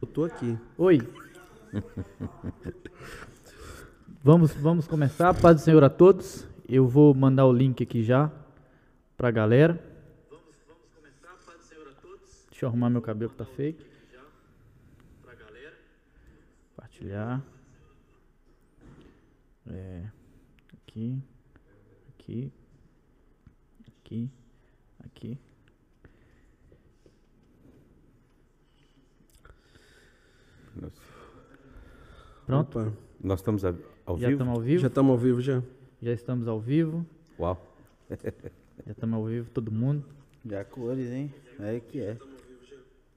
[0.00, 0.58] Eu tô aqui.
[0.78, 0.98] Oi.
[4.24, 5.34] vamos, vamos começar.
[5.34, 6.46] Paz do Senhor a todos.
[6.66, 8.32] Eu vou mandar o link aqui já
[9.14, 9.74] para a galera.
[10.30, 11.36] Vamos, vamos começar.
[11.44, 12.46] Paz do Senhor a todos.
[12.50, 13.44] Deixa eu arrumar meu cabelo que tá
[15.34, 15.76] galera.
[16.70, 17.42] Compartilhar.
[19.70, 20.04] É,
[20.72, 21.22] aqui,
[22.08, 22.50] aqui,
[23.86, 24.30] aqui,
[25.04, 25.49] aqui.
[32.46, 32.78] Pronto?
[32.78, 32.92] Opa.
[33.22, 33.74] Nós estamos a-
[34.06, 34.32] ao Já vivo?
[34.40, 34.80] estamos ao vivo?
[34.80, 35.62] Já estamos ao vivo já?
[36.02, 37.06] Já estamos ao vivo.
[37.38, 37.66] Uau.
[38.10, 40.04] Já estamos ao vivo, todo mundo.
[40.46, 41.32] Já cores, hein?
[41.60, 42.16] É que é.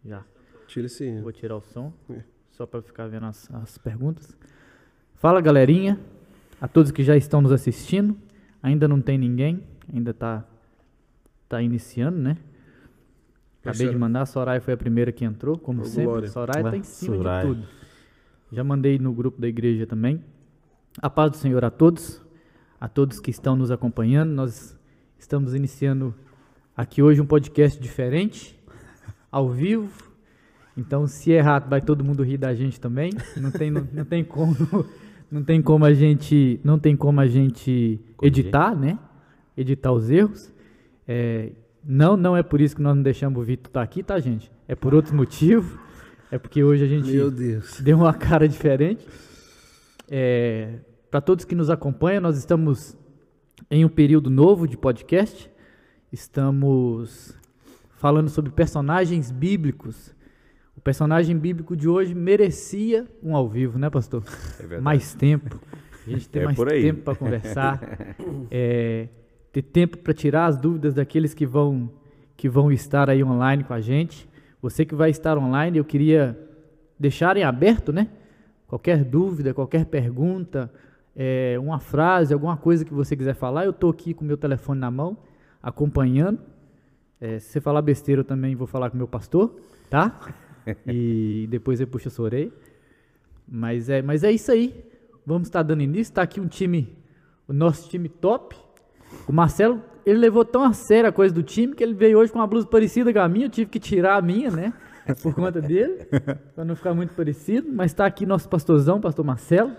[0.05, 0.23] Já.
[0.67, 1.21] Tira esse.
[1.21, 2.21] Vou tirar o som, É.
[2.51, 4.35] só para ficar vendo as, as perguntas.
[5.15, 5.97] Fala, galerinha.
[6.59, 8.17] A todos que já estão nos assistindo.
[8.61, 9.63] Ainda não tem ninguém.
[9.93, 10.45] Ainda tá,
[11.47, 12.37] tá iniciando, né?
[13.63, 14.21] Acabei de mandar.
[14.21, 16.03] A Soraya foi a primeira que entrou, como Ô, sempre.
[16.05, 16.27] glória.
[16.29, 17.41] Soraya tá Ah, em cima Soraya.
[17.47, 17.67] de tudo.
[18.51, 20.23] Já mandei no grupo da igreja também.
[21.01, 22.21] A paz do Senhor a todos.
[22.79, 24.31] A todos que estão nos acompanhando.
[24.31, 24.77] Nós
[25.17, 26.13] estamos iniciando
[26.75, 28.59] aqui hoje um podcast diferente,
[29.31, 30.11] ao vivo.
[30.75, 33.11] Então, se errar, vai todo mundo rir da gente também.
[33.37, 34.55] Não tem, não, não tem como,
[35.31, 38.99] não tem como a gente, não tem como a gente editar, né?
[39.55, 40.51] Editar os erros.
[41.07, 41.51] É,
[41.83, 44.51] não, não é por isso que nós não deixamos o Vitor estar aqui, tá, gente?
[44.67, 45.71] É por outros motivos.
[46.31, 47.79] É porque hoje a gente Meu Deus.
[47.81, 49.05] deu uma cara diferente.
[51.11, 52.97] Para todos que nos acompanham, nós estamos
[53.69, 55.49] em um período novo de podcast.
[56.11, 57.35] Estamos
[57.97, 60.13] falando sobre personagens bíblicos.
[60.75, 64.23] O personagem bíblico de hoje merecia um ao vivo, né, pastor?
[64.57, 64.81] É verdade.
[64.81, 65.59] mais tempo.
[66.05, 66.81] A gente tem É mais por aí.
[66.81, 67.79] tempo para conversar.
[68.49, 69.07] É,
[69.53, 71.89] ter tempo para tirar as dúvidas daqueles que vão,
[72.35, 74.27] que vão estar aí online com a gente.
[74.59, 76.37] Você que vai estar online, eu queria
[76.99, 78.09] deixar em aberto, né?
[78.67, 80.73] Qualquer dúvida, qualquer pergunta,
[81.15, 84.37] é, uma frase, alguma coisa que você quiser falar, eu estou aqui com o meu
[84.37, 85.15] telefone na mão,
[85.61, 86.39] acompanhando.
[87.21, 89.55] É, se você falar besteira, eu também vou falar com o meu pastor,
[89.89, 90.19] tá?
[90.87, 92.51] E depois eu puxo a sua orelha.
[93.45, 94.73] Mas é, mas é isso aí.
[95.25, 96.09] Vamos estar dando início.
[96.11, 96.97] Está aqui um time,
[97.45, 98.55] o nosso time top.
[99.27, 102.31] O Marcelo, ele levou tão a sério a coisa do time que ele veio hoje
[102.31, 103.45] com uma blusa parecida com a minha.
[103.45, 104.73] Eu tive que tirar a minha, né?
[105.21, 106.05] Por conta dele,
[106.55, 107.69] para não ficar muito parecido.
[107.71, 109.71] Mas está aqui nosso pastorzão, pastor Marcelo.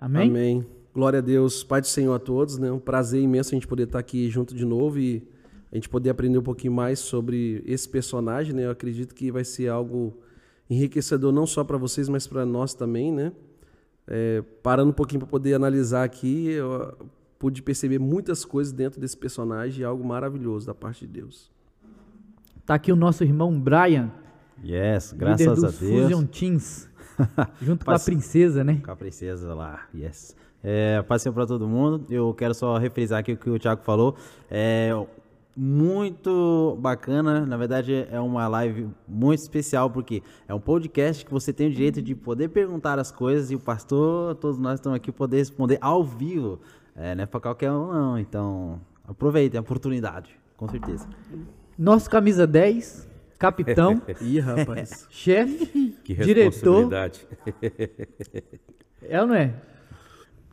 [0.00, 0.28] Amém?
[0.28, 0.66] Amém.
[0.94, 1.62] Glória a Deus.
[1.62, 2.70] Pai do Senhor a todos, né?
[2.70, 5.26] Um prazer imenso a gente poder estar aqui junto de novo e
[5.70, 8.66] a gente poder aprender um pouquinho mais sobre esse personagem, né?
[8.66, 10.16] Eu acredito que vai ser algo
[10.68, 13.32] enriquecedor não só para vocês, mas para nós também, né?
[14.06, 16.96] É, parando um pouquinho para poder analisar aqui, eu
[17.38, 21.50] pude perceber muitas coisas dentro desse personagem, algo maravilhoso da parte de Deus.
[22.60, 24.10] Está aqui o nosso irmão Brian,
[24.64, 26.30] Yes, líder graças a dos Fusion Deus.
[26.30, 26.90] Teams.
[27.62, 28.80] junto com a princesa, né?
[28.84, 30.36] Com a princesa lá, yes.
[30.62, 32.04] É, paz para todo mundo.
[32.10, 34.16] Eu quero só refrisar aqui o que o Thiago falou.
[34.50, 34.90] É
[35.56, 37.46] muito bacana.
[37.46, 41.70] Na verdade, é uma live muito especial, porque é um podcast que você tem o
[41.70, 45.78] direito de poder perguntar as coisas e o pastor, todos nós estamos aqui poder responder
[45.80, 46.60] ao vivo.
[47.00, 48.18] É, não é para qualquer um, não.
[48.18, 51.08] Então, aproveitem a oportunidade, com certeza.
[51.78, 55.06] Nosso camisa 10, capitão, Ih, rapaz.
[55.10, 56.90] chefe, Que diretor.
[59.00, 59.54] É ou não é?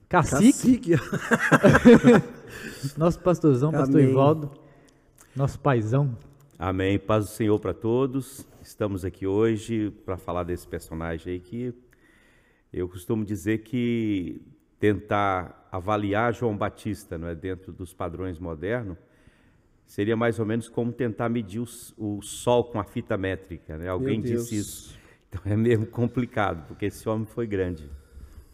[0.07, 0.95] Cacique, Cacique.
[2.95, 4.11] nosso pastorzão, pastor Amém.
[4.11, 4.51] Ivaldo,
[5.35, 6.15] nosso paizão.
[6.59, 6.99] Amém.
[6.99, 8.47] Paz do Senhor para todos.
[8.61, 11.73] Estamos aqui hoje para falar desse personagem aí que
[12.71, 14.39] eu costumo dizer que
[14.79, 18.97] tentar avaliar João Batista, não é, dentro dos padrões modernos,
[19.85, 23.87] seria mais ou menos como tentar medir o, o sol com a fita métrica, né?
[23.87, 24.97] Alguém disse isso.
[25.29, 27.89] Então é mesmo complicado, porque esse homem foi grande.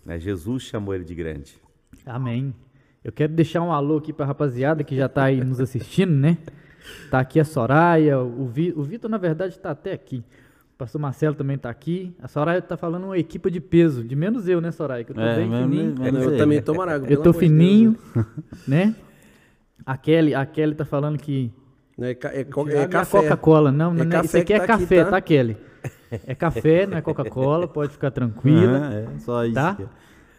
[0.04, 0.20] né?
[0.20, 1.62] Jesus chamou ele de grande.
[2.06, 2.56] Amém.
[3.04, 6.38] Eu quero deixar um alô aqui pra rapaziada que já tá aí nos assistindo, né?
[7.10, 10.24] Tá aqui a Soraya, o, Vi, o Vitor, na verdade, tá até aqui.
[10.82, 12.12] O pastor Marcelo também tá aqui.
[12.20, 15.04] A Soraya tá falando uma equipa de peso, de menos eu, né, Soraya?
[15.04, 15.96] Que eu tô É, bem menos- fininho.
[16.00, 17.06] menos eu também tô marago.
[17.08, 17.96] Eu tô Deus, fininho,
[18.68, 18.96] né?
[19.86, 21.52] A Kelly, a Kelly tá falando que
[21.96, 22.10] né?
[22.14, 23.22] É, é, é é café.
[23.22, 25.10] Coca-Cola, não, não, É não, isso aqui que é tá aqui, café, tá?
[25.12, 25.58] tá, Kelly?
[26.26, 28.92] É café, não é Coca-Cola, pode ficar tranquila.
[28.92, 29.54] É só isso.
[29.54, 29.78] Tá?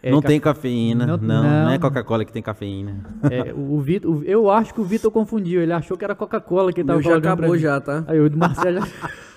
[0.03, 0.11] é.
[0.11, 1.69] Não tem cafeína, Não- não, não, não.
[1.69, 2.97] é Coca-Cola que tem cafeína.
[3.31, 6.73] É, o, Vitor, o- eu acho que o Vitor confundiu, ele achou que era Coca-Cola
[6.73, 8.03] que ele Meu tava já colocando pra acabou já, tá?
[8.09, 8.87] Aí o do Marcelo já,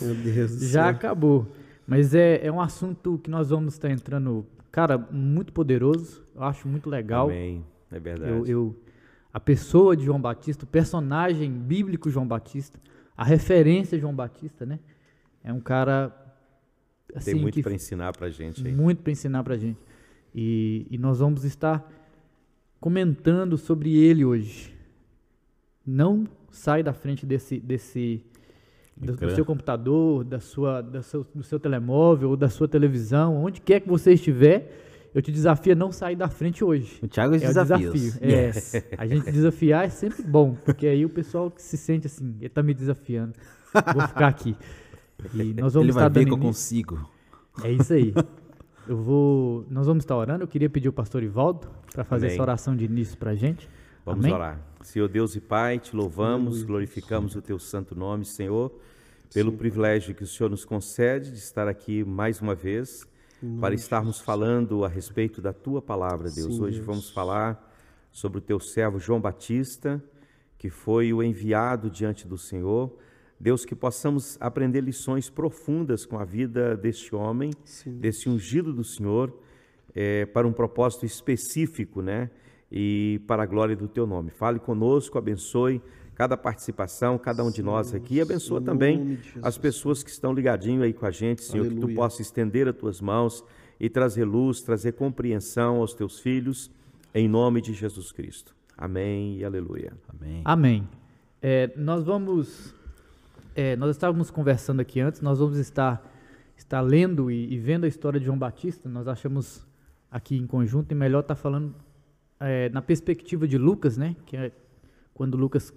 [0.00, 0.90] Meu Deus do já céu.
[0.90, 1.46] acabou.
[1.86, 6.22] Mas é, é um assunto que nós vamos estar entrando, cara, muito poderoso.
[6.34, 7.26] Eu acho muito legal.
[7.26, 7.64] Amém.
[7.90, 8.30] É verdade.
[8.32, 8.80] Eu, eu-
[9.32, 12.78] a pessoa de João Batista, o personagem bíblico João Batista,
[13.16, 14.78] a referência João Batista, né?
[15.42, 16.14] É um cara
[17.14, 18.72] assim, Tem muito para ensinar para gente aí.
[18.72, 19.78] muito para ensinar para gente.
[20.32, 21.84] E, e nós vamos estar
[22.80, 24.72] comentando sobre ele hoje.
[25.86, 28.24] Não sai da frente desse, desse
[28.96, 33.36] do, do seu computador, da sua, da seu, do seu telemóvel ou da sua televisão,
[33.42, 34.80] onde quer que você estiver.
[35.14, 36.98] Eu te desafio a não sair da frente hoje.
[37.00, 37.92] O Thiago É o desafios.
[38.18, 38.20] desafio.
[38.92, 42.34] É, a gente desafiar é sempre bom, porque aí o pessoal que se sente assim,
[42.40, 43.32] ele tá me desafiando.
[43.94, 44.56] Vou ficar aqui.
[45.32, 47.08] E nós vamos Ele vai estar ver que eu consigo.
[47.62, 48.12] é isso aí.
[48.88, 49.64] Eu vou.
[49.70, 50.42] Nós vamos estar orando.
[50.42, 52.34] Eu queria pedir o pastor Ivaldo para fazer Amém.
[52.34, 53.68] essa oração de início para a gente.
[54.04, 54.34] Vamos Amém?
[54.34, 54.60] orar.
[54.82, 58.70] Senhor Deus e Pai, te louvamos, glorificamos o teu santo nome, Senhor,
[59.32, 63.08] pelo privilégio que o Senhor nos concede de estar aqui mais uma vez
[63.60, 66.54] para estarmos falando a respeito da tua palavra, Deus.
[66.56, 66.86] Sim, Hoje Deus.
[66.86, 67.72] vamos falar
[68.12, 70.02] sobre o teu servo João Batista,
[70.58, 72.94] que foi o enviado diante do Senhor.
[73.40, 77.98] Deus, que possamos aprender lições profundas com a vida deste homem, Sim.
[77.98, 79.34] desse ungido do Senhor,
[79.94, 82.30] eh, para um propósito específico, né?
[82.70, 84.30] E para a glória do teu nome.
[84.30, 85.80] Fale conosco, abençoe
[86.14, 90.82] cada participação, cada um de nós aqui, e abençoa também as pessoas que estão ligadinho
[90.82, 91.96] aí com a gente, Senhor, que tu Aleluia.
[91.96, 93.44] possa estender as tuas mãos
[93.80, 96.70] e trazer luz, trazer compreensão aos teus filhos,
[97.12, 98.54] em nome de Jesus Cristo.
[98.76, 99.92] Amém e aleluia.
[100.08, 100.42] Amém.
[100.44, 100.88] Amém.
[101.42, 102.74] É, nós vamos.
[103.54, 106.02] é, nós estávamos conversando aqui antes, nós vamos estar,
[106.56, 108.88] estar lendo e, e vendo a história de João Batista.
[108.88, 109.66] Nós achamos
[110.10, 111.74] aqui em conjunto e melhor estar falando
[112.40, 114.16] é, na perspectiva de Lucas, né?
[114.26, 114.52] Que é
[115.12, 115.72] quando Lucas,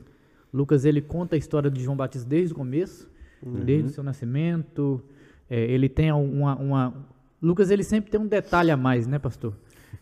[0.54, 3.10] Lucas ele conta a história de João Batista desde o começo,
[3.42, 5.02] desde o seu nascimento.
[5.50, 6.94] É, ele tem uma, uma.
[7.42, 9.54] Lucas ele sempre tem um detalhe a mais, né, pastor?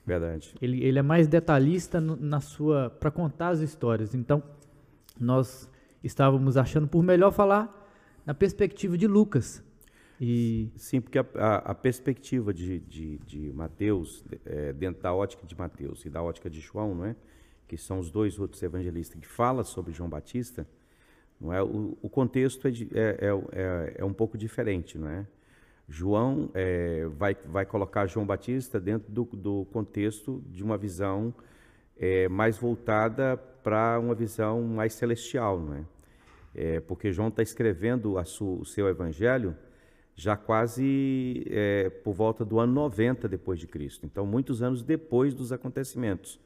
[0.05, 0.53] Verdade.
[0.61, 4.13] Ele, ele é mais detalhista na sua para contar as histórias.
[4.15, 4.41] Então,
[5.19, 5.69] nós
[6.03, 7.83] estávamos achando por melhor falar
[8.25, 9.63] na perspectiva de Lucas.
[10.19, 15.45] E Sim, porque a, a- a perspectiva de, de, de Mateus, é, dentro da ótica
[15.45, 17.15] de Mateus e da ótica de João, não é?
[17.67, 20.67] que são os dois outros evangelistas que falam sobre João Batista,
[21.41, 21.61] não é?
[21.63, 24.97] o, o contexto é, de- é, é, é, é um pouco diferente.
[24.97, 25.25] Não é?
[25.87, 31.33] João é, vai, vai colocar João Batista dentro do, do contexto de uma visão
[31.97, 35.59] é, mais voltada para uma visão mais celestial.
[35.59, 35.83] Não é?
[36.55, 39.55] É, porque João está escrevendo a su- o seu evangelho
[40.15, 44.05] já quase é, por volta do ano 90 depois de Cristo.
[44.05, 46.39] Então, muitos anos depois dos acontecimentos.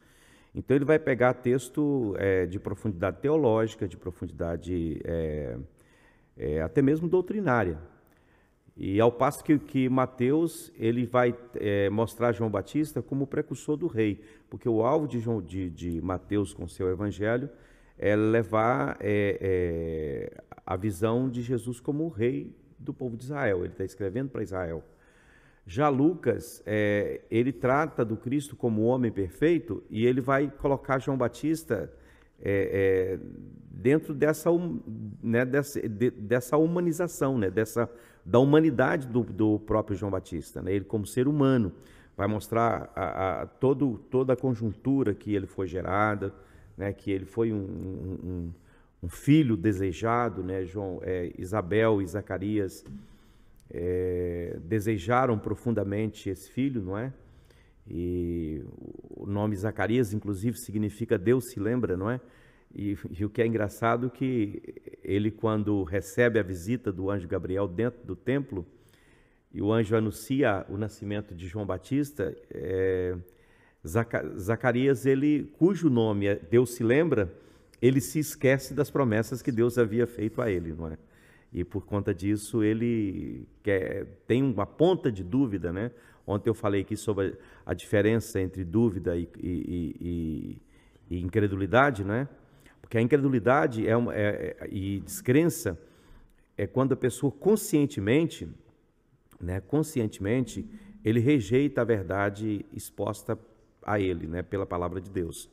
[0.55, 5.57] Então, ele vai pegar texto é, de profundidade teológica, de profundidade é,
[6.35, 7.77] é, até mesmo doutrinária.
[8.75, 13.77] E ao passo que, que Mateus ele vai é, mostrar João Batista como o precursor
[13.77, 17.49] do rei, porque o alvo de, João, de, de Mateus com seu evangelho
[17.97, 20.31] é levar é,
[20.65, 23.59] a visão de Jesus como o rei do povo de Israel.
[23.59, 24.83] Ele está escrevendo para Israel.
[25.67, 31.17] Já Lucas, é, ele trata do Cristo como homem perfeito e ele vai colocar João
[31.17, 31.91] Batista
[32.41, 33.19] é, é,
[33.69, 34.79] dentro dessa, hum-
[35.21, 37.87] né, dessa, de- dessa humanização, né, dessa,
[38.25, 40.61] da humanidade do, do próprio João Batista.
[40.61, 41.71] Né, ele como ser humano
[42.17, 46.33] vai mostrar a, a- todo, toda a conjuntura que ele foi gerada,
[46.77, 48.53] né, que ele foi um, um- um-
[49.01, 52.83] um filho desejado, né, João, é, Isabel e Zacarias
[53.71, 57.13] é, desejaram profundamente esse filho, não é?
[57.87, 58.61] E
[59.09, 62.19] o nome Zacarias, inclusive, significa Deus se lembra, não é?
[62.75, 64.61] E, e o que é engraçado é que
[65.03, 68.65] ele, quando recebe a visita do anjo Gabriel dentro do templo,
[69.51, 73.17] e o anjo anuncia o nascimento de João Batista, é,
[73.87, 77.33] Zaca- Zacarias, ele, cujo nome é Deus se lembra,
[77.81, 80.97] ele se esquece das promessas que Deus havia feito a ele, não é?
[81.51, 85.91] E por conta disso ele quer, tem uma ponta de dúvida, né?
[86.27, 90.61] Ontem eu falei aqui sobre a diferença entre dúvida e, e- e-
[91.09, 92.27] e incredulidade, né?
[92.81, 95.79] Porque a incredulidade é uma, é- é- e descrença
[96.57, 98.47] é quando a pessoa conscientemente,
[99.39, 100.67] né, conscientemente,
[101.03, 103.39] ele rejeita a verdade exposta
[103.81, 105.49] a ele, né, pela palavra de Deus.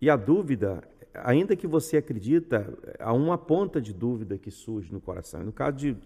[0.00, 0.82] E a dúvida,
[1.24, 5.42] ainda que você acredita, há uma ponta de dúvida que surge no coração.
[5.42, 5.96] No caso de,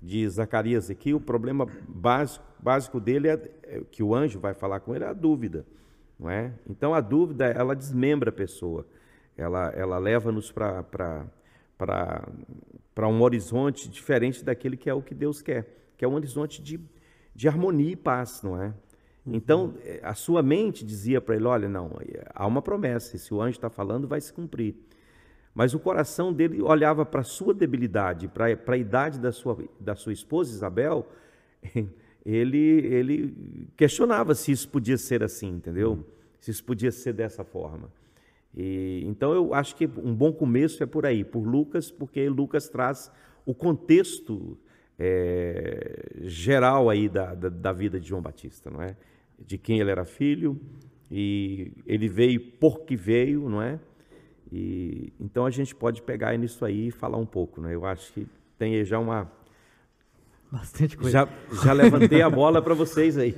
[0.00, 4.80] de Zacarias aqui, o problema básico, básico dele é, é que o anjo vai falar
[4.80, 5.64] com ele é a dúvida,
[6.18, 6.52] não é?
[6.68, 8.86] Então a dúvida ela desmembra a pessoa,
[9.36, 11.26] ela ela leva-nos para para
[12.94, 16.62] para um horizonte diferente daquele que é o que Deus quer, que é um horizonte
[16.62, 16.78] de,
[17.34, 18.74] de harmonia e paz, não é?
[19.26, 23.32] Então, eh, a sua mente dizia para ele: olha, não, eh, há uma promessa, se
[23.32, 24.74] o anjo está falando, vai se cumprir.
[25.54, 29.96] Mas o coração dele olhava para a sua debilidade, para a idade da sua, da
[29.96, 31.08] sua esposa Isabel,
[32.24, 36.06] ele, ele questionava se isso podia ser assim, entendeu?
[36.38, 37.90] Se isso podia ser dessa forma.
[38.56, 42.68] E, então eu acho que um bom começo é por aí, por Lucas, porque Lucas
[42.68, 43.10] traz
[43.44, 44.56] o contexto
[45.02, 48.94] é, geral aí da, da, da, vida de João Batista, não é?
[49.38, 50.60] De quem ele era filho
[51.10, 53.80] e ele veio porque veio, não é?
[54.52, 57.74] E então a gente pode pegar nisso aí e falar um pouco, né?
[57.74, 58.26] Eu acho que
[58.58, 59.32] tem já uma
[60.52, 61.12] Bastante coisa.
[61.12, 61.28] Já,
[61.64, 63.34] já levantei a bola para vocês aí.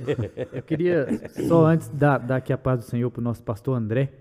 [0.51, 1.07] Eu queria,
[1.47, 4.11] só antes, dar, dar aqui a paz do Senhor para o nosso pastor André,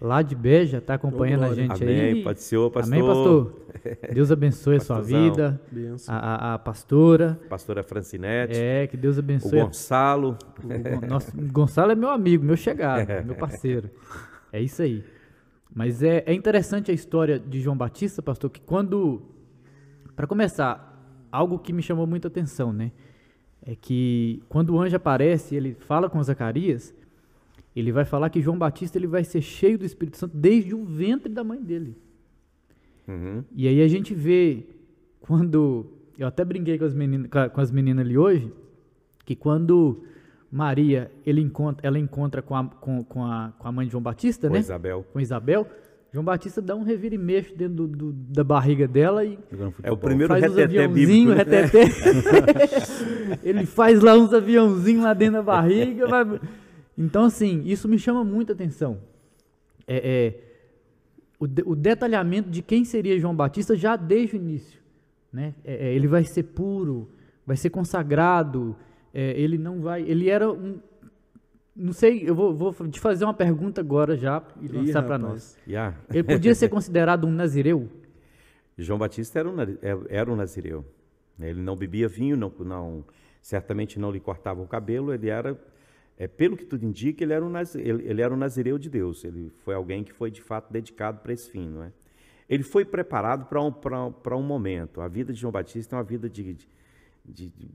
[0.00, 2.00] lá de Beja, está acompanhando a gente Amém.
[2.00, 2.22] aí.
[2.22, 2.94] Pode ser, pastor.
[2.94, 3.66] Amém, pastor.
[4.14, 5.60] Deus abençoe a sua vida.
[6.08, 7.38] A, a, a, pastora.
[7.48, 8.58] Pastora Francinete.
[8.58, 9.60] É, que Deus abençoe.
[9.60, 10.38] O Gonçalo.
[10.64, 13.90] O, nosso, Gonçalo é meu amigo, meu chegado, meu parceiro.
[14.52, 15.04] É isso aí.
[15.72, 19.22] Mas é, é interessante a história de João Batista, pastor, que quando.
[20.16, 20.90] Para começar,
[21.30, 22.90] algo que me chamou muita atenção, né?
[23.62, 26.94] É que quando o anjo aparece, ele fala com Zacarias,
[27.74, 30.84] ele vai falar que João Batista ele vai ser cheio do Espírito Santo desde o
[30.84, 31.96] ventre da mãe dele.
[33.06, 33.44] Uhum.
[33.54, 34.64] E aí a gente vê
[35.20, 35.86] quando
[36.18, 38.52] eu até brinquei com as meninas, com as meninas ali hoje,
[39.24, 40.02] que quando
[40.50, 44.02] Maria ele encontra, ela encontra com a, com, com a, com a mãe de João
[44.02, 44.60] Batista, com né?
[44.60, 45.06] Isabel.
[45.12, 45.66] Com Isabel.
[46.12, 49.38] João Batista dá um revira e mexe dentro do, do, da barriga dela e
[49.80, 51.30] é o primeiro faz reteté uns bíblico.
[51.30, 51.36] Né?
[51.36, 51.84] Reteté.
[53.48, 56.08] Ele faz lá uns aviãozinhos lá dentro da barriga.
[56.08, 56.40] Vai...
[57.00, 58.98] Então, assim, isso me chama muita atenção.
[59.86, 60.40] É, é
[61.38, 64.78] o, de, o, detalhamento de quem seria João Batista já desde o início.
[65.32, 65.54] Né?
[65.64, 67.10] É, é ele vai ser puro,
[67.46, 68.76] vai ser consagrado,
[69.14, 70.02] é, ele não vai.
[70.02, 70.78] Ele era um,
[71.74, 75.56] não sei, eu vou, vou, te fazer uma pergunta agora já e lançar para nós.
[75.66, 75.96] Yeah.
[76.10, 77.88] Ele podia ser considerado um nazireu?
[78.76, 80.84] João Batista era um, é, era um nazireu.
[81.40, 83.04] Ele não bebia vinho, não, não,
[83.40, 85.14] certamente não lhe cortava o cabelo.
[85.14, 85.58] Ele era,
[86.20, 89.24] é, pelo que tudo indica, ele era, um, ele, ele era um nazireu de Deus.
[89.24, 91.90] Ele foi alguém que foi de fato dedicado para esse fim, não é?
[92.46, 93.72] Ele foi preparado para um,
[94.38, 95.00] um momento.
[95.00, 96.58] A vida de João Batista é uma vida de,
[97.24, 97.70] de, de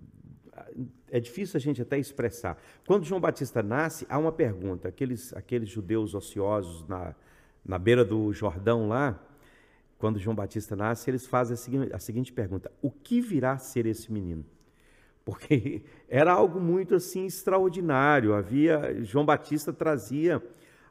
[1.10, 2.62] é difícil a gente até expressar.
[2.86, 4.90] Quando João Batista nasce, há uma pergunta.
[4.90, 7.16] Aqueles, aqueles judeus ociosos na,
[7.66, 9.20] na beira do Jordão lá,
[9.98, 13.58] quando João Batista nasce, eles fazem a seguinte, a seguinte pergunta: O que virá a
[13.58, 14.46] ser esse menino?
[15.26, 18.34] Porque era algo muito assim extraordinário.
[18.34, 20.42] Havia João Batista trazia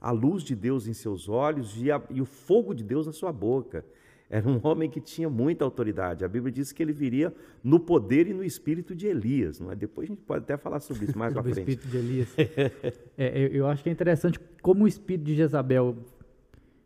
[0.00, 3.12] a luz de Deus em seus olhos e, a, e o fogo de Deus na
[3.12, 3.85] sua boca.
[4.29, 6.25] Era um homem que tinha muita autoridade.
[6.25, 9.61] A Bíblia diz que ele viria no poder e no espírito de Elias.
[9.61, 9.76] Não é?
[9.76, 11.57] Depois a gente pode até falar sobre isso mais para frente.
[11.57, 12.35] O espírito de Elias.
[13.17, 15.97] é, eu, eu, acho que é interessante como o espírito de Jezabel.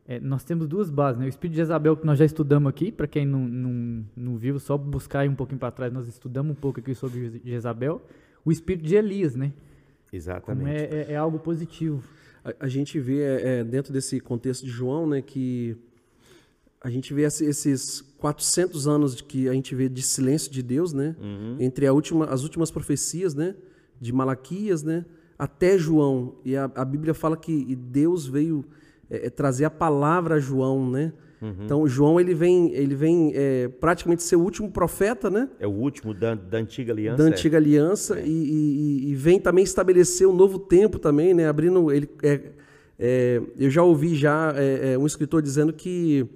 [0.09, 1.21] É, nós temos duas bases.
[1.21, 1.27] Né?
[1.27, 4.59] O espírito de Jezabel que nós já estudamos aqui, para quem não, não, não viu,
[4.59, 8.01] só buscar aí um pouquinho para trás, nós estudamos um pouco aqui sobre Jezabel.
[8.43, 9.53] O espírito de Elias, né?
[10.11, 10.71] Exatamente.
[10.71, 12.03] É, é, é, algo positivo.
[12.43, 15.77] A, a gente vê é, dentro desse contexto de João, né, que
[16.81, 20.95] a gente vê esses 400 anos de que a gente vê de silêncio de Deus,
[20.95, 21.17] né?
[21.21, 21.57] Uhum.
[21.59, 23.55] Entre a última, as últimas profecias, né?
[24.01, 25.05] De Malaquias, né?
[25.39, 26.37] Até João.
[26.45, 28.65] E a, a Bíblia fala que Deus veio
[29.11, 31.13] é, é, trazer a palavra a João, né?
[31.41, 31.55] Uhum.
[31.65, 35.49] Então João ele vem, ele vem é, praticamente ser o último profeta, né?
[35.61, 37.23] É o último da, da antiga aliança.
[37.23, 37.59] Da antiga é.
[37.59, 38.27] aliança é.
[38.27, 41.49] e, e, e, vem também estabelecer um novo tempo também, né?
[41.49, 42.41] Abrindo ele, é,
[42.99, 44.55] é, eu já ouvi já
[44.99, 46.29] um escritor dizendo que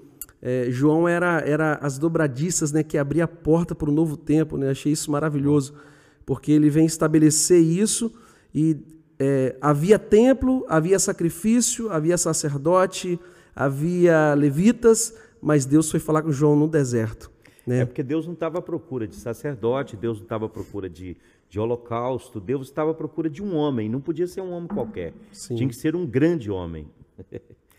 [0.44, 4.56] é, João era, era as dobradiças né, que abria a porta para o novo tempo.
[4.56, 4.70] Né?
[4.70, 5.72] Achei isso maravilhoso,
[6.26, 8.12] porque ele vem estabelecer isso
[8.52, 8.76] e
[9.24, 13.18] é, havia templo, havia sacrifício, havia sacerdote,
[13.54, 17.30] havia levitas, mas Deus foi falar com João no deserto.
[17.64, 17.80] Né?
[17.80, 21.16] É porque Deus não estava à procura de sacerdote, Deus não estava à procura de,
[21.48, 25.12] de holocausto, Deus estava à procura de um homem, não podia ser um homem qualquer,
[25.30, 25.54] Sim.
[25.54, 26.88] tinha que ser um grande homem.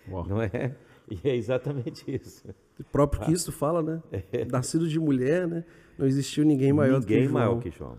[0.09, 0.25] Uau.
[0.27, 0.75] Não é?
[1.11, 2.43] E é exatamente isso.
[2.79, 3.25] O próprio Ah.
[3.25, 4.01] Cristo fala, né?
[4.49, 5.65] Nascido de mulher, né?
[5.97, 7.39] Não existiu ninguém maior do que Ninguém João.
[7.45, 7.97] maior que João.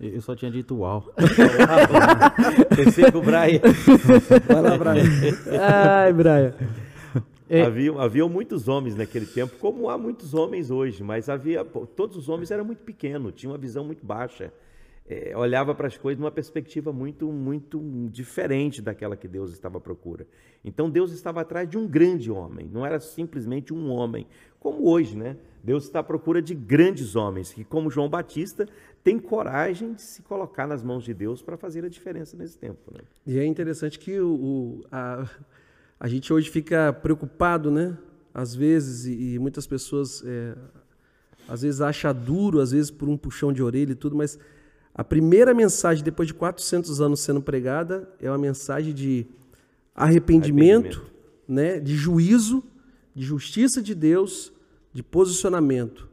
[0.00, 1.12] Eu só tinha dito uau.
[2.74, 3.60] Pensei que o Brian.
[4.46, 5.04] Vai lá, Brian.
[5.60, 6.54] Ai, Brian.
[7.50, 7.62] É.
[7.62, 12.28] Havia, havia muitos homens naquele tempo, como há muitos homens hoje, mas havia todos os
[12.28, 14.52] homens eram muito pequenos, tinham uma visão muito baixa.
[15.08, 19.80] É, olhava para as coisas numa perspectiva muito, muito diferente daquela que Deus estava à
[19.80, 20.24] procura.
[20.64, 24.28] Então Deus estava atrás de um grande homem, não era simplesmente um homem,
[24.60, 25.36] como hoje, né?
[25.64, 28.68] Deus está à procura de grandes homens, que, como João Batista,
[29.02, 32.92] tem coragem de se colocar nas mãos de Deus para fazer a diferença nesse tempo.
[32.92, 33.00] Né?
[33.26, 35.26] E é interessante que o, o- a,
[35.98, 37.96] a gente hoje fica preocupado, né?
[38.32, 40.54] Às vezes, e, e muitas pessoas, é,
[41.48, 44.38] às vezes, acha duro, às vezes por um puxão de orelha e tudo, mas
[44.94, 49.24] A primeira mensagem, depois de 400 anos sendo pregada, é uma mensagem de
[49.94, 51.10] arrependimento, Arrependimento.
[51.48, 52.62] Né, de juízo,
[53.14, 54.52] de justiça de Deus,
[54.92, 56.08] de posicionamento.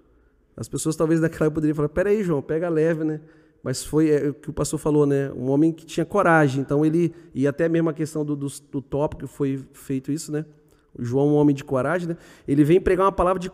[0.57, 3.21] As pessoas talvez naquela época poderiam falar: peraí, João, pega leve, né?
[3.63, 5.31] Mas foi é, o que o pastor falou, né?
[5.31, 6.61] Um homem que tinha coragem.
[6.61, 7.13] Então ele.
[7.33, 10.45] E até mesmo a questão do, do, do tópico que foi feito isso, né?
[10.97, 12.17] O João, um homem de coragem, né?
[12.47, 13.49] Ele vem pregar uma palavra de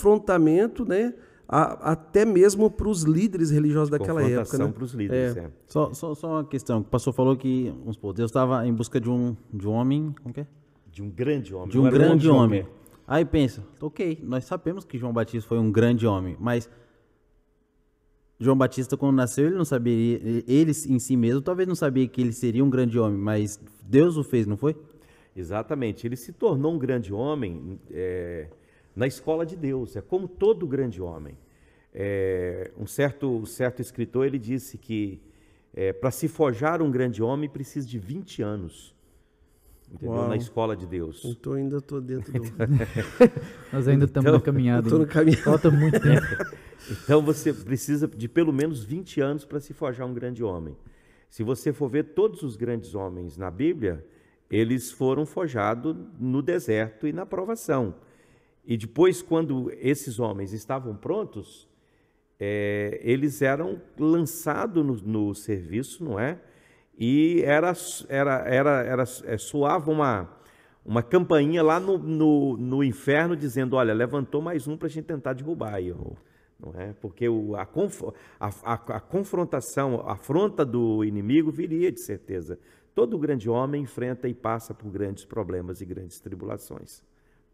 [0.00, 1.14] confrontamento, né?
[1.48, 4.40] A- até mesmo para os líderes religiosos daquela época.
[4.40, 4.72] Confrontação Né?
[4.72, 5.36] para os líderes.
[5.36, 5.40] É.
[5.40, 5.50] é.
[5.66, 6.80] Só, só, só uma questão.
[6.80, 10.14] O pastor falou que, vamos supor, Deus estava em busca de um, de um homem.
[10.22, 10.46] Como que é?
[10.90, 11.68] De um grande homem.
[11.68, 12.60] De um grande homem.
[12.62, 12.66] homem.
[13.06, 16.68] Aí pensa, ok, nós sabemos que João Batista foi um grande homem, mas
[18.38, 22.20] João Batista, quando nasceu, ele não sabia, ele em si mesmo, talvez não sabia que
[22.20, 24.76] ele seria um grande homem, mas Deus o fez, não foi?
[25.34, 26.06] Exatamente.
[26.06, 28.48] Ele se tornou um grande homem é,
[28.94, 29.94] na escola de Deus.
[29.94, 31.36] É como todo grande homem.
[31.94, 35.20] É, um certo, um certo escritor ele disse que
[36.00, 38.95] para se forjar um grande homem precisa de 20 anos.
[39.90, 40.14] Entendeu?
[40.16, 40.28] Uau.
[40.28, 41.24] Na escola de Deus.
[41.24, 42.40] Então ainda estou dentro do.
[43.72, 44.86] Nós ainda estamos Então, na caminhada.
[44.86, 45.38] Estou no caminho.
[45.38, 46.26] Falta muito tempo.
[47.02, 50.76] Então você precisa de pelo menos 20 anos para se forjar um grande homem.
[51.28, 54.06] Se você for ver todos os grandes homens na Bíblia,
[54.48, 57.94] eles foram forjados no deserto e na provação.
[58.64, 61.68] E depois, quando esses homens estavam prontos,
[62.38, 66.38] é, eles eram lançados no, no serviço, não é?
[66.98, 67.72] E era,
[68.08, 70.30] era, era, era, é, soava uma,
[70.84, 75.04] uma campainha lá no, no, no inferno dizendo: olha, levantou mais um para a gente
[75.04, 75.74] tentar derrubar.
[75.74, 75.94] aí.
[76.58, 76.94] Não é?
[76.94, 78.02] Porque o, a, conf,
[78.40, 82.58] a, a, a confrontação, a afronta do inimigo viria de certeza.
[82.94, 87.02] Todo grande homem enfrenta e passa por grandes problemas e grandes tribulações.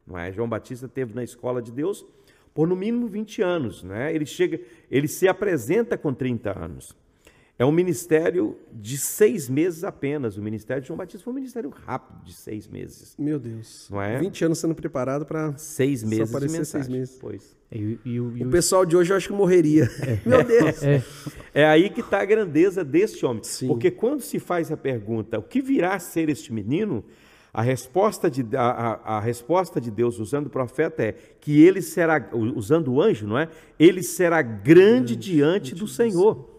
[0.06, 0.30] Não é?
[0.32, 2.06] João Batista teve na escola de Deus
[2.54, 3.82] por no mínimo 20 anos.
[3.82, 4.14] Não é?
[4.14, 6.96] ele, chega, ele se apresenta com 30 anos.
[7.58, 10.36] É um ministério de seis meses apenas.
[10.36, 13.14] O ministério de João Batista foi um ministério rápido, de seis meses.
[13.18, 13.88] Meu Deus.
[13.90, 14.18] Não é?
[14.18, 15.56] 20 anos sendo preparado para.
[15.58, 17.18] Seis Só meses de aparecer seis meses.
[17.20, 17.54] Pois.
[17.70, 19.88] E, e o- e O o- pessoal de hoje eu acho que morreria.
[20.26, 20.82] Meu Deus.
[20.82, 21.02] é,
[21.54, 23.44] É aí que está a grandeza deste homem.
[23.44, 23.68] Sim.
[23.68, 27.04] Porque quando se faz a pergunta, o que virá a ser este menino?
[27.54, 31.82] A resposta, de, a, a- a resposta de Deus usando o profeta é que ele
[31.82, 33.48] será, usando o anjo, não é?
[33.78, 36.50] Ele será grande diante do Senhor.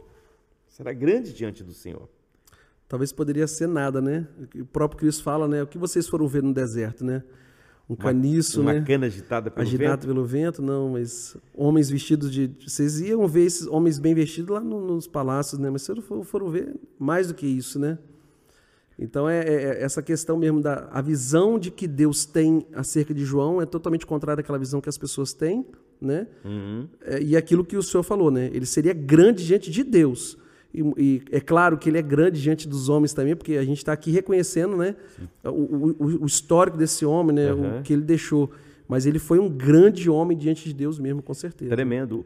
[0.73, 2.09] Será grande diante do Senhor.
[2.89, 4.27] Talvez poderia ser nada, né?
[4.59, 5.61] O próprio Cristo fala, né?
[5.61, 7.23] O que vocês foram ver no deserto, né?
[7.87, 8.81] Um caniço, Uma né?
[8.81, 10.07] cana agitada pelo Agitado vento.
[10.07, 12.49] pelo vento, não, mas homens vestidos de.
[12.65, 15.69] Vocês iam ver esses homens bem vestidos lá no- nos palácios, né?
[15.69, 17.99] Mas vocês foram, foram ver mais do que isso, né?
[18.97, 23.13] Então é, é- é essa questão mesmo da a visão de que Deus tem acerca
[23.13, 25.65] de João é totalmente contrária àquela visão que as pessoas têm,
[26.01, 26.27] né?
[26.43, 26.87] Uhum.
[27.01, 28.49] É, e aquilo que o senhor falou, né?
[28.53, 30.37] Ele seria grande diante de Deus.
[30.73, 33.77] E, e é claro que ele é grande diante dos homens também, porque a gente
[33.77, 34.95] está aqui reconhecendo, né?
[35.43, 37.53] O, o- o histórico desse homem, né?
[37.53, 37.79] Uhum.
[37.79, 38.49] O que ele deixou.
[38.87, 41.69] Mas ele foi um grande homem diante de Deus mesmo, com certeza.
[41.75, 42.25] Tremendo.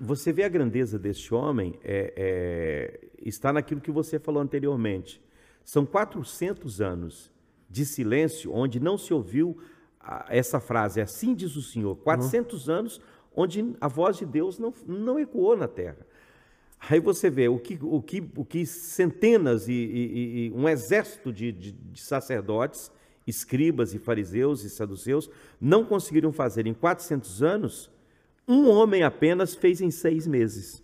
[0.00, 5.20] Você vê a grandeza deste homem, é, é, está naquilo que você falou anteriormente.
[5.64, 7.30] São 400 anos
[7.68, 9.56] de silêncio onde não se ouviu
[10.00, 11.96] a- essa frase, assim diz o Senhor.
[11.96, 13.00] 400 anos
[13.34, 16.06] onde a voz de Deus não, não ecoou na terra.
[16.78, 21.32] Aí você vê o que, o que, o que centenas e, e- e um exército
[21.32, 22.92] de, de- de sacerdotes,
[23.26, 25.28] escribas e fariseus e saduceus
[25.60, 27.90] não conseguiram fazer em 400 anos,
[28.46, 30.82] um homem apenas fez em seis meses,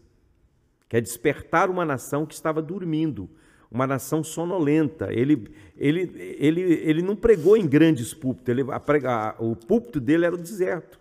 [0.88, 3.30] que é despertar uma nação que estava dormindo,
[3.70, 5.12] uma nação sonolenta.
[5.12, 10.26] Ele, ele, ele, ele não pregou em grandes púlpitos, ele, a prega- o púlpito dele
[10.26, 10.98] era o deserto,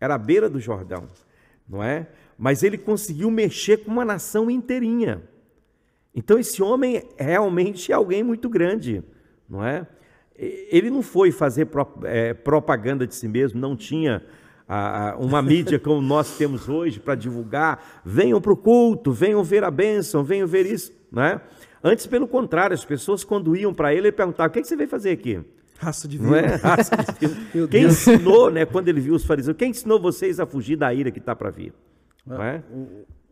[0.00, 1.08] era a beira do Jordão,
[1.68, 2.06] não é?
[2.38, 5.22] Mas ele conseguiu mexer com uma nação inteirinha.
[6.14, 9.02] Então esse homem realmente é alguém muito grande,
[9.48, 9.86] não é?
[10.36, 11.68] Ele não foi fazer
[12.04, 14.22] eh, propaganda de si mesmo, não tinha
[15.18, 18.02] uma mídia como nós temos hoje para divulgar.
[18.04, 21.40] Venham para o culto, venham ver a bênção, venham ver isso, não é?
[21.82, 24.68] Antes, pelo contrário, as pessoas quando iam para ele, ele perguntava: o que, é que
[24.68, 25.40] você veio fazer aqui?
[25.78, 26.46] Raça de Não vida.
[26.46, 26.54] é?
[26.56, 30.76] Raça de Quem ensinou, né, quando ele viu os fariseus, quem ensinou vocês a fugir
[30.76, 31.74] da ira que está para vir?
[32.26, 32.62] Não é?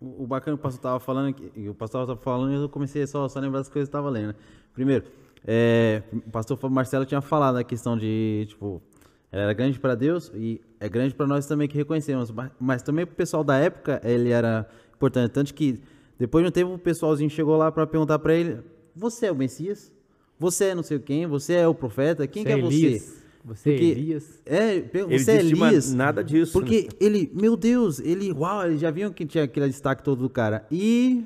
[0.00, 2.68] O, o, bacana que o pastor estava falando, que- o pastor estava falando, e eu
[2.68, 4.28] comecei só, só a lembrar das coisas que estava lendo.
[4.28, 4.34] né?
[4.74, 5.04] Primeiro,
[5.46, 8.82] é, o pastor Marcelo tinha falado a questão de, tipo,
[9.30, 12.82] ela era grande para Deus e é grande para nós também que reconhecemos, mas, mas
[12.82, 15.30] também para o pessoal da época ele era importante.
[15.30, 15.80] Tanto que
[16.18, 18.60] depois de um tempo o pessoalzinho chegou lá para perguntar para ele:
[18.94, 19.92] Você é o Messias?
[20.38, 21.26] Você é não sei quem?
[21.26, 22.26] Você é o profeta?
[22.26, 23.21] Quem que é você?
[23.44, 24.42] Você é Porque- Elias.
[24.46, 25.92] É, pe- Ele você é Elias.
[25.94, 26.52] nada disso.
[26.52, 30.30] Porque ele, meu Deus, ele, uau, eles já viam que tinha aquele destaque todo do
[30.30, 30.64] cara.
[30.70, 31.24] E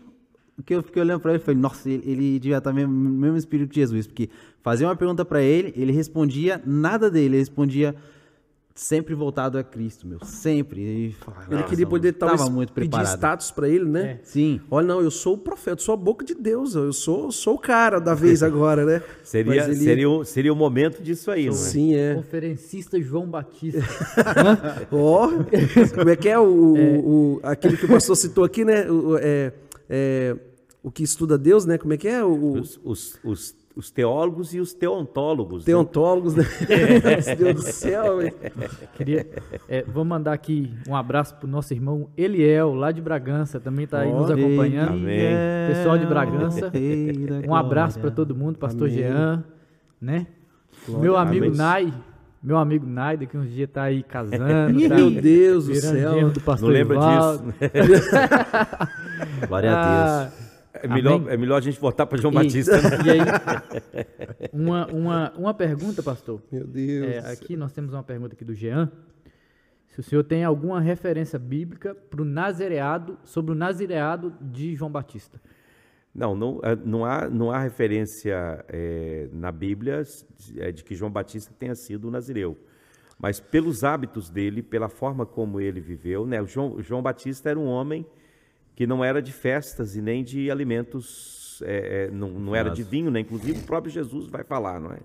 [0.59, 2.92] o que eu fiquei olhando para ele foi, nossa, ele, ele devia estar no mesmo,
[2.92, 4.31] mesmo espírito que Jesus, porque
[4.62, 7.94] fazia uma pergunta para ele, ele respondia nada dele, ele respondia
[8.77, 10.83] sempre voltado a Cristo, meu, sempre.
[10.83, 11.17] Ele,
[11.51, 14.03] ele queria poder talvez muito pedir status para ele, né?
[14.03, 14.21] É.
[14.23, 14.61] Sim.
[14.71, 17.59] Olha, não, eu sou o profeta, sou a boca de Deus, eu sou, sou o
[17.59, 19.03] cara da vez agora, né?
[19.25, 19.77] seria, ele...
[19.77, 21.57] seria, o, seria o momento disso aí, não é?
[21.57, 22.15] Sim, é.
[22.15, 23.81] Conferencista João Batista.
[24.93, 26.99] Ó, oh, como é que é o, é.
[26.99, 28.91] o, aquele que o pastor citou aqui, né?
[28.91, 29.53] O, é,
[29.89, 30.37] é,
[30.83, 31.79] o que estuda Deus, né?
[31.79, 32.23] Como é que é?
[32.23, 35.59] O, os, os, os os teólogos e os teontólogos.
[35.61, 35.67] Né?
[35.67, 36.45] Teontólogos, né?
[37.05, 37.35] né?
[37.35, 38.19] Deus do céu.
[38.95, 39.27] Queria,
[39.69, 43.85] é, vou mandar aqui um abraço para o nosso irmão Eliel, lá de Bragança, também
[43.85, 44.95] está aí oh, nos acompanhando.
[44.95, 45.29] Amém.
[45.69, 46.73] Pessoal de Bragança.
[47.47, 48.99] Um abraço para todo mundo, pastor Amém.
[48.99, 49.45] Jean,
[50.01, 50.27] né?
[50.87, 51.03] Glória.
[51.03, 51.57] Meu amigo Amém.
[51.59, 51.95] Nai,
[52.43, 54.39] meu amigo Nai, daqui uns dias tá aí casando.
[54.89, 56.31] tá Meu Deus do céu.
[56.31, 57.45] Do pastor Não lembra disso.
[59.49, 60.46] Glória a Deus.
[60.87, 62.81] É melhor, é melhor a gente voltar para João e, Batista.
[62.81, 62.99] Né?
[63.05, 66.42] E aí, uma, uma, uma pergunta, pastor.
[66.51, 67.07] Meu Deus.
[67.07, 68.90] É, aqui nós temos uma pergunta aqui do Jean.
[69.88, 74.90] Se o senhor tem alguma referência bíblica para o nazireado, sobre o nazireado de João
[74.90, 75.40] Batista.
[76.14, 80.03] Não, não, é, não, há, não há referência é, na Bíblia
[80.38, 82.59] de, de que João Batista tenha sido nazireu.
[83.18, 86.44] Mas pelos hábitos dele, pela forma como ele viveu, né?
[86.46, 88.07] João, João Batista era um homem
[88.77, 92.83] que não era de festas e nem de alimentos, é, é, não, não era de
[92.83, 93.21] vinho, né?
[93.21, 94.99] Inclusive o próprio Jesus vai falar, não é?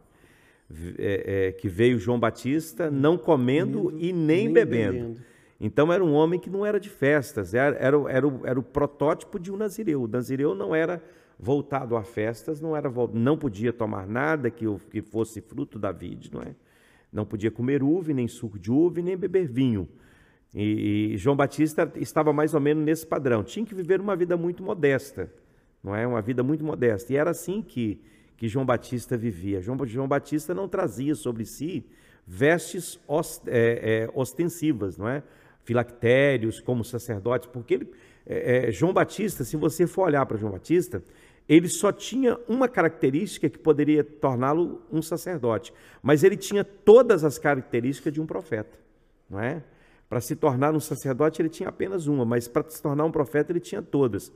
[0.97, 4.91] é, é que veio João Batista não comendo e nem, nem bebendo.
[4.91, 5.21] bebendo.
[5.59, 8.63] Então era um homem que não era de festas, era, era, era, o, era o
[8.63, 10.03] protótipo de um nazireu.
[10.03, 11.01] O nazireu não era
[11.39, 16.29] voltado a festas, não, era, não podia tomar nada que, que fosse fruto da vide,
[16.33, 16.53] não é?
[17.11, 19.87] Não podia comer uva, nem suco de uva, nem beber vinho.
[20.53, 23.43] E, e, João Batista estava mais ou menos nesse padrão.
[23.43, 25.31] Tinha que viver uma vida muito modesta,
[25.83, 26.05] não é?
[26.05, 27.13] Uma vida muito modesta.
[27.13, 28.01] E era assim que,
[28.35, 29.61] que João Batista vivia.
[29.61, 31.85] João, João Batista não trazia sobre si
[32.25, 35.23] vestes ost, é, é, ostensivas, não é?
[35.63, 37.91] Filactérios como sacerdotes, porque ele,
[38.25, 41.03] é, é, João Batista, se você for olhar para João Batista,
[41.47, 47.37] ele só tinha uma característica que poderia torná-lo um sacerdote, mas ele tinha todas as
[47.37, 48.77] características de um profeta,
[49.29, 49.63] não é?
[50.11, 53.53] Para se tornar um sacerdote, ele tinha apenas uma, mas para se tornar um profeta,
[53.53, 54.29] ele tinha todas.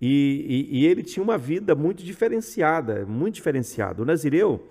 [0.00, 4.02] E, e, e ele tinha uma vida muito diferenciada, muito diferenciada.
[4.02, 4.68] O Nazireu,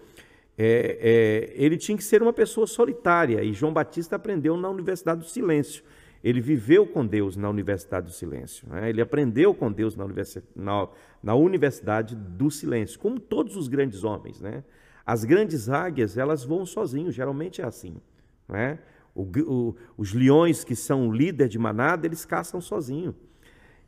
[0.57, 5.21] é, é, ele tinha que ser uma pessoa solitária, e João Batista aprendeu na Universidade
[5.21, 5.85] do Silêncio.
[6.21, 8.67] Ele viveu com Deus na Universidade do Silêncio.
[8.67, 8.89] Né?
[8.89, 10.05] Ele aprendeu com Deus na,
[10.53, 10.89] na,
[11.23, 14.41] na, Universidade do Silêncio, como todos os grandes homens.
[14.41, 14.65] Né?
[15.05, 18.01] As grandes águias, elas voam sozinhos, geralmente é assim.
[18.49, 18.79] Né?
[19.13, 23.15] O, o, os leões que são líder de manada, eles caçam sozinho.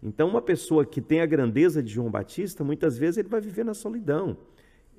[0.01, 3.63] Então, uma pessoa que tem a grandeza de João Batista, muitas vezes ele vai viver
[3.63, 4.37] na solidão.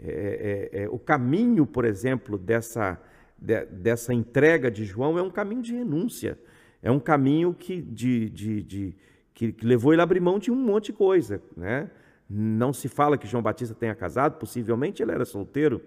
[0.02, 3.00] É, é, é, o caminho, por exemplo, dessa,
[3.38, 6.38] de, dessa entrega de João é um caminho de renúncia.
[6.82, 8.96] É um caminho que, de, de, de
[9.34, 11.40] que, que, levou ele a abrir mão de um monte de coisa.
[11.56, 11.90] Né?
[12.28, 15.82] Não se fala que João Batista tenha casado, possivelmente ele era solteiro.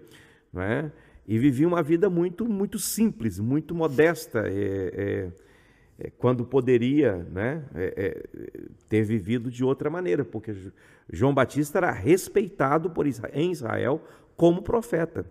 [0.52, 0.92] Não é?
[1.28, 5.32] E vivia uma vida muito, muito simples, muito modesta, é, é,
[5.98, 10.56] é, quando poderia né, é, é, ter vivido de outra maneira, porque
[11.12, 14.02] João Batista era respeitado por Israel, em Israel
[14.34, 15.26] como profeta.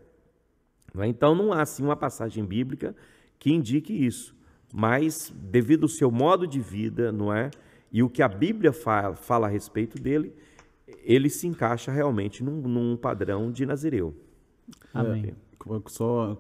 [0.93, 1.07] Não é?
[1.07, 2.95] Então não há assim uma passagem bíblica
[3.39, 4.36] que indique isso,
[4.71, 7.49] mas devido ao seu modo de vida, não é,
[7.91, 10.31] e o que a Bíblia fala, fala a respeito dele,
[11.03, 14.15] ele se encaixa realmente num, num padrão de Nazireu.
[14.93, 15.33] Amém
[15.88, 16.38] só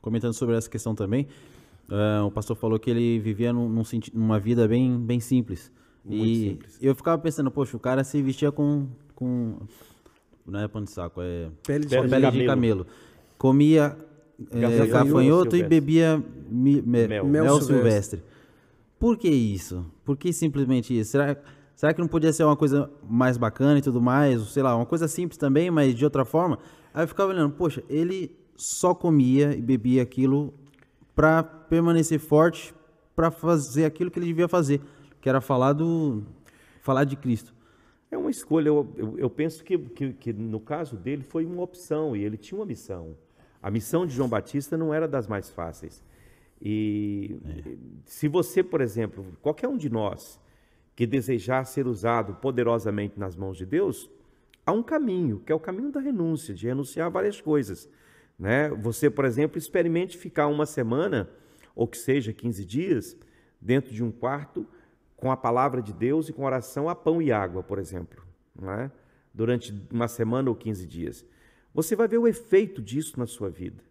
[0.00, 1.26] comentando sobre essa questão também,
[1.88, 5.72] uh, o pastor falou que ele vivia num, num, numa vida bem, bem simples.
[6.04, 6.78] Muito e simples.
[6.82, 8.86] eu ficava pensando, poxa, o cara se vestia com.
[9.14, 9.56] com
[10.46, 11.48] não é pano de saco, é.
[11.66, 12.46] Pele de, pele de, camelo.
[12.46, 12.86] camelo.
[13.38, 13.96] Comia
[14.50, 17.74] é, gafanhoto, e bebia mi, me, mel, mel, mel silvestre.
[17.74, 18.22] silvestre.
[18.98, 19.84] Por que isso?
[20.04, 21.12] Por que simplesmente isso?
[21.12, 21.36] Será,
[21.74, 24.42] será que não podia ser uma coisa mais bacana e tudo mais?
[24.48, 26.58] Sei lá, uma coisa simples também, mas de outra forma?
[26.92, 30.54] Aí eu ficava olhando, poxa, ele só comia e bebia aquilo
[31.14, 32.74] para permanecer forte,
[33.14, 34.80] para fazer aquilo que ele devia fazer,
[35.20, 36.22] que era falar do
[36.82, 37.54] falar de Cristo.
[38.10, 38.68] É uma escolha.
[38.68, 42.36] Eu, eu, eu penso que, que, que, no caso dele foi uma opção e ele
[42.36, 43.16] tinha uma missão.
[43.62, 46.04] A missão de João Batista não era das mais fáceis.
[46.60, 47.76] E é.
[48.04, 50.40] se você, por exemplo, qualquer um de nós
[50.94, 54.08] que desejar ser usado poderosamente nas mãos de Deus,
[54.64, 57.88] há um caminho, que é o caminho da renúncia, de renunciar a várias coisas.
[58.38, 58.68] Né?
[58.70, 61.28] Você, por exemplo, experimente ficar uma semana,
[61.74, 63.16] ou que seja 15 dias,
[63.60, 64.66] dentro de um quarto,
[65.16, 68.22] com a palavra de Deus e com oração a pão e água, por exemplo.
[68.54, 68.90] não é?
[69.34, 71.26] durante uma semana ou 15 dias.
[71.74, 73.82] Você vai ver o efeito disso na sua vida.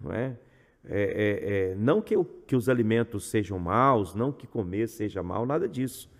[0.00, 0.36] Não é?
[0.84, 2.14] É, é, é, não que,
[2.46, 6.10] que, os alimentos sejam maus, não que comer seja mal, nada disso.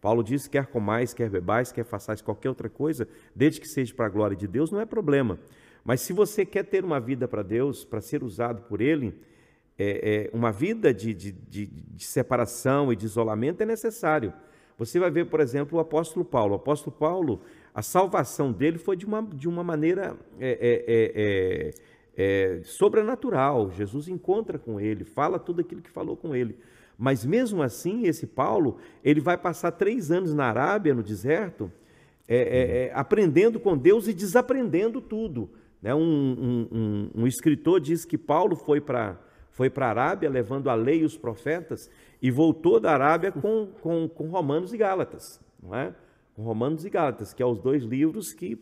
[0.00, 4.06] Paulo diz: quer comais, quer bebais, quer façais qualquer outra coisa, desde que seja para
[4.06, 5.38] a glória de Deus, não é problema.
[5.84, 9.14] Mas se você quer ter uma vida para Deus, para ser usado por Ele,
[9.78, 14.32] é, é, uma vida de, de, de, de, separação e de isolamento é necessário.
[14.78, 16.52] Você vai ver, por exemplo, o apóstolo Paulo.
[16.52, 17.40] O apóstolo Paulo,
[17.74, 20.50] a salvação dele foi de uma, de uma maneira é,
[20.86, 21.74] é,
[22.16, 23.70] é, é sobrenatural.
[23.70, 26.56] Jesus encontra com ele, fala tudo aquilo que falou com ele.
[26.96, 31.72] Mas mesmo assim, esse Paulo, ele vai passar três anos na Arábia, no deserto,
[32.92, 35.50] aprendendo com Deus e desaprendendo tudo.
[35.82, 35.94] Né?
[35.94, 39.18] Um, um, um, um escritor diz que Paulo foi para
[39.50, 41.90] foi para a Arábia levando a lei e os profetas
[42.22, 45.94] e voltou da Arábia com, com, com Romanos e Gálatas, não é?
[46.34, 48.58] Com Romanos e Gálatas, que é os dois livros que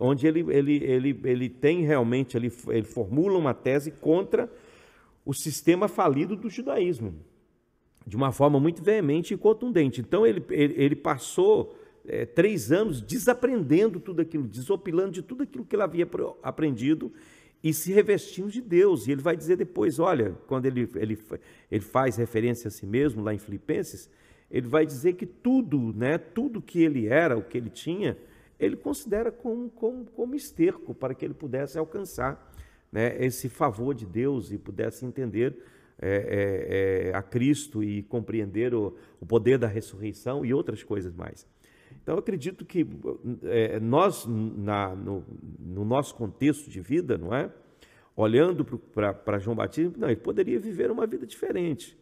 [0.00, 4.50] onde ele, ele, ele, ele tem realmente, ele, ele formula uma tese contra
[5.24, 7.14] o sistema falido do judaísmo,
[8.04, 10.00] de uma forma muito veemente e contundente.
[10.00, 11.76] Então ele, ele, ele passou
[12.08, 16.08] é, três anos desaprendendo tudo aquilo, desopilando de tudo aquilo que ele havia
[16.42, 17.12] aprendido
[17.62, 19.06] e se revestindo de Deus.
[19.06, 21.18] E ele vai dizer depois, olha, quando ele, ele,
[21.70, 24.10] ele faz referência a si mesmo lá em Filipenses,
[24.50, 28.16] ele vai dizer que tudo, né, tudo que ele era, o que ele tinha,
[28.58, 32.52] ele considera como, como, como esterco para que ele pudesse alcançar
[32.90, 35.56] né, esse favor de Deus e pudesse entender
[35.98, 41.14] é, é, é, a Cristo e compreender o, o poder da ressurreição e outras coisas
[41.14, 41.46] mais.
[42.06, 42.86] Então, eu acredito que
[43.42, 45.24] é, nós, na, no,
[45.58, 47.50] no, nosso contexto de vida, não é?
[48.14, 51.98] Olhando para João Batista, não, ele poderia viver uma vida diferente,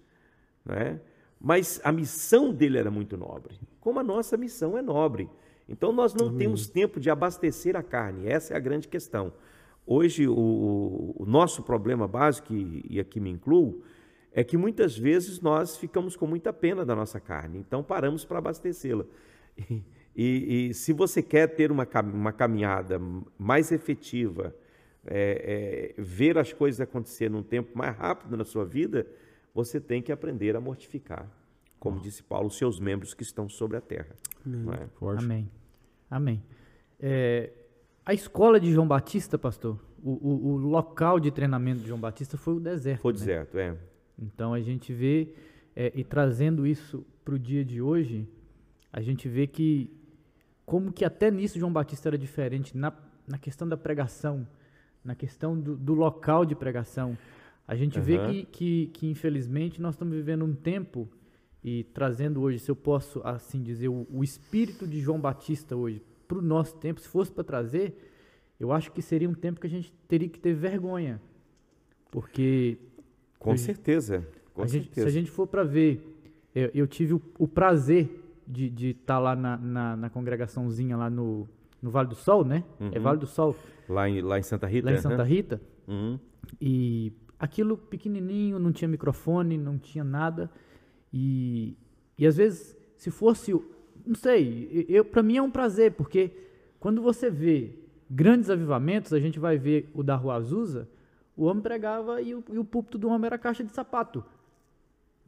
[0.63, 1.01] não é?
[1.41, 5.27] Mas a missão dele era muito nobre, como a nossa missão é nobre.
[5.67, 6.41] Então, nós não Amém.
[6.41, 9.33] temos tempo de abastecer a carne, essa é a grande questão.
[9.87, 13.83] Hoje, o, o nosso problema básico, e, e aqui me incluo,
[14.35, 18.37] é que muitas vezes nós ficamos com muita pena da nossa carne, então paramos para
[18.37, 19.07] abastecê-la.
[20.17, 23.01] E, e, se você quer ter uma, uma caminhada
[23.37, 24.55] mais efetiva,
[25.05, 29.07] é, é, ver as coisas acontecer num tempo mais rápido na sua vida,
[29.53, 31.29] você tem que aprender a mortificar,
[31.81, 34.17] como disse Paulo, os seus membros que estão sobre a terra.
[34.47, 34.75] Amém.
[34.75, 35.19] É?
[35.19, 35.51] Amém.
[36.11, 36.43] Amém.
[37.01, 37.51] É,
[38.07, 42.37] a escola de João Batista, pastor, o, o, o, local de treinamento de João Batista
[42.37, 43.01] foi o deserto.
[43.01, 43.19] Foi o né?
[43.19, 43.77] deserto, é.
[44.19, 45.35] Então a gente vê,
[45.75, 48.29] é, e trazendo isso para o dia de hoje,
[48.95, 49.91] a gente vê que
[50.65, 52.93] como que até nisso João Batista era diferente na,
[53.27, 54.47] na questão da pregação,
[55.05, 57.19] na questão do, do local de pregação.
[57.67, 58.05] A gente uhum.
[58.05, 61.09] vê que, que, que, infelizmente, nós estamos vivendo um tempo
[61.63, 66.01] e trazendo hoje, se eu posso assim dizer, o, o espírito de João Batista hoje
[66.29, 67.99] para o nosso tempo, se fosse para trazer,
[68.61, 71.21] eu acho que seria um tempo que a gente teria que ter vergonha.
[72.13, 72.79] Porque.
[73.41, 74.25] Com certeza.
[74.55, 74.95] Com a certeza.
[74.95, 76.01] Gente, se a gente for para ver,
[76.55, 81.09] eu, eu tive o, o prazer de estar tá lá na, na, na, congregaçãozinha lá
[81.09, 81.49] no,
[81.81, 82.65] no Vale do Sol, né?
[82.79, 82.91] É uhum.
[82.93, 83.57] É Vale do Sol.
[83.89, 84.91] Lá em, lá em Santa Rita.
[84.91, 85.61] Lá em Santa Rita.
[85.87, 86.19] Uhum.
[86.61, 90.51] E aquilo pequenininho, não tinha microfone, não tinha nada.
[91.13, 91.77] E,
[92.19, 93.53] e às vezes, se fosse,
[94.05, 96.33] não sei, eu para mim é um prazer, porque
[96.81, 97.79] quando você vê
[98.11, 100.89] grandes avivamentos, a gente vai ver o da Rua Azusa,
[101.37, 104.25] o homem pregava e o, e o púlpito do homem era caixa de sapato.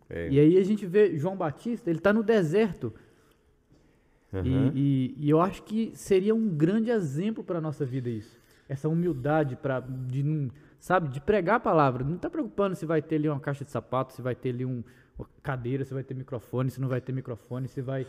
[0.09, 0.31] É.
[0.31, 2.93] E aí a gente vê João Batista, ele está no deserto,
[4.33, 4.73] Uhum.
[4.75, 8.37] E, e, e, eu acho que seria um grande exemplo para a nossa vida isso.
[8.69, 12.05] Essa humildade para de sabe, de pregar a palavra.
[12.05, 14.65] Não está preocupando se vai ter ali uma caixa de sapato, se vai ter ali
[14.65, 14.83] um,
[15.19, 18.07] uma cadeira, se vai ter microfone, se não vai ter microfone, se vai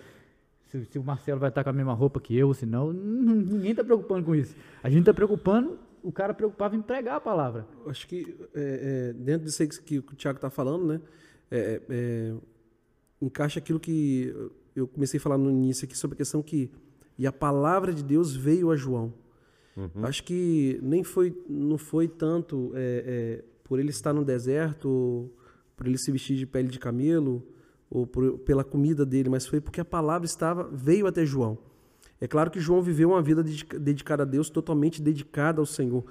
[0.68, 3.72] se, se o Marcelo vai estar com a mesma roupa que eu, se não, ninguém
[3.72, 4.56] está preocupando com isso.
[4.84, 7.66] A gente está preocupando, o cara preocupava em pregar a palavra.
[7.88, 11.02] Acho que é, é, dentro disso que o Tiago está falando, né,
[11.50, 12.34] é, é,
[13.22, 14.34] encaixa aquilo que
[14.78, 16.70] eu comecei a falar no início aqui sobre a questão que
[17.18, 19.12] e a palavra de Deus veio a João.
[19.76, 20.04] Uhum.
[20.04, 25.30] Acho que nem foi, não foi tanto é, é, por ele estar no deserto,
[25.76, 27.44] por ele se vestir de pele de camelo,
[27.90, 31.58] ou por, pela comida dele, mas foi porque a palavra estava veio até João.
[32.20, 36.04] É claro que João viveu uma vida dedicada a Deus, totalmente dedicada ao Senhor.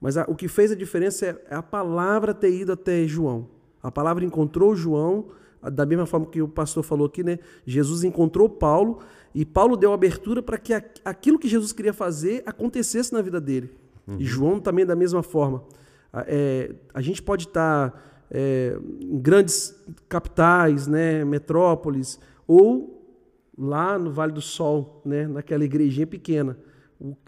[0.00, 3.48] Mas a, o que fez a diferença é a palavra ter ido até João.
[3.82, 5.28] A palavra encontrou João
[5.62, 7.38] da mesma forma que o pastor falou aqui, né?
[7.66, 9.00] Jesus encontrou Paulo
[9.34, 10.72] e Paulo deu abertura para que
[11.04, 13.70] aquilo que Jesus queria fazer acontecesse na vida dele.
[14.06, 14.16] Uhum.
[14.18, 15.64] E João também da mesma forma.
[16.26, 19.74] É, a gente pode estar é, em grandes
[20.08, 22.98] capitais, né, metrópoles, ou
[23.56, 26.56] lá no Vale do Sol, né, naquela igrejinha pequena.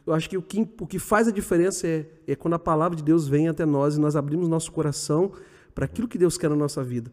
[0.06, 2.96] Eu acho que o, que o que faz a diferença é, é quando a palavra
[2.96, 5.32] de Deus vem até nós e nós abrimos nosso coração
[5.74, 7.10] para aquilo que Deus quer na nossa vida.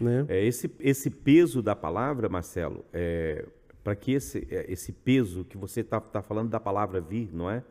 [0.00, 0.24] Né?
[0.28, 3.46] É, esse, esse peso da palavra, Marcelo, é,
[3.82, 7.50] para que esse, é, esse peso que você está tá falando da palavra vir, não
[7.50, 7.62] é?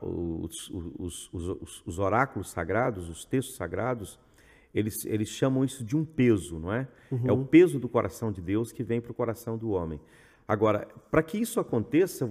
[0.00, 4.18] Os, os, os, os, oráculos sagrados, os textos sagrados,
[4.72, 6.86] eles, eles chamam isso de um peso, não é?
[7.10, 7.22] Uhum.
[7.26, 10.00] É o peso do coração de Deus que vem para o coração do homem.
[10.46, 12.26] Agora, para que isso aconteça,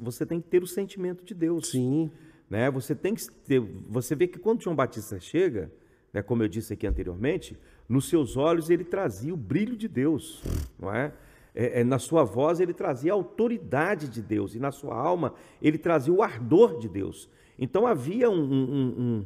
[0.00, 1.70] você tem que ter o sentimento de Deus.
[1.70, 2.10] Sim.
[2.48, 2.70] Né?
[2.70, 5.70] Você tem que ter, você vê que quando João Batista chega,
[6.12, 10.42] né, como eu disse aqui anteriormente, nos seus olhos ele trazia o brilho de Deus,
[10.78, 11.12] não é?
[11.54, 15.34] É, é, na sua voz ele trazia a autoridade de Deus e na sua alma
[15.62, 17.28] ele trazia o ardor de Deus.
[17.56, 19.24] Então havia um, um, um,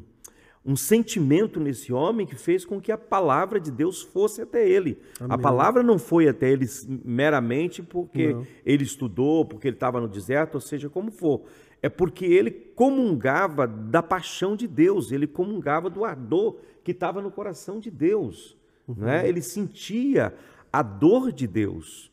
[0.66, 4.98] um sentimento nesse homem que fez com que a palavra de Deus fosse até ele.
[5.18, 5.34] Amém.
[5.34, 6.66] A palavra não foi até ele
[7.02, 8.46] meramente porque não.
[8.66, 11.44] ele estudou, porque ele estava no deserto, ou seja, como for.
[11.80, 17.30] É porque ele comungava da paixão de Deus, ele comungava do ardor que estava no
[17.30, 18.56] coração de Deus.
[18.86, 18.96] Uhum.
[18.96, 19.28] Né?
[19.28, 20.34] Ele sentia
[20.72, 22.10] a dor de Deus.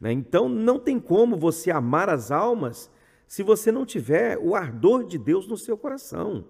[0.00, 0.12] Né?
[0.12, 2.90] Então não tem como você amar as almas
[3.26, 6.44] se você não tiver o ardor de Deus no seu coração.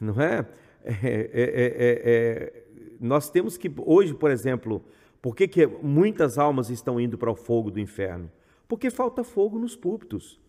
[0.00, 0.46] Não é?
[0.84, 2.64] é, é, é, é
[3.00, 4.84] nós temos que, hoje, por exemplo,
[5.20, 8.30] por que, que muitas almas estão indo para o fogo do inferno?
[8.68, 10.40] Porque falta fogo nos púlpitos.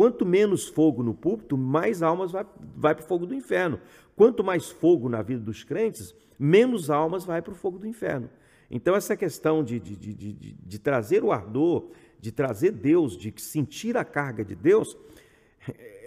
[0.00, 3.78] Quanto menos fogo no púlpito, mais almas vai, vai para o fogo do inferno.
[4.16, 8.30] Quanto mais fogo na vida dos crentes, menos almas vai para o fogo do inferno.
[8.70, 13.30] Então, essa questão de, de, de, de, de trazer o ardor, de trazer Deus, de
[13.36, 14.96] sentir a carga de Deus,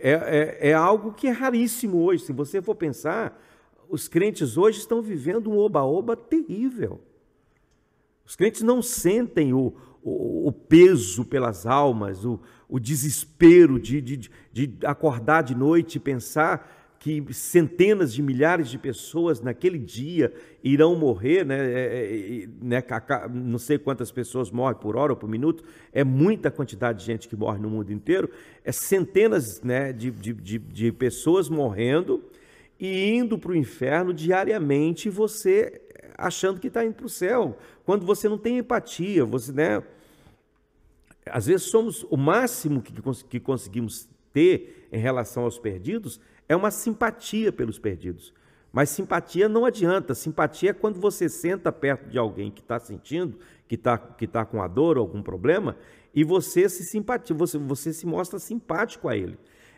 [0.01, 2.23] é, é, é, algo que é raríssimo hoje.
[2.23, 3.39] Se você for pensar,
[3.87, 6.99] os crentes hoje estão vivendo um oba-oba terrível.
[8.25, 9.71] Os crentes não sentem o,
[10.03, 16.69] o, peso pelas almas, o, o desespero de, de, de acordar de noite e pensar
[16.99, 21.57] que centenas de milhares de pessoas naquele dia irão morrer, né?
[21.59, 22.81] É, é, né?
[23.29, 27.27] não sei quantas pessoas morrem por hora ou por minuto, é muita quantidade de gente
[27.27, 28.29] que morre no mundo inteiro,
[28.63, 32.23] é centenas né, de, de, de, de pessoas morrendo
[32.79, 35.81] e indo para o inferno diariamente, você
[36.17, 39.83] achando que está indo para o céu, quando você não tem empatia, você, né?
[41.25, 42.93] Às vezes somos o máximo que,
[43.29, 48.33] que conseguimos ter em relação aos perdidos é uma simpatia pelos perdidos.
[48.71, 50.15] Mas simpatia não adianta.
[50.15, 54.43] Simpatia é quando você senta perto de alguém que está sentindo, que está que tá
[54.45, 55.77] com a dor ou algum problema,
[56.13, 59.37] e você se simpatia, você, você se mostra simpático a ele.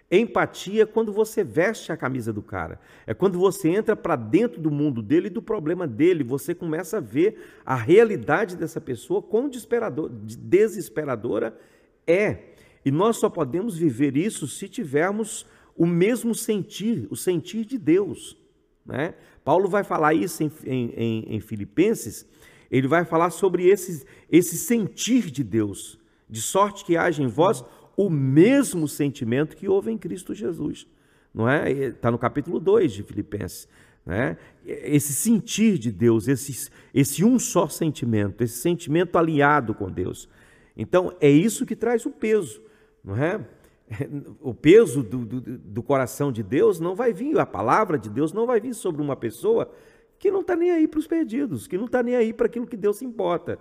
[0.09, 2.79] Empatia é quando você veste a camisa do cara.
[3.07, 6.23] É quando você entra para dentro do mundo dele e do problema dele.
[6.23, 11.57] Você começa a ver a realidade dessa pessoa, quão desesperadora
[12.05, 12.37] é.
[12.85, 18.37] E nós só podemos viver isso se tivermos o mesmo sentir, o sentir de Deus.
[18.85, 19.15] Né?
[19.43, 22.27] Paulo vai falar isso em, em, em Filipenses,
[22.69, 27.63] ele vai falar sobre esse, esse sentir de Deus, de sorte que haja em vós
[27.95, 30.87] o mesmo sentimento que houve em Cristo Jesus.
[31.33, 31.71] Não é?
[31.71, 33.67] Está no capítulo 2 de Filipenses.
[34.05, 34.37] Né?
[34.65, 40.29] Esse sentir de Deus, esse, esse um só sentimento, esse sentimento aliado com Deus.
[40.77, 42.61] Então, é isso que traz o peso.
[43.03, 43.41] Não é?
[44.41, 48.33] o peso do, do, do, coração de Deus não vai vir, a palavra de Deus
[48.33, 49.71] não vai vir sobre uma pessoa
[50.17, 52.65] que não está nem aí para os perdidos, que não está nem aí para aquilo
[52.65, 53.59] que Deus importa.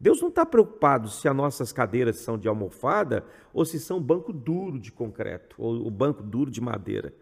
[0.00, 4.32] Deus não está preocupado se as nossas cadeiras são de almofada ou se são banco
[4.32, 7.12] duro de concreto ou o banco duro de madeira.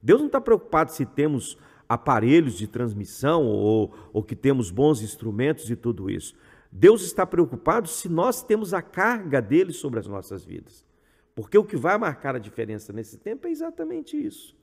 [0.00, 5.68] Deus não está preocupado se temos aparelhos de transmissão ou, ou que temos bons instrumentos
[5.68, 6.34] e tudo isso.
[6.70, 10.86] Deus está preocupado se nós temos a carga dele sobre as nossas vidas.
[11.34, 14.56] Porque o que vai marcar a diferença nesse tempo é exatamente isso.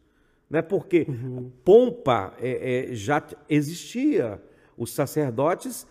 [0.49, 1.51] Não é porque uhum.
[1.65, 4.41] pompa é, é, já existia.
[4.77, 5.87] Os sacerdotes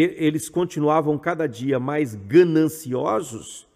[0.00, 3.68] eles continuavam cada dia mais gananciosos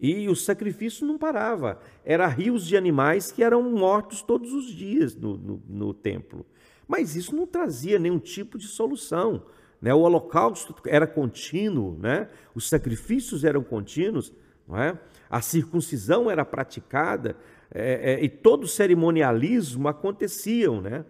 [0.00, 1.78] e o sacrifício não parava.
[2.04, 6.46] Era rios de animais que eram mortos todos os dias no, no, no templo.
[6.86, 9.42] Mas isso não trazia nenhum tipo de solução.
[9.80, 9.92] Né?
[9.92, 12.28] O holocausto era contínuo, né?
[12.54, 14.32] os sacrifícios eram contínuos.
[14.66, 14.98] Não é?
[15.30, 17.36] a circuncisão era praticada
[17.70, 21.04] é, é, e todo o cerimonialismo aconteciam, né?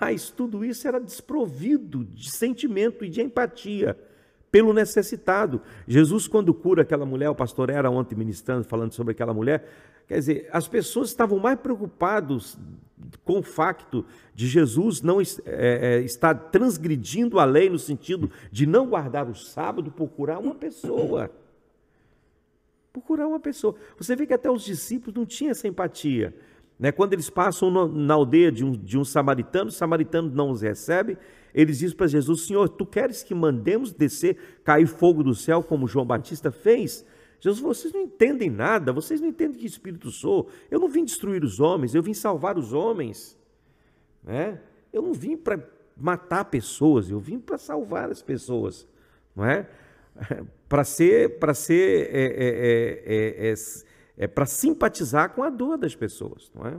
[0.00, 3.98] Mas tudo isso era desprovido de sentimento e de empatia
[4.48, 5.60] pelo necessitado.
[5.88, 9.68] Jesus, quando cura aquela mulher, o pastor era ontem ministrando, falando sobre aquela mulher,
[10.06, 12.56] quer dizer, as pessoas estavam mais preocupados
[13.24, 18.66] com o facto de Jesus não é, é, estar transgredindo a lei no sentido de
[18.66, 21.28] não guardar o sábado por curar uma pessoa
[22.92, 23.74] por curar uma pessoa.
[23.96, 26.34] Você vê que até os discípulos não tinham essa empatia.
[26.78, 26.90] Né?
[26.90, 30.62] Quando eles passam no, na aldeia de um, de um samaritano, o samaritano não os
[30.62, 31.16] recebe,
[31.54, 35.86] eles dizem para Jesus: Senhor, tu queres que mandemos descer, cair fogo do céu, como
[35.86, 37.04] João Batista fez?
[37.42, 40.48] Jesus, vocês não entendem nada, vocês não entendem que espírito sou.
[40.70, 43.36] Eu não vim destruir os homens, eu vim salvar os homens.
[44.22, 44.60] Né?
[44.92, 45.58] Eu não vim para
[45.96, 48.86] matar pessoas, eu vim para salvar as pessoas.
[49.34, 49.68] Não é?
[50.68, 53.54] Para ser, para ser, é, é, é,
[54.16, 56.78] é para simpatizar com a dor das pessoas, não é?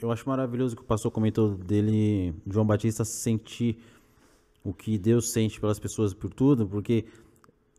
[0.00, 3.78] Eu acho maravilhoso que o pastor comentou dele, João Batista, sentir
[4.64, 7.04] o que Deus sente pelas pessoas por tudo, porque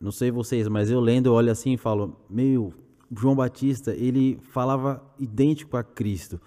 [0.00, 2.72] não sei vocês, mas eu lendo, eu olho assim e falo: Meu,
[3.16, 6.40] João Batista, ele falava idêntico a Cristo.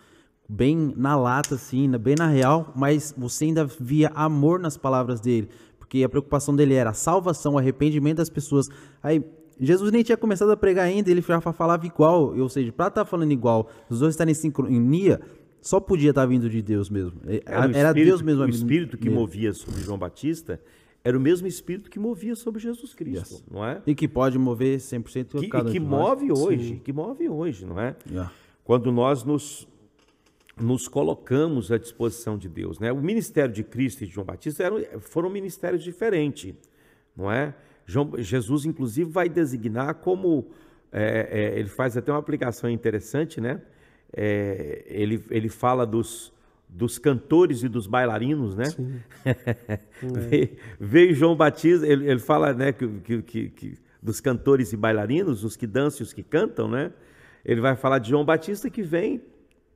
[0.49, 5.49] Bem na lata, assim, bem na real, mas você ainda via amor nas palavras dele,
[5.77, 8.69] porque a preocupação dele era a salvação, o arrependimento das pessoas.
[9.03, 9.23] Aí,
[9.59, 13.03] Jesus nem tinha começado a pregar ainda, ele já falava igual, ou seja, para estar
[13.03, 15.19] tá falando igual, os dois estarem em sincronia,
[15.61, 17.19] só podia estar tá vindo de Deus mesmo.
[17.25, 18.43] Era, era espírito, Deus mesmo.
[18.43, 20.61] O espírito que movia sobre João Batista
[21.03, 23.43] era o mesmo espírito que movia sobre Jesus Cristo, yes.
[23.49, 23.81] não é?
[23.87, 26.39] E que pode mover 100% que, cada e que move nós.
[26.39, 26.81] hoje, Sim.
[26.83, 27.95] que move hoje, não é?
[28.09, 28.31] Yeah.
[28.63, 29.67] Quando nós nos
[30.59, 32.91] nos colocamos à disposição de Deus, né?
[32.91, 36.55] O ministério de Cristo e de João Batista eram, foram ministérios diferentes,
[37.15, 37.53] não é?
[37.87, 40.49] João, Jesus, inclusive, vai designar como
[40.91, 43.61] é, é, ele faz até uma aplicação interessante, né?
[44.11, 46.33] É, ele, ele fala dos,
[46.67, 48.65] dos cantores e dos bailarinos, né?
[50.01, 55.43] veio, veio, João Batista, ele, ele fala, né, que, que, que, dos cantores e bailarinos,
[55.43, 56.91] os que dançam e os que cantam, né?
[57.43, 59.21] Ele vai falar de João Batista que vem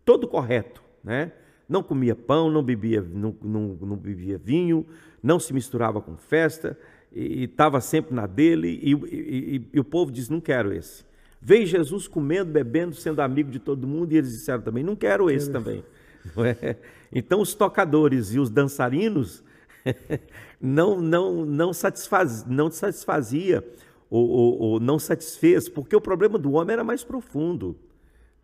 [0.03, 1.31] todo correto, né?
[1.67, 4.85] Não comia pão, não bebia, não, não, não bebia vinho,
[5.23, 6.77] não se misturava com festa,
[7.13, 11.03] e estava sempre na dele, e, e, e, o povo diz: não quero esse.
[11.41, 15.29] Veio Jesus comendo, bebendo, sendo amigo de todo mundo, e eles disseram também: não quero
[15.29, 15.83] esse também.
[16.61, 16.75] É?
[17.11, 19.43] Então os tocadores e os dançarinos
[20.61, 23.67] não não não satisfaz, não satisfazia
[24.07, 27.75] ou, ou, ou, não satisfez, porque o problema do homem era mais profundo,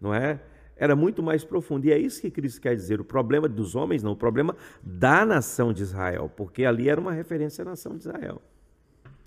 [0.02, 0.40] não é?
[0.76, 1.86] Era muito mais profundo.
[1.86, 3.00] E é isso que Cristo quer dizer.
[3.00, 7.14] O problema dos homens não, o problema da nação de Israel, porque ali era uma
[7.14, 8.42] referência à nação de Israel.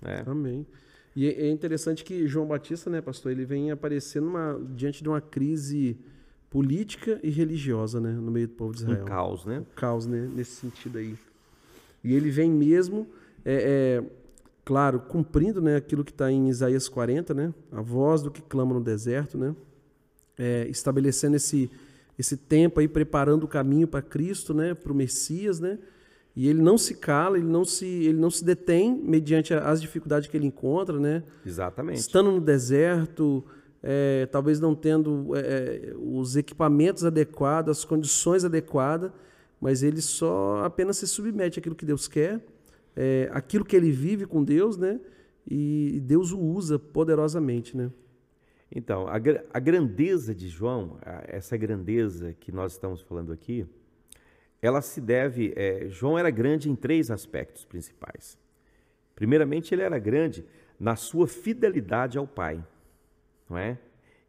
[0.03, 0.23] É.
[0.25, 0.65] Amém.
[1.15, 5.19] E é, interessante que João Batista, né, pastor, ele vem aparecendo numa, diante de uma
[5.19, 5.97] crise
[6.49, 9.03] política e religiosa, né, no meio do povo de Israel.
[9.03, 9.59] Um caos, né?
[9.59, 11.15] Um caos, né, nesse sentido aí.
[12.03, 13.07] E ele vem mesmo,
[13.43, 14.21] é, é
[14.63, 18.73] claro, cumprindo, né, aquilo que está em Isaías 40, né, a voz do que clama
[18.73, 19.55] no deserto, né,
[20.37, 21.69] é, estabelecendo esse
[22.19, 25.79] esse tempo aí, preparando o caminho para Cristo, né, para o Messias, né,
[26.35, 30.29] e ele não se cala, ele não se, ele não se detém mediante as dificuldades
[30.29, 31.23] que ele encontra, né?
[31.45, 31.99] Exatamente.
[31.99, 33.43] Estando no deserto,
[33.83, 39.11] é, talvez não tendo é, é, os equipamentos adequados, as condições adequadas,
[39.59, 42.39] mas ele só apenas se submete àquilo que Deus quer,
[42.95, 44.99] é, aquilo que ele vive com Deus, né?
[45.49, 47.91] E Deus o usa poderosamente, né?
[48.73, 49.15] Então, a,
[49.53, 53.67] a grandeza de João, essa grandeza que nós estamos falando aqui,
[54.61, 55.53] ela se deve.
[55.55, 58.37] É, João era grande em três aspectos principais.
[59.15, 60.45] Primeiramente, ele era grande
[60.79, 62.63] na sua fidelidade ao Pai
[63.51, 63.77] não é?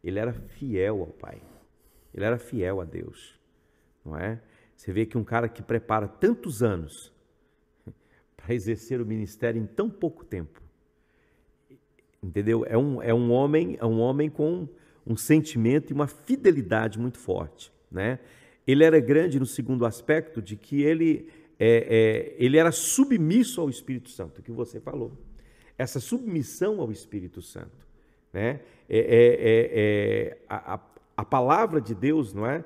[0.03, 1.41] Ele era fiel ao Pai.
[2.13, 3.39] Ele era fiel a Deus,
[4.05, 4.39] não é?
[4.75, 7.11] Você vê que um cara que prepara tantos anos
[8.35, 10.61] para exercer o ministério em tão pouco tempo,
[12.21, 12.65] entendeu?
[12.67, 14.67] É um, é um homem, é um homem com
[15.07, 18.19] um sentimento e uma fidelidade muito forte, né?
[18.65, 21.27] Ele era grande no segundo aspecto de que ele
[21.59, 25.11] é, é, ele era submisso ao Espírito Santo, que você falou.
[25.77, 27.87] Essa submissão ao Espírito Santo.
[28.31, 28.59] Né?
[28.89, 30.79] É, é, é, é a,
[31.15, 32.63] a, palavra de Deus, não é?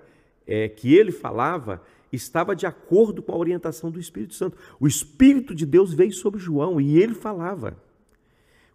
[0.77, 1.81] Que ele falava
[2.11, 4.57] estava de acordo com a orientação do Espírito Santo.
[4.79, 7.77] O Espírito de Deus veio sobre João e ele falava.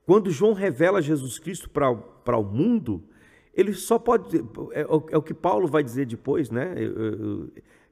[0.04, 3.02] Quando João revela Jesus Cristo para o mundo,
[3.54, 4.38] ele só pode.
[4.72, 4.86] É, é,
[5.16, 6.74] o que Paulo vai dizer depois, né?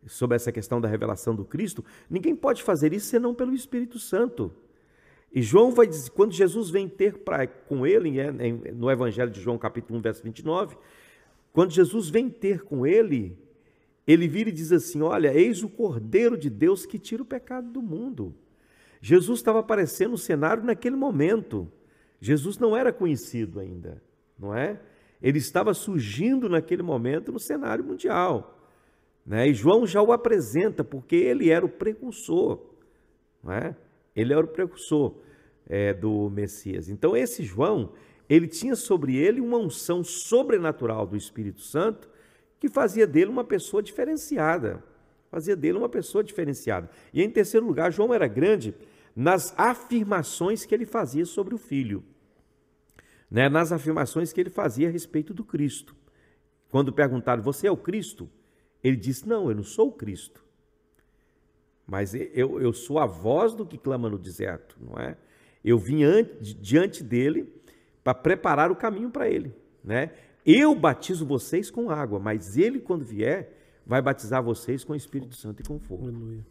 [0.07, 1.85] Sobre essa questão da revelação do Cristo.
[2.09, 4.53] Ninguém pode fazer isso senão pelo Espírito Santo.
[5.33, 8.33] E João vai dizer, quando Jesus vem ter pra, com ele, é,
[8.73, 10.77] no Evangelho de João, capítulo 1, verso 29,
[11.53, 13.39] quando Jesus vem ter com ele,
[14.07, 17.71] ele vira e diz assim: Olha, eis o Cordeiro de Deus que tira o pecado
[17.71, 18.35] do mundo.
[19.01, 21.71] Jesus estava aparecendo no cenário naquele momento.
[22.21, 24.03] Jesus não era conhecido ainda,
[24.39, 24.81] não é?
[25.23, 28.59] Ele estava surgindo naquele momento no cenário mundial.
[29.25, 29.49] Né?
[29.49, 32.61] E João já o apresenta, porque ele era o precursor.
[33.43, 33.77] Não é?
[34.15, 35.15] Ele era o precursor
[35.67, 36.89] é, do Messias.
[36.89, 37.93] Então, esse João,
[38.29, 42.09] ele tinha sobre ele uma unção sobrenatural do Espírito Santo
[42.59, 44.83] que fazia dele uma pessoa diferenciada.
[45.31, 46.91] Fazia dele uma pessoa diferenciada.
[47.15, 48.75] E em terceiro lugar, João era grande
[49.15, 52.03] nas afirmações que ele fazia sobre o filho,
[53.31, 53.49] né?
[53.49, 55.95] nas afirmações que ele fazia a respeito do Cristo.
[56.71, 58.29] Quando perguntaram, você é o Cristo?
[58.83, 60.43] Ele disse, não, eu não sou o Cristo.
[61.87, 65.17] Mas eu, eu sou a voz do que clama no deserto, não é?
[65.65, 67.53] Eu vim ante, diante dele
[68.03, 70.13] para preparar o caminho para ele, né?
[70.47, 73.53] Eu batizo vocês com água, mas ele, quando vier,
[73.85, 76.05] vai batizar vocês com o Espírito Santo e com fogo.
[76.05, 76.47] Aleluia.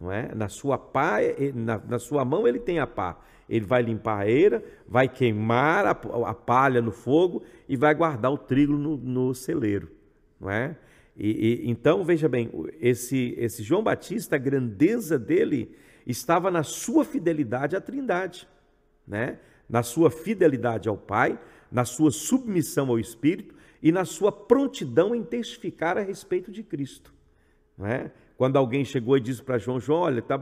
[0.00, 0.34] Não é?
[0.34, 1.18] Na sua pá,
[1.54, 3.18] na, na, sua mão ele tem a pá.
[3.48, 8.32] Ele vai limpar a eira, vai queimar a, a palha no fogo e vai guardar
[8.32, 9.90] o trigo no, no celeiro.
[10.40, 10.76] Não é?
[11.16, 15.74] E, e, então, veja bem, esse, esse João Batista, a grandeza dele
[16.06, 18.46] estava na sua fidelidade à Trindade,
[19.06, 19.38] né?
[19.68, 21.38] na sua fidelidade ao Pai,
[21.70, 27.12] na sua submissão ao Espírito e na sua prontidão em testificar a respeito de Cristo.
[27.76, 28.12] Não é?
[28.36, 30.38] Quando alguém chegou e disse para João, João, olha, está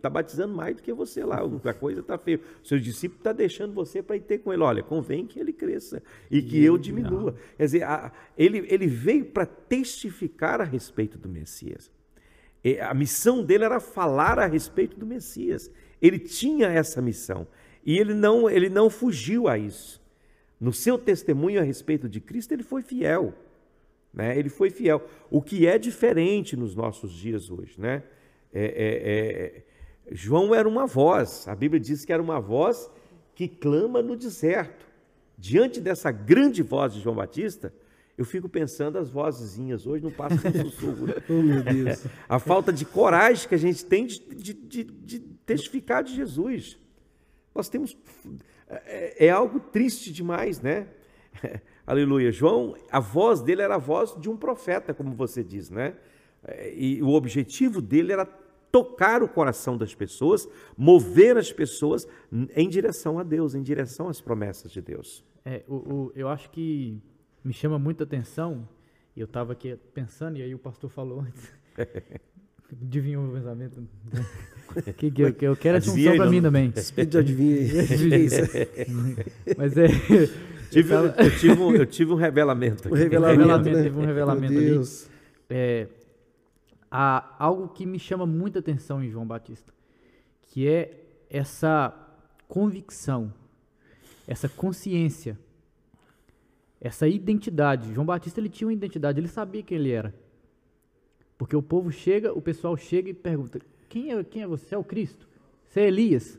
[0.00, 2.40] tá batizando mais do que você lá, a coisa está feia.
[2.62, 4.62] O seu discípulo está deixando você para ir ter com ele.
[4.62, 7.34] Olha, convém que ele cresça e que eu diminua.
[7.58, 11.92] Quer dizer, a, ele, ele veio para testificar a respeito do Messias.
[12.64, 15.70] E a missão dele era falar a respeito do Messias.
[16.00, 17.46] Ele tinha essa missão
[17.84, 20.02] e ele não, ele não fugiu a isso.
[20.58, 23.34] No seu testemunho a respeito de Cristo, ele foi fiel.
[24.14, 24.38] Né?
[24.38, 25.02] Ele foi fiel.
[25.30, 27.74] O que é diferente nos nossos dias hoje.
[27.78, 28.02] Né?
[28.52, 29.62] É, é,
[30.06, 30.14] é...
[30.14, 32.90] João era uma voz, a Bíblia diz que era uma voz
[33.34, 34.86] que clama no deserto.
[35.36, 37.74] Diante dessa grande voz de João Batista,
[38.16, 41.06] eu fico pensando as vozezinhas hoje não passam sussurro.
[41.08, 41.14] Né?
[41.28, 42.04] oh, meu Deus.
[42.28, 46.78] A falta de coragem que a gente tem de, de, de, de testificar de Jesus.
[47.52, 47.96] Nós temos.
[48.68, 50.86] É, é algo triste demais, né?
[51.86, 52.32] Aleluia.
[52.32, 55.94] João, a voz dele era a voz de um profeta, como você diz, né?
[56.74, 58.26] E o objetivo dele era
[58.70, 62.08] tocar o coração das pessoas, mover as pessoas
[62.56, 65.24] em direção a Deus, em direção às promessas de Deus.
[65.44, 67.00] É, o, o, eu acho que
[67.44, 68.68] me chama muita atenção,
[69.14, 71.52] e eu estava aqui pensando, e aí o pastor falou antes.
[72.82, 73.86] Adivinhou o pensamento?
[74.96, 76.72] que, que, que eu quero atenção para mim também.
[76.74, 77.58] Espírito adivinha
[79.56, 79.86] Mas é.
[80.74, 81.22] Tive, eu, tava...
[81.22, 82.88] eu, tive um, eu tive um revelamento.
[82.88, 83.82] Um revelamento, né?
[83.82, 84.80] Teve um revelamento ali.
[85.48, 85.88] É,
[86.90, 89.72] há algo que me chama muita atenção em João Batista,
[90.42, 91.00] que é
[91.30, 91.92] essa
[92.48, 93.32] convicção,
[94.26, 95.38] essa consciência,
[96.80, 97.92] essa identidade.
[97.92, 100.14] João Batista ele tinha uma identidade, ele sabia quem ele era.
[101.36, 104.74] Porque o povo chega, o pessoal chega e pergunta: quem é, quem é você?
[104.74, 105.28] É o Cristo?
[105.68, 106.38] Você é Elias?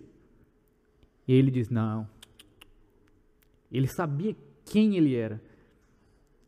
[1.27, 2.07] E ele diz: Não,
[3.72, 4.36] ele sabia
[4.66, 5.41] quem ele era.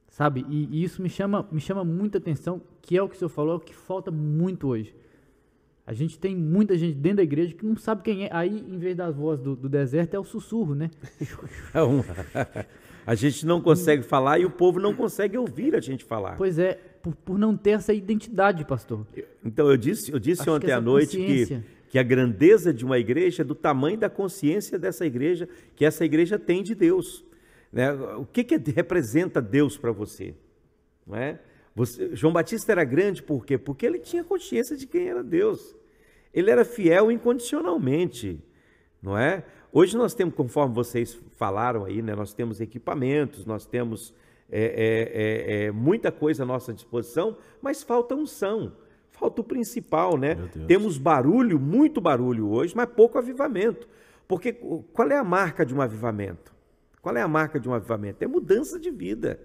[0.09, 0.45] Sabe?
[0.49, 3.30] E, e, isso me chama, me chama muita atenção, que é o que o senhor
[3.30, 4.95] falou, é o que falta muito hoje.
[5.86, 8.30] A gente tem muita gente dentro da igreja que não sabe quem é.
[8.34, 10.91] Aí, em vez das vozes do, do deserto, é o sussurro, né?
[13.05, 16.36] a gente não consegue falar e o povo não consegue ouvir a gente falar.
[16.36, 19.07] Pois é, por, por não ter essa identidade, pastor.
[19.45, 23.43] Então, eu disse, eu disse ontem à noite que que a grandeza de uma igreja
[23.43, 27.23] é do tamanho da consciência dessa igreja, que essa igreja tem de Deus.
[27.71, 27.91] Né?
[27.91, 30.33] O que, que representa Deus para você?
[31.05, 31.39] Não é?
[31.75, 32.15] Você?
[32.15, 33.57] João Batista era grande por quê?
[33.57, 35.75] Porque ele tinha consciência de quem era Deus.
[36.33, 38.43] Ele era fiel incondicionalmente,
[39.01, 39.43] não é?
[39.71, 44.13] Hoje nós temos, conforme vocês falaram aí, né, nós temos equipamentos, nós temos
[44.49, 48.73] é, é, é, é muita coisa à nossa disposição, mas falta unção.
[49.20, 50.36] Falta o principal, né?
[50.68, 53.88] Temos barulho, muito barulho hoje, mas pouco avivamento.
[54.28, 56.53] Porque qual é a marca de um avivamento?
[57.01, 58.24] Qual é a marca de um avivamento?
[58.24, 59.39] É mudança de vida.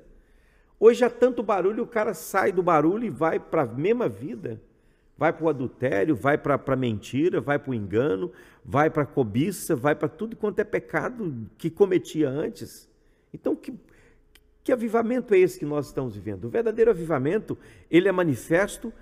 [0.78, 4.60] Hoje há tanto barulho, o cara sai do barulho e vai para a mesma vida.
[5.16, 8.32] Vai para o adultério, vai para a mentira, vai para o engano,
[8.64, 12.90] vai para a cobiça, vai para tudo quanto é pecado que cometia antes.
[13.32, 13.72] Então, que,
[14.64, 16.46] que avivamento é esse que nós estamos vivendo?
[16.46, 17.56] O verdadeiro avivamento,
[17.90, 18.92] ele é manifesto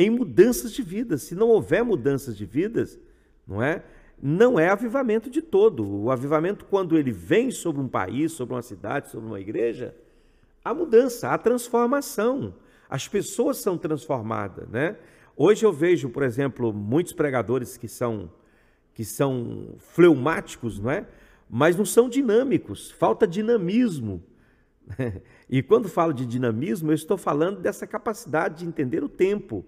[0.00, 1.18] em mudanças de vida.
[1.18, 2.98] Se não houver mudanças de vidas,
[3.46, 3.84] não é?
[4.22, 5.86] Não é avivamento de todo.
[5.86, 9.94] O avivamento, quando ele vem sobre um país, sobre uma cidade, sobre uma igreja,
[10.64, 12.54] a mudança, a transformação.
[12.88, 14.96] As pessoas são transformadas, né?
[15.36, 18.30] Hoje eu vejo, por exemplo, muitos pregadores que são
[18.94, 21.06] que são fleumáticos, não é?
[21.48, 24.22] Mas não são dinâmicos, falta dinamismo.
[25.52, 29.64] E quando falo de dinamismo, eu estou falando dessa capacidade de entender o tempo,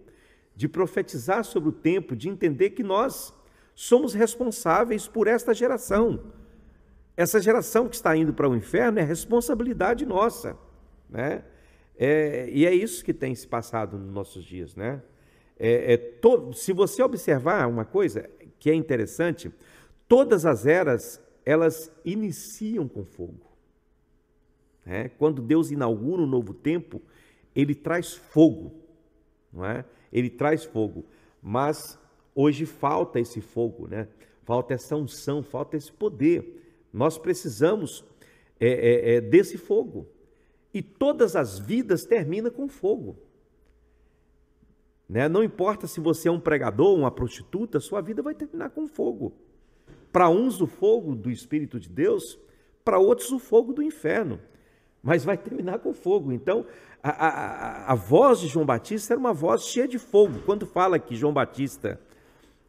[0.54, 3.32] de profetizar sobre o tempo, de entender que nós
[3.74, 6.32] somos responsáveis por esta geração.
[7.16, 10.56] essa geração que está indo para o inferno é responsabilidade nossa,
[11.10, 11.44] né?
[11.96, 15.02] É, e é isso que tem se passado nos nossos dias, né?
[15.58, 18.28] É, é to, se você observar uma coisa
[18.58, 19.52] que é interessante,
[20.08, 23.52] todas as eras elas iniciam com fogo.
[24.84, 25.10] Né?
[25.18, 27.00] Quando Deus inaugura um novo tempo,
[27.54, 28.72] Ele traz fogo,
[29.52, 29.84] não é?
[30.12, 31.04] Ele traz fogo,
[31.40, 31.98] mas
[32.34, 34.08] hoje falta esse fogo, né?
[34.44, 36.60] Falta essa unção, falta esse poder.
[36.92, 38.04] Nós precisamos
[38.60, 40.08] é, é, é, desse fogo.
[40.74, 43.16] E todas as vidas terminam com fogo.
[45.08, 45.28] Né?
[45.28, 49.32] Não importa se você é um pregador, uma prostituta, sua vida vai terminar com fogo.
[50.10, 52.38] Para uns, o fogo do Espírito de Deus,
[52.84, 54.40] para outros, o fogo do inferno.
[55.02, 56.32] Mas vai terminar com fogo.
[56.32, 56.64] Então,
[57.02, 60.40] a, a, a voz de João Batista era uma voz cheia de fogo.
[60.46, 62.00] Quando fala que João Batista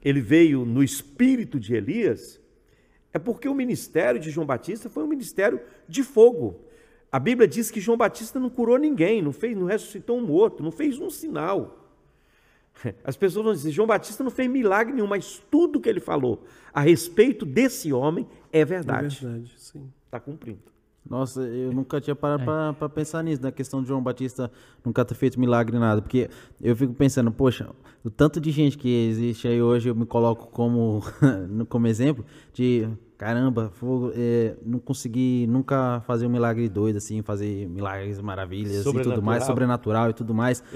[0.03, 2.41] ele veio no espírito de Elias,
[3.13, 6.59] é porque o ministério de João Batista foi um ministério de fogo.
[7.11, 10.63] A Bíblia diz que João Batista não curou ninguém, não fez, não ressuscitou um morto,
[10.63, 11.79] não fez um sinal.
[13.03, 16.43] As pessoas vão dizer, João Batista não fez milagre nenhum, mas tudo que ele falou
[16.73, 19.17] a respeito desse homem é verdade.
[19.17, 19.93] É verdade, sim.
[20.05, 20.72] Está cumprindo.
[21.09, 22.73] Nossa, eu nunca tinha parado é.
[22.73, 24.49] para pensar nisso, na questão de João Batista
[24.83, 26.01] nunca ter feito milagre nada.
[26.01, 26.29] Porque
[26.61, 27.69] eu fico pensando, poxa,
[28.03, 31.03] o tanto de gente que existe aí hoje, eu me coloco como,
[31.67, 32.87] como exemplo de
[33.17, 38.91] caramba, fogo, é, não consegui nunca fazer um milagre doido, assim, fazer milagres maravilhas e
[38.91, 40.63] tudo mais, sobrenatural e tudo mais.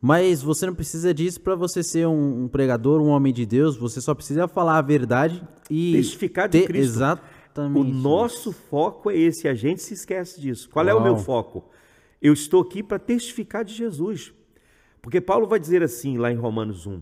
[0.00, 3.76] Mas você não precisa disso para você ser um, um, pregador, um homem de Deus.
[3.76, 6.96] Você só precisa falar a verdade e testificar de ter, Cristo.
[6.96, 7.90] Exato Exatamente.
[7.90, 10.68] O nosso foco é esse, a gente se esquece disso.
[10.68, 10.96] Qual Uau.
[10.96, 11.64] é o meu foco?
[12.20, 14.34] Eu estou aqui para testificar de Jesus.
[15.00, 17.00] Porque Paulo vai dizer assim lá em Romanos 1: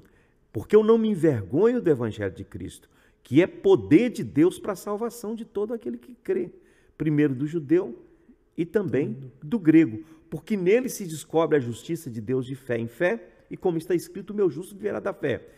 [0.52, 2.88] Porque eu não me envergonho do evangelho de Cristo,
[3.22, 6.50] que é poder de Deus para a salvação de todo aquele que crê,
[6.96, 7.98] primeiro do judeu
[8.56, 12.86] e também do grego, porque nele se descobre a justiça de Deus de fé em
[12.86, 15.48] fé, e como está escrito, o meu justo viverá da fé.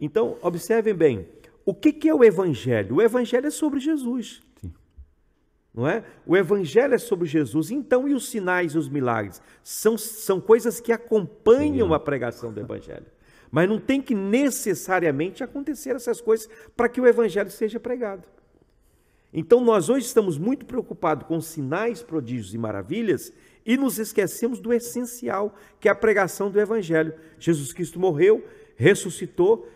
[0.00, 1.28] Então, observem bem,
[1.64, 2.96] o que, que é o evangelho?
[2.96, 4.45] O evangelho é sobre Jesus
[5.76, 6.02] não é?
[6.24, 7.70] O evangelho é sobre Jesus.
[7.70, 9.42] Então, e os sinais e os milagres?
[9.62, 13.04] São, são coisas que acompanham a pregação do evangelho.
[13.50, 18.26] Mas não tem que necessariamente acontecer essas coisas para que o evangelho seja pregado.
[19.32, 23.30] Então, nós hoje estamos muito preocupados com sinais, prodígios e maravilhas
[23.66, 27.12] e nos esquecemos do essencial, que é a pregação do evangelho.
[27.38, 28.46] Jesus Cristo morreu,
[28.76, 29.68] ressuscitou,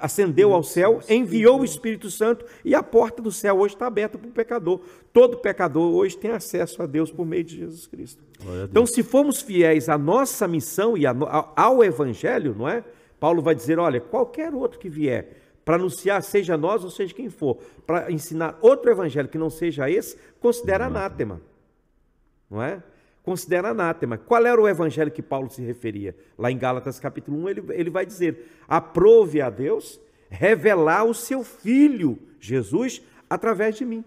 [0.00, 4.16] ascendeu ao céu, enviou o Espírito Santo e a porta do céu hoje está aberta
[4.16, 4.80] para o pecador.
[5.12, 8.24] Todo pecador hoje tem acesso a Deus por meio de Jesus Cristo.
[8.64, 12.82] Então, se formos fiéis à nossa missão e ao Evangelho, não é?
[13.20, 17.28] Paulo vai dizer: olha, qualquer outro que vier para anunciar, seja nós ou seja quem
[17.28, 21.40] for, para ensinar outro evangelho que não seja esse, considera anátema.
[22.48, 22.80] Não é?
[23.26, 24.16] Considera anátema.
[24.16, 26.16] Qual era o evangelho que Paulo se referia?
[26.38, 30.00] Lá em Gálatas capítulo 1, ele, ele vai dizer: aprove a Deus
[30.30, 34.04] revelar o seu filho, Jesus, através de mim.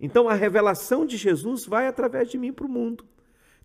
[0.00, 3.04] Então a revelação de Jesus vai através de mim para o mundo.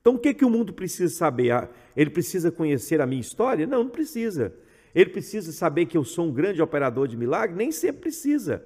[0.02, 1.52] Então o que, que o mundo precisa saber?
[1.52, 3.66] Ah, ele precisa conhecer a minha história?
[3.66, 4.54] Não, não precisa.
[4.94, 7.56] Ele precisa saber que eu sou um grande operador de milagre?
[7.56, 8.66] Nem sempre precisa.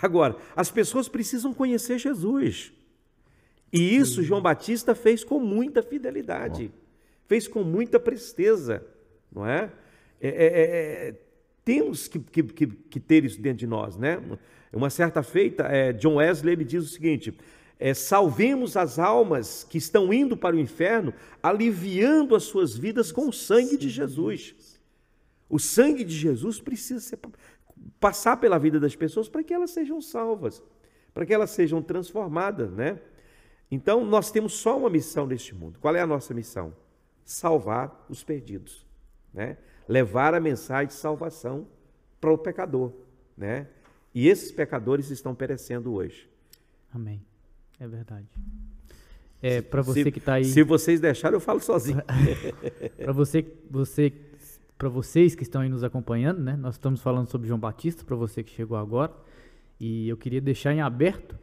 [0.00, 2.72] Agora, as pessoas precisam conhecer Jesus.
[3.72, 6.72] E isso João Batista fez com muita fidelidade,
[7.26, 8.84] fez com muita presteza,
[9.30, 9.70] não é?
[10.20, 11.14] é, é, é, é
[11.64, 14.18] temos que, que, que, que, ter isso dentro de nós, né?
[14.72, 17.36] Uma certa feita, é, John Wesley ele diz o seguinte:
[17.78, 21.12] é, salvemos as almas que estão indo para o inferno,
[21.42, 24.80] aliviando as suas vidas com o sangue de Jesus.
[25.48, 27.18] O sangue de Jesus precisa ser,
[28.00, 30.62] passar pela vida das pessoas para que elas sejam salvas,
[31.12, 32.98] para que elas sejam transformadas, né?
[33.70, 35.78] Então, nós temos só uma missão neste mundo.
[35.78, 36.72] Qual é a nossa missão?
[37.24, 38.86] Salvar os perdidos,
[39.32, 39.58] né?
[39.86, 41.66] Levar a mensagem de salvação
[42.20, 42.92] para o pecador,
[43.36, 43.68] né?
[44.14, 46.28] E esses pecadores estão perecendo hoje.
[46.92, 47.22] Amém.
[47.78, 48.26] É verdade.
[49.40, 50.44] É, para você se, que está aí.
[50.44, 52.02] Se vocês deixarem, eu falo sozinho.
[52.98, 54.12] para você, você,
[54.76, 56.56] para vocês que estão aí nos acompanhando, né?
[56.56, 59.12] Nós estamos falando sobre João Batista, para você que chegou agora.
[59.78, 61.38] E eu queria deixar em aberto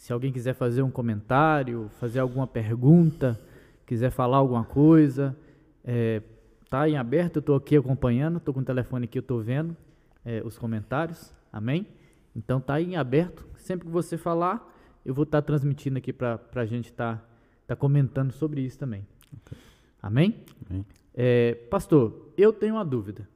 [0.00, 3.38] se alguém quiser fazer um comentário, fazer alguma pergunta,
[3.84, 5.36] quiser falar alguma coisa,
[5.84, 6.22] é,
[6.70, 9.76] tá em aberto, eu estou aqui acompanhando, estou com o telefone aqui, eu estou vendo
[10.24, 11.86] é, os comentários, amém?
[12.34, 14.74] Então tá em aberto, sempre que você falar,
[15.04, 17.24] eu vou estar tá transmitindo aqui para a gente estar tá,
[17.66, 19.06] tá comentando sobre isso também.
[19.44, 19.58] Okay.
[20.00, 20.34] Amém?
[20.70, 20.86] amém.
[21.14, 23.28] É, pastor, eu tenho uma dúvida.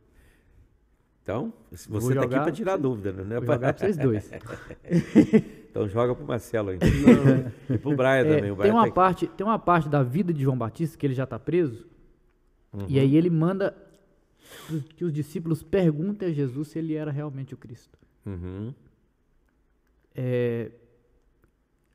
[1.25, 3.41] Então, você está aqui para tirar dúvida, né?
[3.41, 4.31] Vou jogar para vocês dois.
[5.75, 6.79] Então joga pro Marcelo aí.
[7.69, 8.51] e pro Brian É, também.
[8.53, 11.05] O Brian tem, uma tá- parte, tem uma parte da vida de João Batista que
[11.05, 11.85] ele já está preso.
[12.87, 13.77] E aí ele manda
[14.95, 17.99] que os discípulos perguntem a Jesus se ele era realmente o Cristo.
[18.25, 18.73] Uhum.
[20.15, 20.71] É,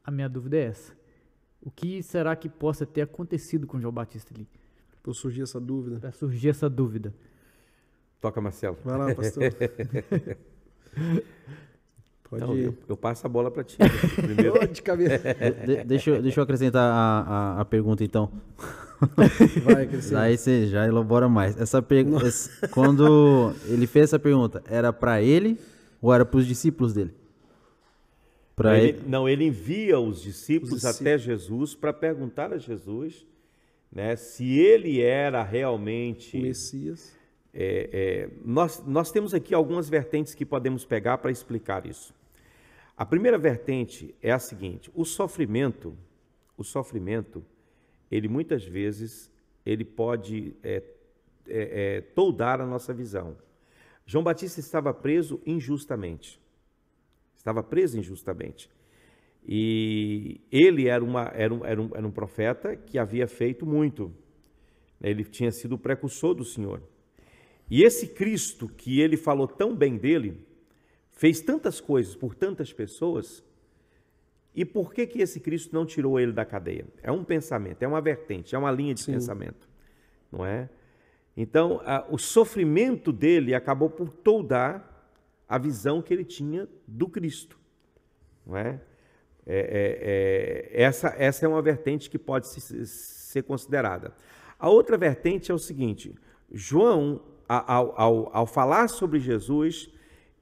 [0.04, 0.94] a minha dúvida é essa.
[1.62, 4.46] O que será que possa ter acontecido com João Batista ali?
[5.02, 6.00] Por surgir essa dúvida.
[6.02, 7.14] Para surgir essa dúvida.
[8.22, 8.78] Toca, Marcelo.
[8.84, 9.44] Vai lá, pastor.
[12.30, 12.66] Pode Não, ir.
[12.66, 13.78] eu, eu passo a bola para ti.
[14.16, 14.68] Primeiro.
[14.68, 15.18] De cabeça.
[15.66, 17.22] De- deixa, eu- deixa eu acrescentar a,
[17.58, 18.32] a, a pergunta, então.
[19.64, 20.24] Vai, Cristiano.
[20.24, 21.60] Aí você já elabora mais.
[21.60, 25.58] Essa per- esse- quando ele fez essa pergunta, era para ele
[26.02, 27.14] ou era para os discípulos dele?
[28.56, 29.02] Para ele, ele.
[29.08, 33.26] Não, ele envia os discípulos, Os até Jesus para perguntar a Jesus
[33.92, 36.38] né, se ele era realmente.
[36.38, 37.18] O Messias.
[37.54, 42.14] É, é, nós, nós temos aqui algumas vertentes que podemos pegar para explicar isso.
[42.96, 45.98] A primeira vertente é a seguinte: o sofrimento,
[46.58, 47.44] o sofrimento,
[48.12, 49.32] ele muitas vezes
[49.66, 50.84] ele pode é,
[51.48, 53.38] é, é, toldar a nossa visão.
[54.06, 56.40] João Batista estava preso injustamente.
[57.36, 58.70] Estava preso injustamente.
[59.48, 64.14] E ele era, uma, era, um, era, um, era um profeta que havia feito muito.
[65.02, 66.82] Ele tinha sido o precursor do Senhor.
[67.70, 70.46] E esse Cristo que ele falou tão bem dele,
[71.12, 73.44] fez tantas coisas por tantas pessoas,
[74.56, 76.88] e por que que esse Cristo não tirou ele da cadeia?
[77.04, 79.14] É um pensamento, é uma vertente, é uma linha de Sim.
[79.14, 79.70] pensamento,
[80.32, 80.70] não é?
[81.38, 84.86] Então, a- o sofrimento dele acabou por toldar
[85.48, 87.60] a visão que ele tinha do Cristo,
[88.46, 88.82] não é?
[89.46, 94.14] É- é- é- essa, essa é uma vertente que pode se- ser considerada.
[94.58, 96.14] A outra vertente é o seguinte:
[96.52, 99.90] João, ao, ao, ao falar sobre Jesus,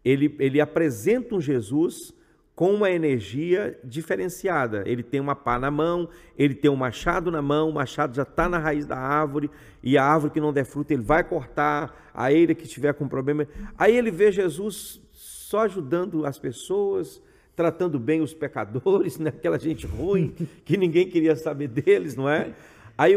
[0.04, 2.14] ele, ele apresenta um Jesus
[2.54, 4.84] com uma energia diferenciada.
[4.86, 8.24] Ele tem uma pá na mão, ele tem um machado na mão, o machado já
[8.24, 9.50] está na raiz da árvore,
[9.82, 13.08] e a árvore que não der fruto, ele vai cortar, a eira que tiver com
[13.08, 13.48] problema.
[13.78, 17.22] Aí ele vê Jesus só ajudando as pessoas,
[17.56, 19.30] tratando bem os pecadores, né?
[19.30, 20.34] aquela gente ruim,
[20.66, 22.54] que ninguém queria saber deles, não é?
[22.98, 23.14] Aí,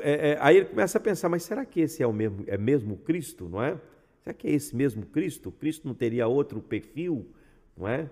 [0.00, 2.58] é, é, aí ele começa a pensar, mas será que esse é o mesmo, é
[2.58, 3.78] mesmo Cristo, não é?
[4.24, 5.52] Será que é esse mesmo Cristo?
[5.52, 7.26] Cristo não teria outro perfil,
[7.76, 8.10] não é?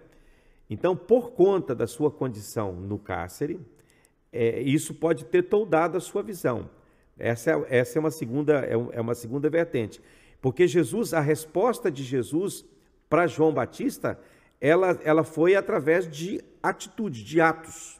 [0.71, 3.59] Então, por conta da sua condição no cárcere,
[4.33, 6.71] é, isso pode ter toldado a sua visão.
[7.19, 10.01] Essa é, essa é uma segunda é, é uma segunda vertente,
[10.41, 12.65] porque Jesus, a resposta de Jesus
[13.09, 14.19] para João Batista,
[14.61, 17.96] ela, ela foi através de atitude, de atos.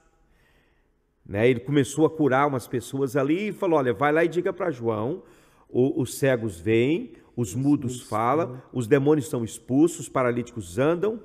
[1.29, 1.49] Né?
[1.49, 4.71] Ele começou a curar umas pessoas ali e falou: olha, vai lá e diga para
[4.71, 5.23] João:
[5.69, 11.21] o- os cegos veem, os mudos falam, os demônios são expulsos, os paralíticos andam,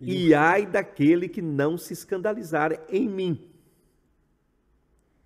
[0.00, 3.44] e ai daquele que não se escandalizar em mim.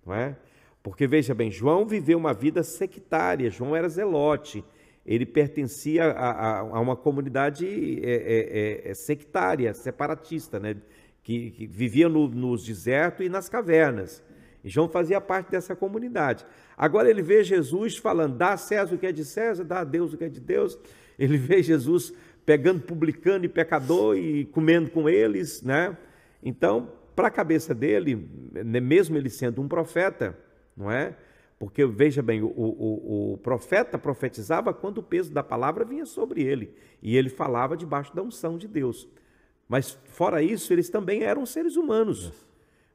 [0.05, 0.35] Não é?
[0.81, 4.63] Porque veja bem, João viveu uma vida sectária, João era zelote,
[5.05, 7.65] ele pertencia a, a- a uma comunidade
[8.03, 10.75] é, é, é, é, sectária, separatista, né?
[11.23, 14.23] Que, que vivia no- nos desertos e nas cavernas.
[14.63, 16.45] E João fazia parte dessa comunidade.
[16.77, 19.83] Agora ele vê Jesus falando: dá a César o que é de César, dá a
[19.83, 20.77] Deus o que é de Deus.
[21.17, 22.13] Ele vê Jesus
[22.45, 25.97] pegando publicano e pecador e comendo com eles, né?
[26.41, 30.37] Então, para a cabeça dele, né, mesmo ele sendo um profeta,
[30.75, 31.15] não é?
[31.59, 36.41] Porque veja bem, o, o- o profeta profetizava quando o peso da palavra vinha sobre
[36.43, 39.07] ele e ele falava debaixo da unção de Deus.
[39.73, 42.31] Mas fora isso, eles também eram seres humanos.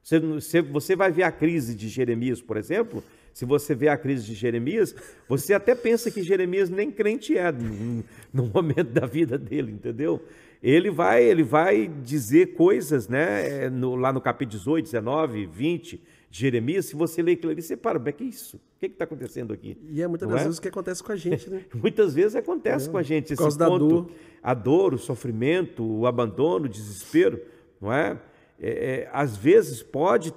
[0.01, 0.17] Você,
[0.61, 3.03] você- vai ver a crise de Jeremias, por exemplo.
[3.33, 4.95] Se você vê a crise de Jeremias,
[5.27, 10.23] você até pensa que Jeremias nem crente é no, momento da vida dele, entendeu?
[10.63, 13.65] Ele vai, ele vai dizer coisas, né?
[13.65, 16.01] é, no- lá no capítulo 18, 19, 20 de
[16.31, 16.85] Jeremias.
[16.85, 18.57] Se você lê aquilo ali, você para, mas que isso?
[18.57, 19.77] O que está acontecendo aqui?
[19.89, 20.45] E é muitas Não das é?
[20.45, 21.61] vezes o que acontece com a gente, né?
[21.73, 24.11] Muitas vezes acontece com a gente esse causa da ponto, dor.
[24.43, 27.41] a dor, o sofrimento, o abandono, o desespero,
[27.81, 28.17] não é?
[28.61, 30.33] É, é, às vezes pode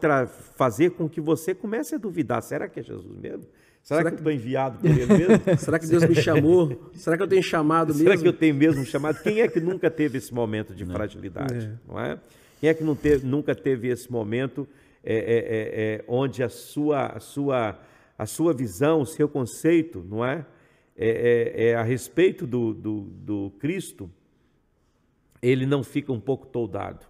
[0.54, 3.44] fazer com que você comece a duvidar: será que é Jesus mesmo?
[3.82, 5.42] Será, Será que, que- eu estou enviado por ele mesmo?
[5.58, 6.90] Será que Deus me chamou?
[6.94, 8.22] Será que eu tenho chamado Será mesmo?
[8.22, 9.20] que eu tenho mesmo chamado?
[9.24, 11.66] Quem é que nunca teve esse momento de fragilidade?
[11.66, 11.72] É.
[11.92, 12.16] Não é?
[12.60, 14.68] Quem é que não teve- nunca teve esse momento
[15.04, 17.78] é, é, é, é, onde a sua, a, sua,
[18.16, 20.46] a sua visão, o seu conceito, não é?
[20.96, 24.10] É, é- a respeito do, do, do Cristo,
[25.40, 27.06] ele não fica um pouco toldado.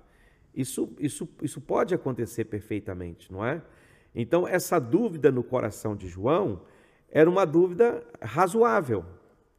[0.55, 3.61] Isso, isso, isso pode acontecer perfeitamente, não é?
[4.15, 6.63] Então, essa dúvida no coração de João
[7.11, 9.05] era uma dúvida razoável,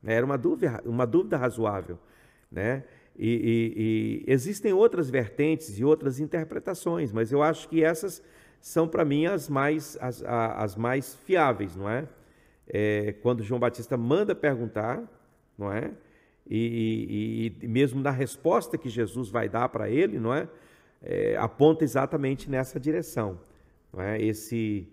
[0.01, 0.13] né?
[0.15, 1.99] era uma dúvida, uma dúvida razoável.
[2.51, 2.84] Né?
[3.18, 8.22] E, e, e, existem outras vertentes e outras interpretações, mas eu acho que essas
[8.59, 12.07] são para mim as mais, as, as mais fiáveis, não é?
[12.68, 13.14] é?
[13.22, 15.03] Quando João Batista manda perguntar,
[15.57, 15.91] não é?
[16.49, 20.47] E, e, mesmo na resposta que Jesus vai dar para ele, não é?
[21.01, 21.36] é?
[21.38, 23.39] Aponta exatamente nessa direção,
[23.93, 24.20] não é?
[24.22, 24.88] Esse,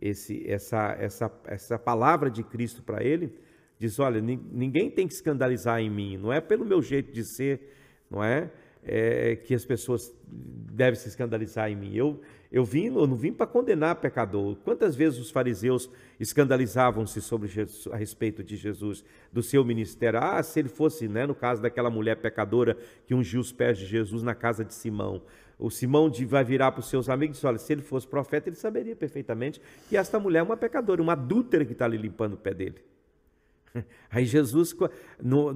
[0.00, 3.32] esse, essa, essa, essa palavra de Cristo para ele
[3.78, 7.60] diz: olha, ninguém tem que escandalizar em mim, não é pelo meu jeito de ser,
[8.10, 8.50] não é,
[8.84, 11.94] é que as pessoas devem se escandalizar em mim.
[11.94, 12.20] Eu,
[12.50, 14.56] eu, vim, eu não vim para condenar pecador.
[14.56, 20.20] Quantas vezes os fariseus escandalizavam-se sobre Jesus, a respeito de Jesus, do seu ministério?
[20.22, 23.86] Ah, se ele fosse, né, no caso daquela mulher pecadora que ungiu os pés de
[23.86, 25.22] Jesus na casa de Simão.
[25.58, 28.48] O Simão vai virar para os seus amigos e diz: olha, se ele fosse profeta,
[28.48, 32.34] ele saberia perfeitamente que esta mulher é uma pecadora, uma adúltera que está ali limpando
[32.34, 32.76] o pé dele.
[34.10, 34.76] Aí Jesus
[35.22, 35.54] no,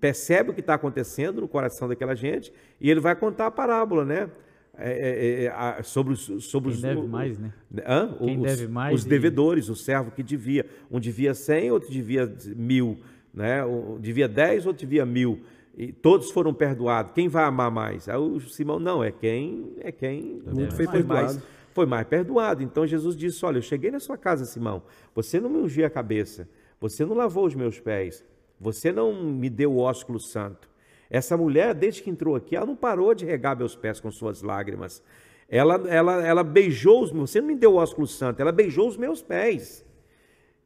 [0.00, 4.04] percebe o que está acontecendo no coração daquela gente e ele vai contar a parábola,
[4.04, 4.30] né?
[4.78, 7.50] É, é, é, a, sobre os, sobre Quem os, deve mais, né?
[7.86, 8.14] Hã?
[8.18, 9.08] Quem os, deve mais os e...
[9.08, 10.66] devedores, o servo que devia.
[10.90, 12.98] Um devia cem, outro devia mil,
[13.32, 13.64] né?
[13.64, 15.40] Um devia dez, outro devia mil.
[15.76, 17.12] E todos foram perdoados.
[17.12, 18.08] Quem vai amar mais?
[18.08, 21.24] Aí o Simão, não, é quem é quem Muito foi mais, perdoado.
[21.24, 21.42] Mais,
[21.72, 22.62] foi mais perdoado.
[22.62, 24.82] Então Jesus disse: Olha, eu cheguei na sua casa, Simão.
[25.14, 26.48] Você não me ungiu a cabeça.
[26.80, 28.24] Você não lavou os meus pés.
[28.60, 30.68] Você não me deu o ósculo santo.
[31.08, 34.42] Essa mulher, desde que entrou aqui, ela não parou de regar meus pés com suas
[34.42, 35.02] lágrimas.
[35.48, 38.96] Ela, ela, ela beijou os Você não me deu o ósculo santo, ela beijou os
[38.96, 39.84] meus pés.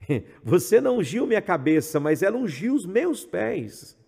[0.42, 3.98] Você não ungiu minha cabeça, mas ela ungiu os meus pés.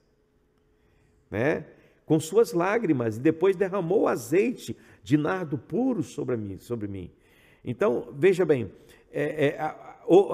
[1.31, 1.67] Né?
[2.07, 6.59] Com suas lágrimas, e depois derramou azeite de nardo puro sobre mim.
[6.59, 7.11] Sobre mim.
[7.65, 8.73] Então, veja bem,
[9.13, 9.92] é, é,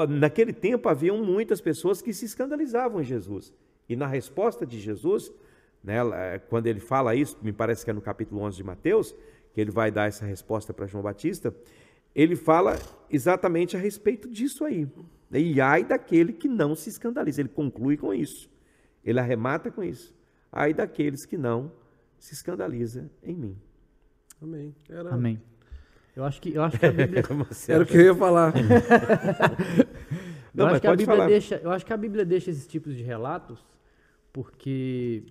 [0.09, 3.53] naquele tempo haviam muitas pessoas que se escandalizavam em Jesus.
[3.89, 5.33] E na resposta de Jesus,
[5.83, 9.15] né, quando ele fala isso, me parece que é no capítulo 11 de Mateus,
[9.53, 11.55] que ele vai dar essa resposta para João Batista,
[12.15, 12.79] ele fala
[13.11, 14.89] exatamente a respeito disso aí.
[15.33, 17.41] E ai daquele que não se escandaliza.
[17.41, 18.51] Ele conclui com isso.
[19.05, 20.15] Ele arremata com isso.
[20.51, 21.71] Ai daqueles que não
[22.19, 23.57] se escandaliza em mim.
[24.41, 24.75] Amém.
[24.89, 25.15] Era...
[25.15, 25.41] Amém.
[26.19, 27.23] Eu acho que, eu acho que a Bíblia.
[27.69, 28.53] Era o que eu ia falar.
[30.53, 31.29] Não, eu, acho que a Bíblia falar.
[31.29, 33.65] deixa, eu acho que a Bíblia deixa esses tipos de relatos
[34.33, 35.23] porque,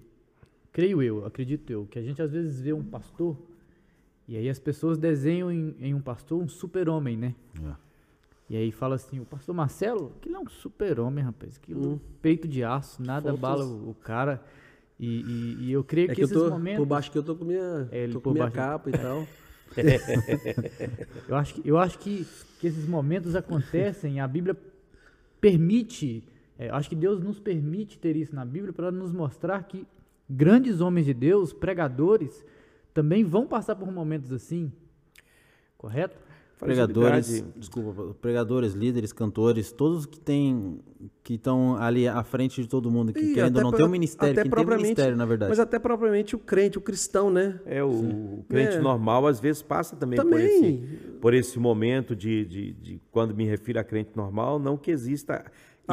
[0.71, 3.37] creio eu, acredito eu, que a gente às vezes vê um pastor
[4.29, 7.35] e aí as pessoas desenham em, em um pastor um super-homem, né?
[7.61, 7.75] É.
[8.49, 11.57] E aí fala assim, o pastor Marcelo, que é um super-homem, rapaz.
[11.57, 11.99] Que hum.
[12.21, 13.41] peito de aço, nada Fotos.
[13.41, 14.41] bala o, o cara.
[14.97, 16.79] E, e, e, eu creio é que, que esses eu tô, momentos...
[16.79, 19.27] Por baixo que eu tô com minha, é, tô com minha capa e tal.
[21.27, 22.27] eu acho, que, eu acho que,
[22.59, 24.55] que esses momentos acontecem, a Bíblia
[25.39, 26.23] permite,
[26.57, 29.85] é, acho que Deus nos permite ter isso na Bíblia para nos mostrar que
[30.29, 32.43] grandes homens de Deus, pregadores,
[32.93, 34.71] também vão passar por momentos assim,
[35.77, 36.17] correto?
[36.59, 40.79] Pregadores, desculpa, pregadores, líderes, cantores, todos que têm
[41.23, 43.89] que estão ali à frente de todo mundo, que e querendo não pra, ter um
[43.89, 45.49] ministério, que tem um ministério, na verdade.
[45.49, 47.59] Mas até propriamente o crente, o cristão, né?
[47.63, 48.79] É, o, o crente é.
[48.79, 50.31] normal às vezes passa também, também.
[50.31, 50.73] Por, esse,
[51.21, 55.45] por esse momento de, de, de, quando me refiro a crente normal, não que exista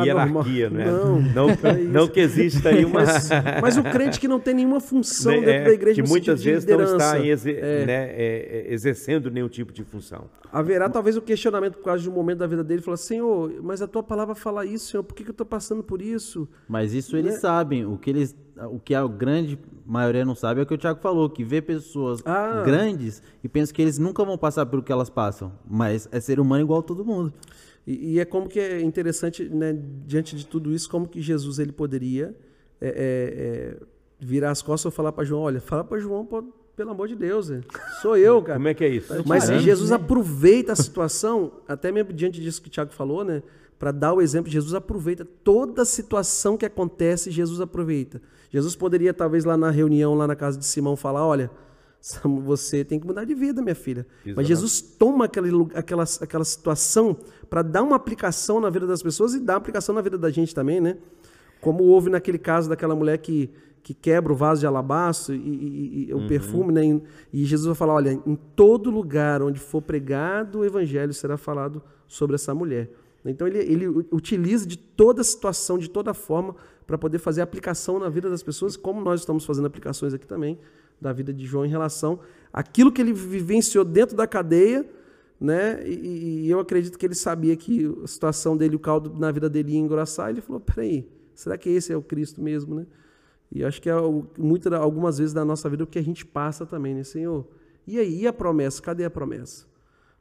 [0.02, 0.86] hierarquia, né?
[0.86, 3.04] Não, não, é não que exista aí uma.
[3.04, 3.28] Mas,
[3.62, 6.42] mas, o crente que não tem nenhuma função né, dentro é, da igreja, que muitas
[6.42, 7.86] vezes não está exer é.
[7.86, 10.24] né, é, é, exercendo nenhum tipo de função.
[10.52, 13.82] Haverá talvez o questionamento por causa de um momento da vida dele, falar: Senhor, mas
[13.82, 16.48] a tua palavra fala isso, Senhor, por que, que eu estou passando por isso?
[16.68, 17.40] Mas isso eles né?
[17.40, 17.86] sabem.
[17.86, 18.36] O que eles,
[18.70, 21.60] o que a grande maioria não sabe é o que o Tiago falou, que vê
[21.60, 22.62] pessoas ah.
[22.64, 25.52] grandes e pensa que eles nunca vão passar pelo que elas passam.
[25.68, 27.32] Mas é ser humano igual a todo mundo.
[27.86, 31.58] E, e, é como que é interessante, né, diante de tudo isso, como que Jesus
[31.58, 32.34] ele poderia
[32.80, 33.76] é, é, é,
[34.18, 36.42] virar as costas e falar para João, olha, fala para João, pô,
[36.74, 37.60] pelo amor de Deus, é.
[38.00, 38.58] sou eu, cara.
[38.58, 39.12] Como é que é isso?
[39.26, 43.42] Mas Jesus aproveita a situação, até mesmo diante disso que o Tiago falou, né,
[43.78, 48.20] para dar o exemplo, Jesus aproveita toda situação que acontece, Jesus aproveita.
[48.50, 51.50] Jesus poderia talvez lá na reunião, lá na casa de Simão, falar, olha,
[52.44, 54.06] você tem que mudar de vida, minha filha.
[54.24, 54.36] Exato.
[54.36, 57.16] Mas Jesus toma aquele, aquela, aquela situação
[57.48, 60.54] para dar uma aplicação na vida das pessoas e dar aplicação na vida da gente
[60.54, 60.98] também, né?
[61.60, 63.50] Como houve naquele caso daquela mulher que,
[63.82, 66.24] que quebra o vaso de alabastro e, e, e uhum.
[66.24, 67.00] o perfume, né?
[67.32, 71.82] E Jesus vai falar: olha, em todo lugar onde for pregado o evangelho será falado
[72.06, 72.90] sobre essa mulher.
[73.24, 76.54] Então ele, ele utiliza de toda situação, de toda forma,
[76.86, 80.58] para poder fazer aplicação na vida das pessoas, como nós estamos fazendo aplicações aqui também
[81.04, 82.18] da vida de João em relação
[82.52, 84.84] àquilo que ele vivenciou dentro da cadeia,
[85.40, 85.86] né?
[85.86, 89.48] E, e, eu acredito que ele sabia que a situação dele, o caldo na vida
[89.48, 90.30] dele ia engrossar.
[90.30, 92.86] Ele falou: peraí, será que esse é o Cristo mesmo, né?
[93.52, 93.94] E acho que é
[94.38, 97.04] muito, algumas vezes da nossa vida o que a gente passa também, né?
[97.04, 97.46] Senhor,
[97.86, 98.80] e aí, e a promessa?
[98.80, 99.66] Cadê a promessa?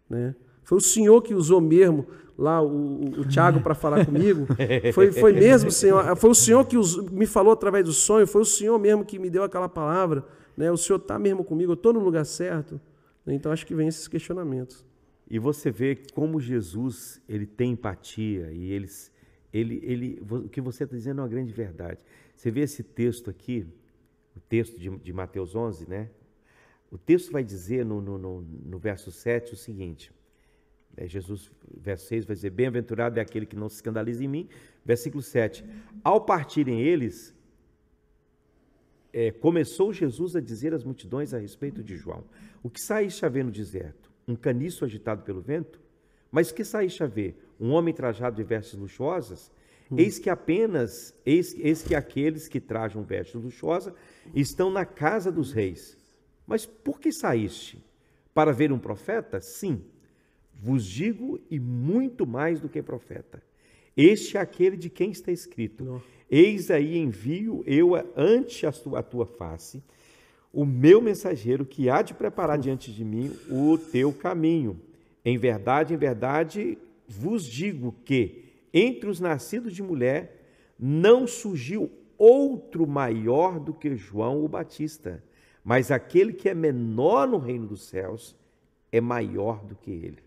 [0.10, 0.36] Né?
[0.64, 2.06] Foi o Senhor que usou mesmo
[2.38, 4.48] lá o, o Tiago para falar comigo.
[4.94, 6.16] Foi, foi mesmo, Senhor.
[6.16, 6.76] Foi o Senhor que
[7.12, 8.28] me falou através do sonho.
[8.28, 10.26] Foi o Senhor mesmo que me deu aquela palavra.
[10.56, 10.72] Né?
[10.72, 11.72] O Senhor está mesmo comigo.
[11.72, 12.80] Eu estou no lugar certo.
[13.26, 14.86] Então acho que vem esses questionamentos.
[15.30, 19.12] E você vê como Jesus ele tem empatia e eles,
[19.54, 22.04] ele, ele, o que você está dizendo é uma grande verdade.
[22.36, 23.66] Você vê esse texto aqui,
[24.36, 26.10] o texto de, de Mateus 11, né?
[26.92, 30.12] O texto vai dizer no, no, no, no verso 7 o seguinte:
[30.96, 34.50] é, Jesus, verso 6, vai dizer: Bem-aventurado é aquele que não se escandaliza em mim.
[34.86, 35.66] Versículo 7:
[36.04, 37.34] Ao partirem eles,
[39.14, 42.24] é, começou Jesus a dizer às multidões a respeito de João:
[42.64, 44.12] O que saíste a ver no deserto?
[44.28, 45.80] Um caniço agitado pelo vento?
[46.32, 47.38] Mas que saíste a ver?
[47.60, 49.52] Um homem trajado de vestes luxuosas?
[49.92, 49.98] Hum.
[50.00, 53.94] Eis que apenas, eis, eis que aqueles que trajam vestes luxuosas
[54.34, 55.96] estão na casa dos reis.
[56.48, 57.86] Mas por que saíste?
[58.34, 59.40] Para ver um profeta?
[59.40, 59.86] Sim,
[60.56, 63.44] vos digo e muito mais do que profeta.
[63.96, 66.02] Este é aquele de quem está escrito: Não.
[66.34, 69.84] Eis aí envio eu ante a tua, a tua face
[70.52, 74.80] o meu mensageiro que há de preparar diante de mim o teu caminho.
[75.26, 76.78] Em verdade, em verdade,
[77.08, 80.46] vos digo que entre os nascidos de mulher
[80.80, 85.24] não surgiu outro maior do que João o Batista
[85.64, 88.36] mas aquele que é menor no reino dos céus
[88.92, 90.20] é maior do que ele.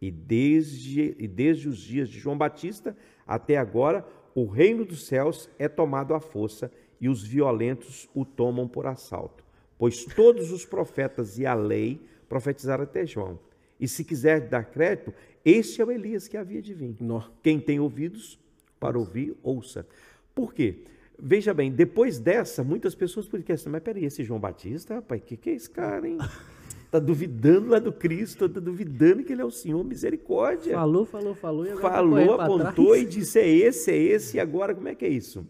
[0.00, 4.04] E desde, e desde os dias de João Batista até agora,
[4.34, 6.70] o reino dos céus é tomado à força
[7.00, 9.44] e os violentos o tomam por assalto.
[9.78, 13.38] Pois todos os profetas e a lei profetizaram até João.
[13.78, 15.12] E se quiser dar crédito,
[15.44, 16.96] este é o Elias que havia de vir.
[17.42, 18.38] Quem tem ouvidos
[18.80, 19.86] para ouvir, ouça.
[20.34, 20.78] Por quê?
[21.18, 25.24] Veja bem, depois dessa, muitas pessoas podem questionar, mas peraí, esse João Batista, rapaz, o
[25.24, 26.18] que, que é esse cara, hein?
[26.94, 30.74] Está duvidando lá do Cristo, está duvidando que ele é o Senhor, misericórdia.
[30.74, 31.66] Falou, falou, falou.
[31.66, 34.94] E agora tá falou, apontou e disse, é esse, é esse, e agora como é
[34.94, 35.44] que é isso?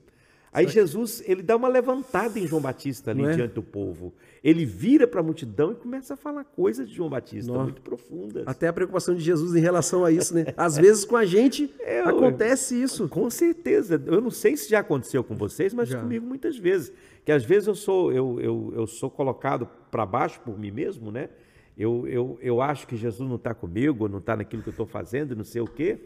[0.51, 3.35] Aí Jesus, ele dá uma levantada em João Batista ali é?
[3.35, 4.15] diante do povo.
[4.43, 7.65] Ele vira para a multidão e começa a falar coisas de João Batista, Nossa.
[7.65, 8.45] muito profundas.
[8.47, 10.47] Até a preocupação de Jesus em relação a isso, né?
[10.57, 13.07] Às vezes com a gente é, acontece isso.
[13.09, 14.01] Com certeza.
[14.07, 16.01] Eu não sei se já aconteceu com vocês, mas já.
[16.01, 16.91] comigo muitas vezes.
[17.25, 21.11] Que às vezes eu sou, eu, eu, eu sou colocado para baixo por mim mesmo,
[21.11, 21.29] né?
[21.77, 24.87] Eu, eu, eu acho que Jesus não está comigo, não está naquilo que eu estou
[24.87, 25.99] fazendo, não sei o quê.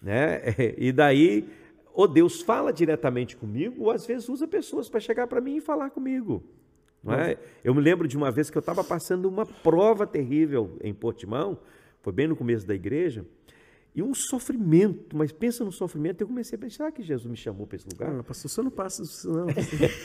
[0.00, 0.40] Né?
[0.78, 1.48] E daí
[1.94, 5.60] ou Deus fala diretamente comigo, ou às vezes usa pessoas para chegar para mim e
[5.60, 6.42] falar comigo.
[7.02, 7.38] Não é?
[7.62, 11.56] Eu me lembro de uma vez que eu estava passando uma prova terrível em Portimão,
[12.02, 13.24] foi bem no começo da igreja,
[13.94, 17.36] e um sofrimento, mas pensa no sofrimento, eu comecei a pensar, será que Jesus me
[17.36, 18.12] chamou para esse lugar?
[18.12, 19.46] Não, pastor, você não passa isso não.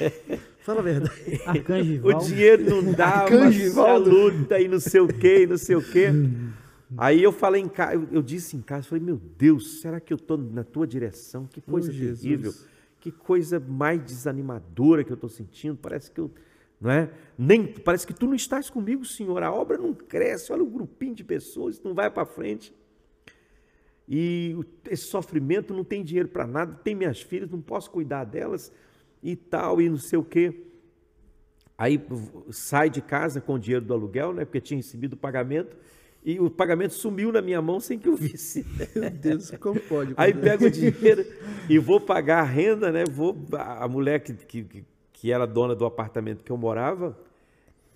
[0.61, 1.41] Fala a verdade.
[1.43, 5.75] Arcanjo O dinheiro não dá, a luta e não sei o quê, e não sei
[5.75, 6.09] o quê.
[6.97, 10.13] Aí eu falei em casa, eu, eu, disse em casa, falei, meu Deus, será que
[10.13, 11.47] eu estou na tua direção?
[11.47, 12.53] Que coisa oh, terrível,
[12.99, 15.77] que coisa mais desanimadora que eu estou sentindo.
[15.81, 16.31] Parece que eu,
[16.79, 17.09] não é?
[17.35, 19.41] Nem parece que tu não estás comigo, Senhor.
[19.41, 20.51] A obra não cresce.
[20.51, 22.71] Olha o grupinho de pessoas, não vai para frente.
[24.09, 24.57] E
[24.89, 26.73] esse sofrimento não tem dinheiro para nada.
[26.83, 28.73] Tem minhas filhas, não posso cuidar delas
[29.21, 30.65] e tal e não sei o quê.
[31.77, 32.01] Aí
[32.49, 34.45] sai de casa com o dinheiro do aluguel, né?
[34.45, 35.77] Porque tinha recebido o pagamento
[36.23, 38.65] e o pagamento sumiu na minha mão sem que eu visse.
[38.95, 40.13] Meu Deus, como pode?
[40.17, 41.25] Aí pego o dinheiro
[41.69, 43.03] e vou pagar a renda, né?
[43.05, 47.17] Vou, a mulher que, que, que era dona do apartamento que eu morava,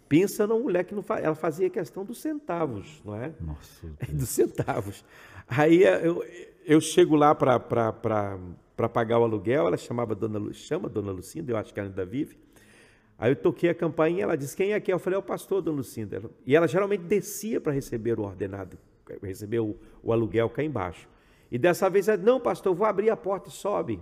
[0.08, 3.34] pensa numa mulher que não faz, ela fazia questão dos centavos, não é?
[3.42, 3.88] Nossa.
[4.14, 5.04] Dos centavos.
[5.48, 6.24] Aí eu,
[6.66, 7.60] eu chego lá para
[8.90, 12.38] pagar o aluguel, ela chamava dona, chama Dona Lucinda, eu acho que ela ainda vive.
[13.18, 14.84] Aí eu toquei a campainha, ela disse, quem é é?
[14.88, 16.22] Eu falei, é o pastor, dona Lucinda.
[16.46, 18.78] E ela geralmente descia para receber o ordenado,
[19.22, 21.08] receber o, o, aluguel cá embaixo.
[21.52, 24.02] E dessa vez ela não, pastor, vou abrir a porta, sobe.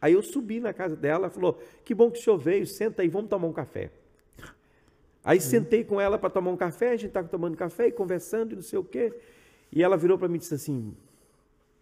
[0.00, 3.08] Aí eu subi na casa dela, falou, que bom que o senhor veio, senta aí,
[3.08, 3.90] vamos tomar um café.
[5.24, 5.44] Aí uhum.
[5.44, 8.56] sentei com ela para tomar um café, a gente estava tomando café e conversando e
[8.56, 9.12] não sei o quê.
[9.72, 10.94] E ela virou para mim e disse assim,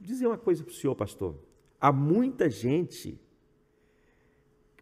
[0.01, 1.35] dizer uma coisa para o senhor, pastor.
[1.81, 3.19] Há muita gente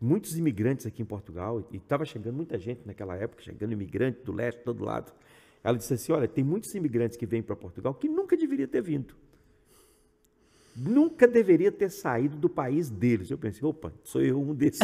[0.01, 4.33] muitos imigrantes aqui em Portugal, e estava chegando muita gente naquela época, chegando imigrante do
[4.33, 5.13] leste, todo lado.
[5.63, 8.81] Ela disse assim: Olha, tem muitos imigrantes que vêm para Portugal que nunca deveria ter
[8.81, 9.15] vindo.
[10.77, 13.29] Nunca deveria ter saído do país deles.
[13.29, 14.81] Eu pensei, opa, sou eu um desses.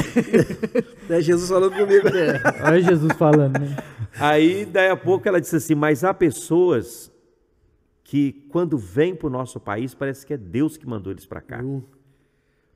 [1.09, 2.11] é Jesus falando comigo.
[2.11, 2.33] Né?
[2.65, 3.77] Olha Jesus falando, né?
[4.19, 7.13] Aí, daí a pouco, ela disse assim: Mas há pessoas
[8.15, 11.41] que, quando vêm para o nosso país, parece que é Deus que mandou eles para
[11.41, 11.61] cá.
[11.61, 11.83] Uh.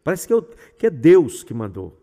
[0.02, 0.42] Parece que, eu,
[0.76, 1.96] que é Deus que mandou.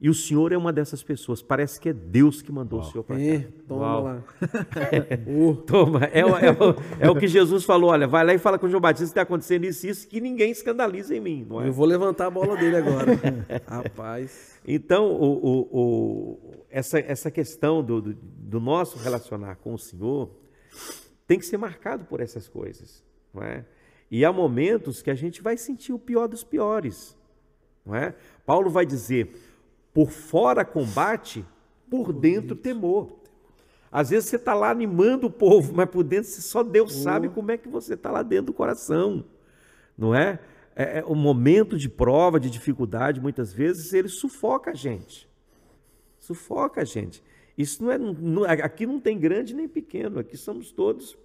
[0.00, 1.40] E o senhor é uma dessas pessoas.
[1.40, 2.88] Parece que é Deus que mandou Uau.
[2.88, 3.22] o senhor para cá.
[3.22, 4.02] É, toma Uau.
[4.02, 4.24] lá.
[5.28, 6.56] Uh, Toma, é, o- é o,
[6.98, 9.10] é o que Jesus falou: olha, vai lá e fala com o João Batista que
[9.10, 11.68] está acontecendo isso e isso, que ninguém escandaliza em mim, é?
[11.68, 13.06] eu vou levantar a bola dele agora.
[13.68, 14.58] Rapaz.
[14.66, 20.28] Então, o- o- o- essa, essa questão do, do, do nosso relacionar com o Senhor
[21.28, 23.64] tem que ser marcado por essas coisas, não é?
[24.10, 27.14] E há momentos que a gente vai sentir o pior dos piores,
[27.84, 28.14] não é?
[28.46, 29.36] Paulo vai dizer:
[29.92, 31.44] por fora combate,
[31.90, 33.18] por dentro temor.
[33.92, 37.50] Às vezes você está lá animando o povo, mas por dentro só Deus sabe como
[37.50, 39.24] é que você está lá dentro do coração,
[39.96, 40.38] não é?
[40.74, 45.28] É, é um momento de prova, de dificuldade, muitas vezes ele sufoca a gente,
[46.18, 47.22] sufoca a gente.
[47.58, 51.18] Isso não é, não- aqui não tem grande nem pequeno, aqui somos todos,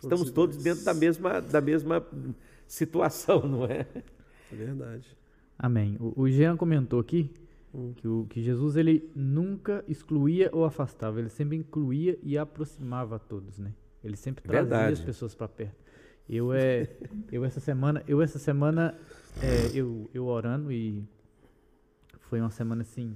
[0.00, 2.06] estamos todos dentro da mesma, da mesma
[2.68, 3.84] situação, não é?
[4.52, 5.06] É verdade.
[5.58, 5.96] Amém.
[5.98, 7.30] O, o Jean comentou aqui
[7.74, 7.92] Hum.
[7.94, 13.18] que, o, que Jesus ele nunca excluía ou afastava, ele sempre incluía e aproximava a
[13.18, 13.74] todos, né?
[14.02, 14.92] Ele sempre trazia Verdade.
[14.94, 15.76] as pessoas para perto.
[16.28, 16.88] Eu é,
[17.30, 18.96] eu essa semana, eu essa semana,
[19.42, 21.04] é, eu, eu orando e
[22.20, 23.14] foi uma semana assim.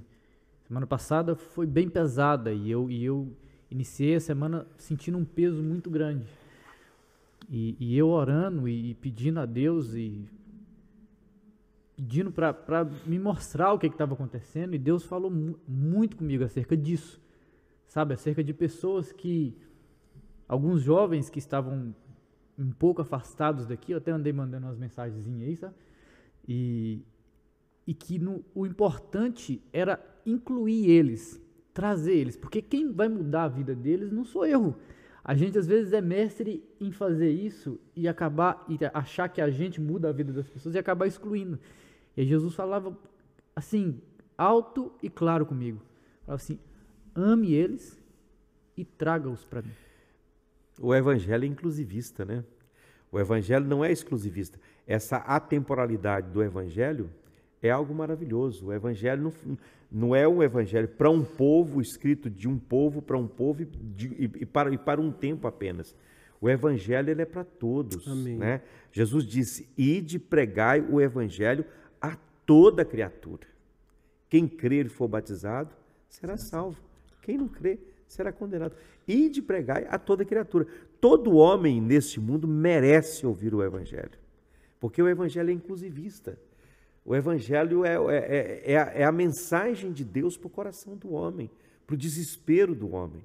[0.71, 3.35] Semana passada foi bem pesada e eu, e eu
[3.69, 6.25] iniciei a semana sentindo um peso muito grande.
[7.49, 10.25] E, e eu orando e, e pedindo a Deus e
[11.93, 16.77] pedindo para me mostrar o que estava acontecendo e Deus falou mu- muito comigo acerca
[16.77, 17.19] disso,
[17.85, 18.13] sabe?
[18.13, 19.53] Acerca de pessoas que,
[20.47, 21.93] alguns jovens que estavam
[22.57, 25.75] um pouco afastados daqui, eu até andei mandando umas mensagenzinhas aí, sabe?
[26.47, 27.01] E,
[27.85, 31.41] e que no- o importante era incluir eles,
[31.73, 34.75] trazer eles, porque quem vai mudar a vida deles não sou eu.
[35.23, 39.49] A gente às vezes é mestre em fazer isso e acabar e achar que a
[39.49, 41.59] gente muda a vida das pessoas e acabar excluindo.
[42.17, 42.97] E Jesus falava
[43.55, 44.01] assim,
[44.37, 45.79] alto e claro comigo.
[46.25, 46.59] Falava assim:
[47.15, 47.99] ame eles
[48.75, 49.71] e traga-os para mim.
[50.79, 52.43] O evangelho é inclusivista, né?
[53.11, 54.59] O evangelho não é exclusivista.
[54.87, 57.11] Essa atemporalidade do evangelho
[57.61, 58.67] é algo maravilhoso.
[58.67, 59.57] O evangelho não,
[59.91, 63.65] não é um evangelho para um povo, escrito de um povo para um povo e,
[63.65, 65.95] de- e- para, e para um tempo apenas.
[66.39, 68.07] O evangelho ele é para todos.
[68.07, 68.37] Amém.
[68.37, 68.61] Né?
[68.91, 71.63] Jesus disse: Ide pregai o evangelho
[72.01, 73.45] a toda criatura.
[74.29, 75.69] Quem crer e for batizado
[76.09, 76.77] será salvo.
[77.21, 78.75] Quem não crer será condenado.
[79.07, 80.65] E de pregar a toda criatura.
[80.99, 84.11] Todo homem neste mundo merece ouvir o Evangelho.
[84.79, 86.37] Porque o Evangelho é inclusivista.
[87.03, 90.95] O Evangelho é, é- é- é a, é a mensagem de Deus para o coração
[90.95, 91.49] do homem,
[91.85, 93.23] para o desespero do homem.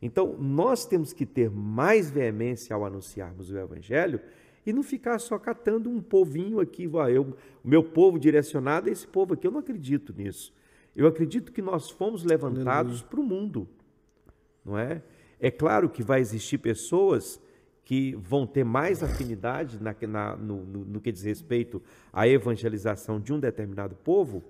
[0.00, 4.20] Então, nós temos que ter mais veemência ao anunciarmos o Evangelho
[4.64, 6.84] e não ficar só catando um povinho aqui.
[7.12, 9.46] eu, o meu povo direcionado é esse povo aqui.
[9.46, 10.54] Eu não acredito nisso.
[10.94, 13.68] Eu acredito que nós fomos levantados para o mundo.
[14.64, 15.02] Não é?
[15.38, 17.40] É claro que vai existir pessoas
[17.90, 21.82] que vão ter mais afinidade na, na- no, no- no que diz respeito
[22.12, 24.44] à evangelização de um determinado povo,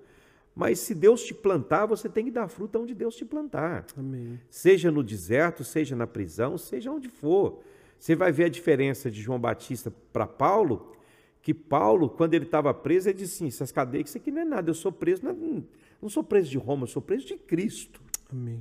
[0.55, 4.38] mas se Deus te plantar, você tem que dar fruta onde Deus te plantar Amém.
[4.51, 7.61] seja no deserto, seja na prisão, seja onde for.
[7.99, 10.95] Você vai ver a diferença de João Batista para Paulo,
[11.41, 14.45] que Paulo, quando ele estava preso, ele disse assim, essas cadeias, isso aqui não é
[14.45, 15.64] nada, eu sou preso, não,
[16.03, 18.61] não sou preso de Roma, eu sou preso de Cristo, Amém.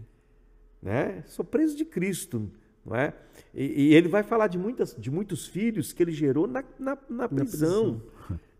[0.81, 1.21] né?
[1.27, 2.49] Sou preso de Cristo,
[2.89, 3.13] não é?
[3.53, 6.97] E, e ele vai falar de, muitas, de muitos filhos que ele gerou na, na,
[7.09, 8.01] na prisão,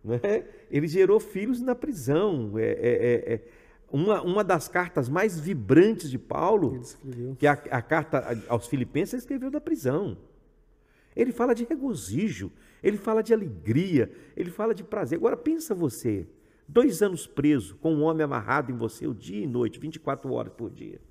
[0.04, 0.46] né?
[0.72, 3.42] Ele gerou filhos na prisão, é, é- é- é
[3.92, 6.80] uma, uma das cartas mais vibrantes de Paulo,
[7.40, 10.16] que a, a carta aos Filipenses ele escreveu da prisão.
[11.16, 12.52] Ele fala de regozijo,
[12.84, 15.18] ele fala de alegria, ele fala de prazer.
[15.18, 16.28] Agora pensa você,
[16.68, 20.54] dois anos preso, com um homem amarrado em você o dia e noite, 24 horas
[20.54, 21.02] por dia.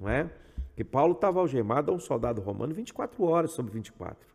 [0.00, 0.30] Não é?
[0.74, 4.26] Porque Paulo estava algemado a um soldado romano 24 horas sobre 24.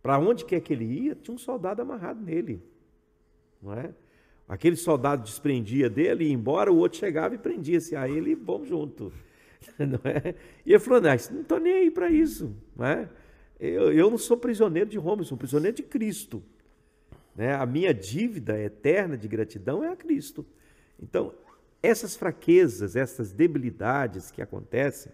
[0.00, 2.62] Para onde quer que ele ia, tinha um soldado amarrado nele.
[3.60, 3.90] Não é?
[4.48, 8.68] Aquele soldado desprendia dele, ia embora, o outro chegava e prendia-se a ele e vamos
[8.68, 9.12] junto.
[9.78, 10.34] Não é?
[10.64, 12.54] E ele falou: não estou nem aí para isso.
[12.76, 13.08] Não é?
[13.58, 16.42] eu, eu não sou prisioneiro de Roma, eu sou prisioneiro de Cristo.
[17.34, 17.54] Né?
[17.54, 20.44] A minha dívida eterna de gratidão é a Cristo.
[21.00, 21.32] Então,
[21.80, 25.12] essas fraquezas, essas debilidades que acontecem,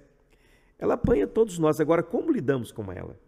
[0.79, 1.81] ela apanha todos nós.
[1.81, 3.19] Agora, como lidamos com ela?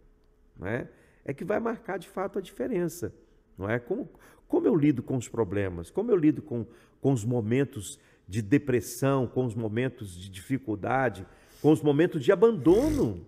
[0.58, 0.88] Não é?
[1.24, 3.12] é que vai marcar de fato a diferença.
[3.58, 3.78] Não é?
[3.78, 4.08] Como,
[4.48, 5.90] como eu lido com os problemas?
[5.90, 6.66] Como eu lido com,
[7.00, 7.98] com os momentos
[8.28, 11.26] de depressão, com os momentos de dificuldade,
[11.60, 13.26] com os momentos de abandono?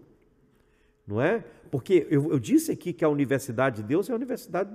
[1.06, 1.44] Não é?
[1.70, 4.70] Porque eu, eu disse aqui que a universidade de Deus é a universidade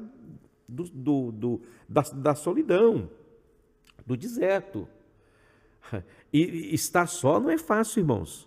[0.67, 3.09] do, do- do- da, da solidão,
[4.05, 4.87] do deserto.
[6.33, 8.45] E estar só não é fácil, irmãos.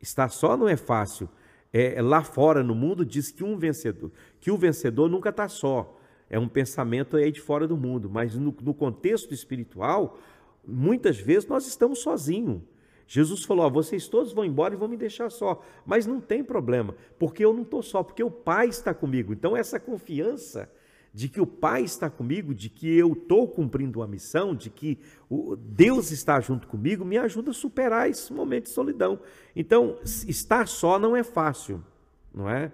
[0.00, 1.28] Estar só não é fácil.
[1.72, 4.10] É, lá fora no mundo diz que um vencedor,
[4.40, 5.96] que o vencedor nunca está só.
[6.28, 10.18] É um pensamento aí de fora do mundo, mas no, no contexto espiritual,
[10.66, 12.62] muitas vezes nós estamos sozinhos.
[13.06, 15.60] Jesus falou: ó, vocês todos vão embora e vão me deixar só.
[15.84, 19.32] Mas não tem problema, porque eu não estou só, porque o Pai está comigo.
[19.32, 20.70] Então, essa confiança
[21.12, 24.98] de que o Pai está comigo, de que eu estou cumprindo uma missão, de que
[25.28, 29.20] o Deus está junto comigo, me ajuda a superar esse momento de solidão.
[29.54, 31.84] Então, estar só não é fácil,
[32.32, 32.70] não é?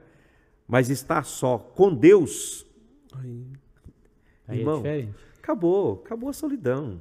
[0.69, 2.67] Mas estar só com Deus,
[3.15, 3.47] Aí,
[4.49, 5.09] Aí é irmão, é
[5.39, 7.01] acabou, acabou a solidão,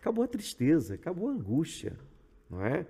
[0.00, 1.94] acabou a tristeza, acabou a angústia,
[2.48, 2.86] não é?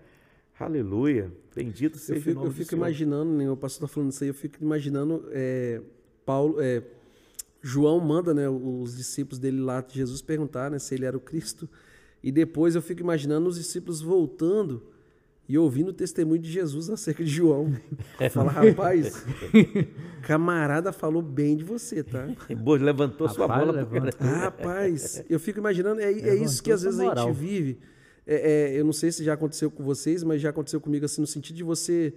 [0.59, 4.11] Aleluia, bendito seja eu fico, o nome Eu fico imaginando, né, o pastor está falando
[4.11, 5.83] isso aí, eu fico imaginando é,
[6.25, 6.83] Paulo, é,
[7.67, 11.69] João manda né, os discípulos dele lá, Jesus perguntar né, se ele era o Cristo.
[12.23, 14.85] E depois eu fico imaginando os discípulos voltando
[15.49, 17.73] e ouvindo o testemunho de Jesus acerca de João.
[18.31, 19.25] Fala, rapaz,
[20.23, 22.29] camarada falou bem de você, tá?
[22.57, 23.73] Boa, levantou Rapaz, sua bola.
[23.73, 24.25] levanta.
[24.25, 27.27] Rapaz, eu fico imaginando, é, é isso que às vezes a moral.
[27.29, 27.79] gente vive.
[28.25, 31.21] É, é, eu não sei se já aconteceu com vocês, mas já aconteceu comigo assim,
[31.21, 32.15] no sentido de você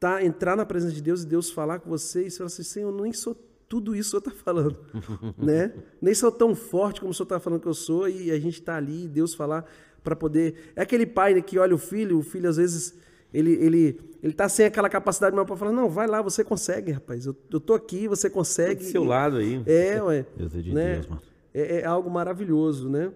[0.00, 2.62] tá, entrar na presença de Deus e Deus falar com você e você fala assim,
[2.62, 3.34] Senhor, eu nem sou
[3.68, 4.76] tudo isso o Senhor está falando,
[5.36, 5.72] né?
[6.00, 8.60] Nem sou tão forte como o Senhor está falando que eu sou e a gente
[8.60, 9.64] está ali Deus falar
[10.02, 10.72] para poder...
[10.74, 12.94] É aquele pai né, que olha o filho, o filho às vezes,
[13.34, 16.92] ele, ele, ele tá sem aquela capacidade maior para falar, não, vai lá, você consegue,
[16.92, 18.84] rapaz, eu, eu tô aqui, você consegue.
[18.84, 19.62] do seu lado aí.
[19.66, 20.24] É, ué.
[20.36, 20.94] Deus é de né?
[20.94, 21.22] Deus, mano.
[21.52, 23.12] É, é algo maravilhoso, né?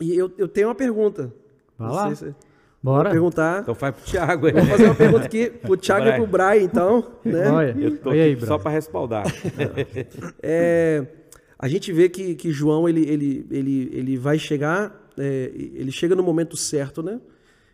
[0.00, 1.32] E eu, eu tenho uma pergunta.
[1.78, 2.14] Vai lá.
[2.14, 2.34] se-
[2.84, 3.04] Bora.
[3.04, 3.62] Vou perguntar.
[3.62, 4.52] Então faz pro Thiago aí.
[4.52, 6.12] Vou fazer uma pergunta aqui pro Thiago Vai.
[6.12, 7.12] e pro Brian, então.
[7.24, 7.50] Né?
[7.50, 9.24] Olha, Eu tô aí, só para respaldar.
[10.42, 11.06] É,
[11.58, 16.14] a gente vê que, que João ele, ele, ele, ele vai chegar, é, ele chega
[16.14, 17.22] no momento certo, né?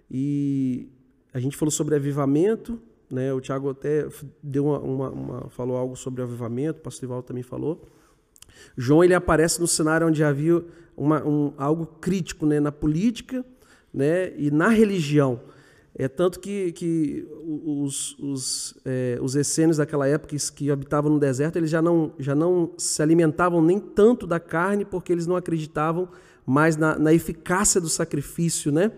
[0.09, 0.89] E
[1.35, 2.81] a gente falou sobre avivamento,
[3.11, 3.33] né?
[3.35, 4.07] O Thiago até
[4.41, 7.83] deu uma, uma- uma- falou algo sobre avivamento, o pastor Ivaldo também falou.
[8.77, 10.63] João ele aparece no cenário onde havia
[10.97, 13.45] uma, um, algo crítico né, na política
[13.93, 15.41] né, e na religião.
[15.95, 21.57] É tanto que, que os, os, é, os essênios daquela época que, habitavam no deserto,
[21.57, 26.09] eles já não, já não se alimentavam nem tanto da carne, porque eles não acreditavam
[26.47, 28.93] mais na, na eficácia do sacrifício, né?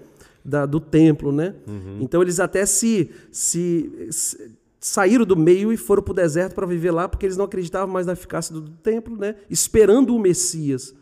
[0.45, 1.55] Da, do templo, né?
[2.01, 6.67] Então eles até se, se, se- saíram do meio e foram para o deserto para
[6.67, 9.37] viver lá, porque eles não acreditavam mais na eficácia do, do templo, né?
[9.49, 10.95] Esperando o Messias.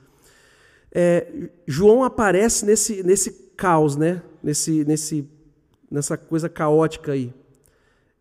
[0.92, 4.22] É, João aparece nesse, nesse caos, né?
[4.42, 5.28] Nesse, nesse,
[5.90, 7.34] nessa coisa caótica aí.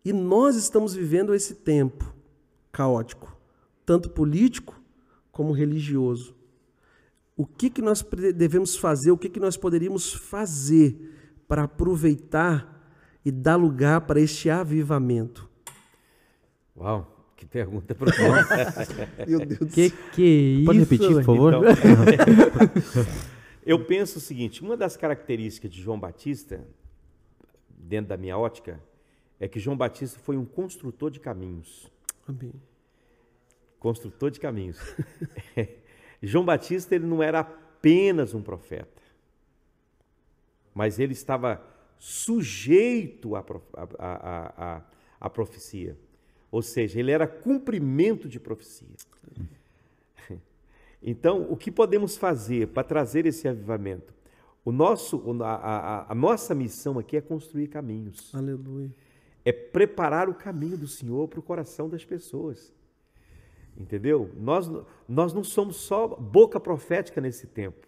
[0.04, 2.14] E nós estamos vivendo esse tempo
[2.70, 3.34] caótico,
[3.86, 4.78] tanto político
[5.32, 6.34] como religioso.
[7.34, 8.04] O que, que nós
[8.34, 11.16] devemos fazer, o que, que nós poderíamos fazer
[11.48, 12.78] para aproveitar
[13.24, 15.48] e dar lugar para este avivamento?
[16.76, 18.46] Uau, que pergunta profunda.
[19.26, 20.66] Meu Deus do Que que é isso?
[20.66, 21.54] Pode repetir, por favor?
[21.54, 21.72] Então,
[23.70, 26.66] eu penso o seguinte: uma das características de João Batista,
[27.68, 28.80] dentro da minha ótica,
[29.38, 31.90] é que João Batista foi um construtor de caminhos.
[32.26, 32.52] Amém.
[33.78, 34.78] Construtor de caminhos.
[36.22, 39.00] João Batista ele não era apenas um profeta,
[40.74, 41.64] mas ele estava
[41.98, 44.82] sujeito à, prof- à- à- à-
[45.20, 45.96] à profecia.
[46.50, 48.88] Ou seja, ele era cumprimento de profecia.
[51.02, 54.12] Então, o que podemos fazer para trazer esse avivamento?
[54.64, 58.94] O nosso, a, a- a nossa missão aqui é construir caminhos Aleluia.
[59.44, 62.72] é preparar o caminho do Senhor para o coração das pessoas.
[63.76, 64.30] Entendeu?
[64.36, 64.70] Nós,
[65.08, 67.86] nós não somos só boca profética nesse tempo.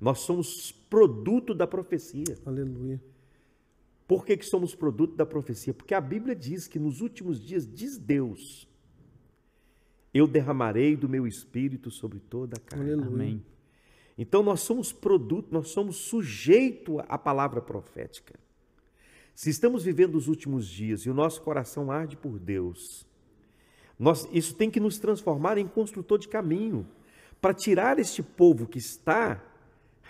[0.00, 2.38] Nós somos produto da profecia.
[2.46, 3.02] Aleluia.
[4.06, 5.74] Por que, que somos produto da profecia?
[5.74, 8.68] Porque a Bíblia diz que nos últimos dias, diz Deus,
[10.12, 12.92] eu derramarei do meu espírito sobre toda a carne.
[12.92, 13.08] Aleluia.
[13.08, 13.44] Amém.
[14.18, 18.38] Então nós somos produto, nós somos sujeito à palavra profética.
[19.34, 23.06] Se estamos vivendo os últimos dias e o nosso coração arde por Deus,
[23.98, 26.86] nós- isso tem que nos transformar em construtor de caminho
[27.40, 29.42] para tirar este povo que está,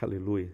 [0.00, 0.50] aleluia.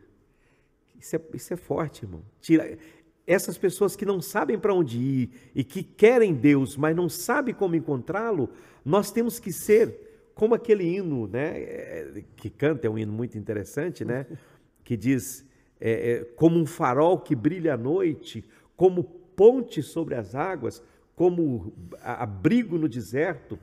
[0.98, 2.23] Isso é, isso é forte, irmão.
[2.40, 2.77] Tira,
[3.26, 7.54] essas pessoas que não sabem para onde ir e que querem Deus, mas não sabem
[7.54, 8.50] como encontrá-lo,
[8.84, 13.36] nós temos que ser como aquele hino, né, é, que canta, é um hino muito
[13.38, 14.26] interessante, né,
[14.84, 15.44] que diz,
[15.80, 18.44] é, é, como um farol que brilha à noite,
[18.76, 20.82] como ponte sobre as águas,
[21.16, 21.72] como
[22.02, 23.58] abrigo no deserto,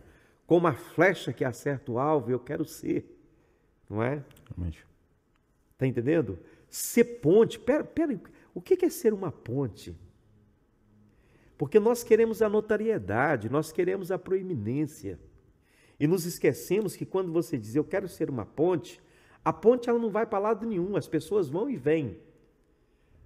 [0.45, 3.05] como a flecha que acerta o alvo, eu quero ser,
[3.89, 4.23] não é?
[5.71, 6.39] Está entendendo?
[6.67, 8.19] Ser ponte, pera, pera,
[8.53, 9.95] o que é ser uma ponte?
[11.57, 15.19] Porque nós queremos a notariedade, nós queremos a proeminência.
[15.99, 19.01] E nos esquecemos que quando você diz eu quero ser uma ponte,
[19.45, 22.17] a ponte ela não vai para lado nenhum, as pessoas vão e vêm.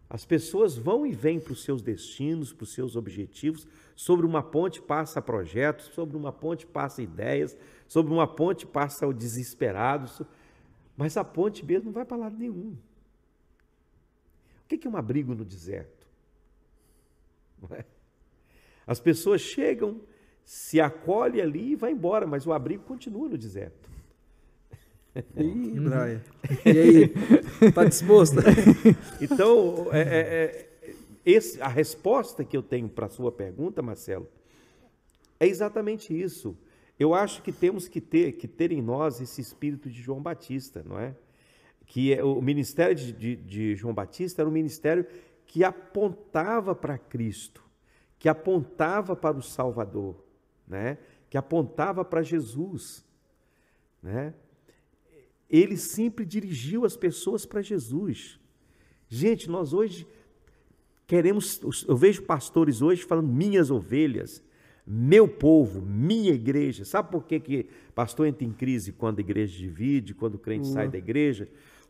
[0.09, 3.67] As pessoas vão e vêm para os seus destinos, para os seus objetivos.
[3.95, 9.13] Sobre uma ponte passa projetos, sobre uma ponte passa ideias, sobre uma ponte passa o
[9.13, 10.25] desesperado.
[10.95, 12.77] Mas a ponte mesmo não vai para lado nenhum.
[14.67, 16.05] O que é um abrigo no deserto?
[17.71, 17.85] É?
[18.85, 20.01] As pessoas chegam,
[20.43, 23.89] se acolhem ali e vai embora, mas o abrigo continua no deserto.
[25.37, 26.21] Ih, Brian.
[26.65, 28.37] E aí, tá disposto?
[29.21, 30.19] então, é, é,
[30.83, 30.93] é,
[31.25, 34.27] esse, a resposta que eu tenho para a sua pergunta, Marcelo,
[35.39, 36.57] é exatamente isso.
[36.99, 40.83] Eu acho que temos que ter, que ter em nós esse espírito de João Batista,
[40.85, 41.15] não é?
[41.87, 45.05] Que é, o ministério de, de, de João Batista era um ministério
[45.47, 47.63] que apontava para Cristo,
[48.19, 50.23] que apontava para o Salvador,
[50.67, 50.97] né?
[51.29, 53.03] que apontava para Jesus.
[54.03, 54.33] Né?
[55.49, 58.39] Ele sempre dirigiu as pessoas para Jesus.
[59.09, 60.05] Gente, nós hoje
[61.07, 64.43] queremos, eu vejo pastores hoje falando minhas ovelhas,
[64.85, 66.83] meu povo, minha igreja.
[66.83, 70.67] Sabe por que, que pastor entra em crise quando a igreja divide, quando o crente
[70.67, 71.47] sai da igreja?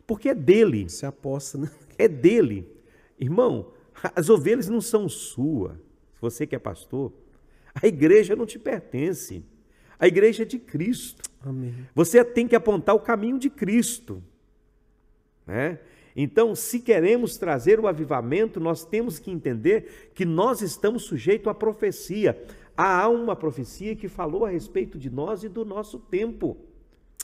[0.08, 0.88] Porque é dele.
[0.88, 1.70] Se aposta, né?
[1.98, 2.66] É dele.
[3.20, 3.72] Irmão,
[4.16, 5.76] as ovelhas não são suas.
[6.14, 7.12] Se você que é pastor,
[7.74, 9.44] a igreja não te pertence.
[9.98, 11.28] A igreja é de Cristo.
[11.42, 11.74] Amém.
[11.94, 14.22] Você tem que apontar o caminho de Cristo.
[15.46, 15.78] Né?
[16.16, 21.54] Então, se queremos trazer o avivamento, nós temos que entender que nós estamos sujeitos à
[21.54, 22.42] profecia.
[22.74, 26.56] Há uma profecia que falou a respeito de nós e do nosso tempo.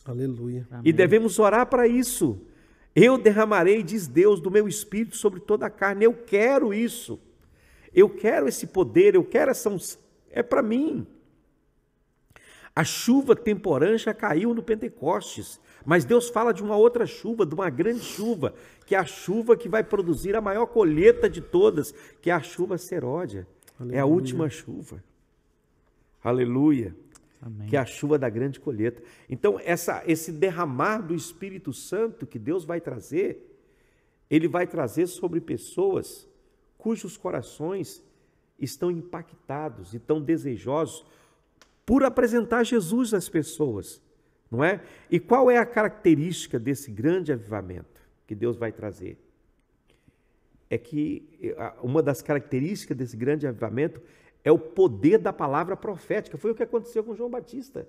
[0.04, 0.66] Aleluia.
[0.70, 0.82] Amém.
[0.84, 2.40] E devemos orar para isso.
[2.94, 6.04] Eu derramarei, diz Deus, do meu espírito sobre toda a carne.
[6.04, 7.20] Eu quero isso.
[7.92, 10.00] Eu quero esse poder, eu quero essa unção.
[10.30, 11.06] É para mim.
[12.74, 17.54] A chuva temporã já caiu no Pentecostes, mas Deus fala de uma outra chuva, de
[17.54, 18.52] uma grande chuva,
[18.84, 22.42] que é a chuva que vai produzir a maior colheita de todas, que é a
[22.42, 23.46] chuva seródia.
[23.90, 25.02] É a última chuva.
[26.22, 26.96] Aleluia.
[27.44, 27.68] Amém.
[27.68, 29.02] Que é a chuva da grande colheita.
[29.28, 33.54] Então, essa, esse derramar do Espírito Santo que Deus vai trazer,
[34.30, 36.26] ele vai trazer sobre pessoas
[36.78, 38.02] cujos corações
[38.58, 41.04] estão impactados e estão desejosos
[41.84, 44.00] por apresentar Jesus às pessoas,
[44.50, 44.82] não é?
[45.10, 49.18] E qual é a característica desse grande avivamento que Deus vai trazer?
[50.70, 54.00] É que uma das características desse grande avivamento
[54.44, 56.36] é o poder da palavra profética.
[56.36, 57.88] Foi o que aconteceu com João Batista.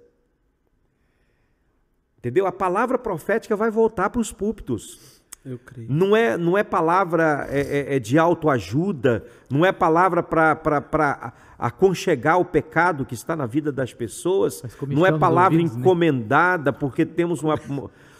[2.17, 2.47] Entendeu?
[2.47, 5.21] A palavra profética vai voltar para os púlpitos.
[5.45, 5.91] Eu creio.
[5.91, 12.39] Não é, não é palavra é, é, é de autoajuda, não é palavra para aconchegar
[12.39, 15.81] o pecado que está na vida das pessoas, não é palavra ouvidos, né?
[15.81, 16.77] encomendada né?
[16.79, 17.59] porque temos uma,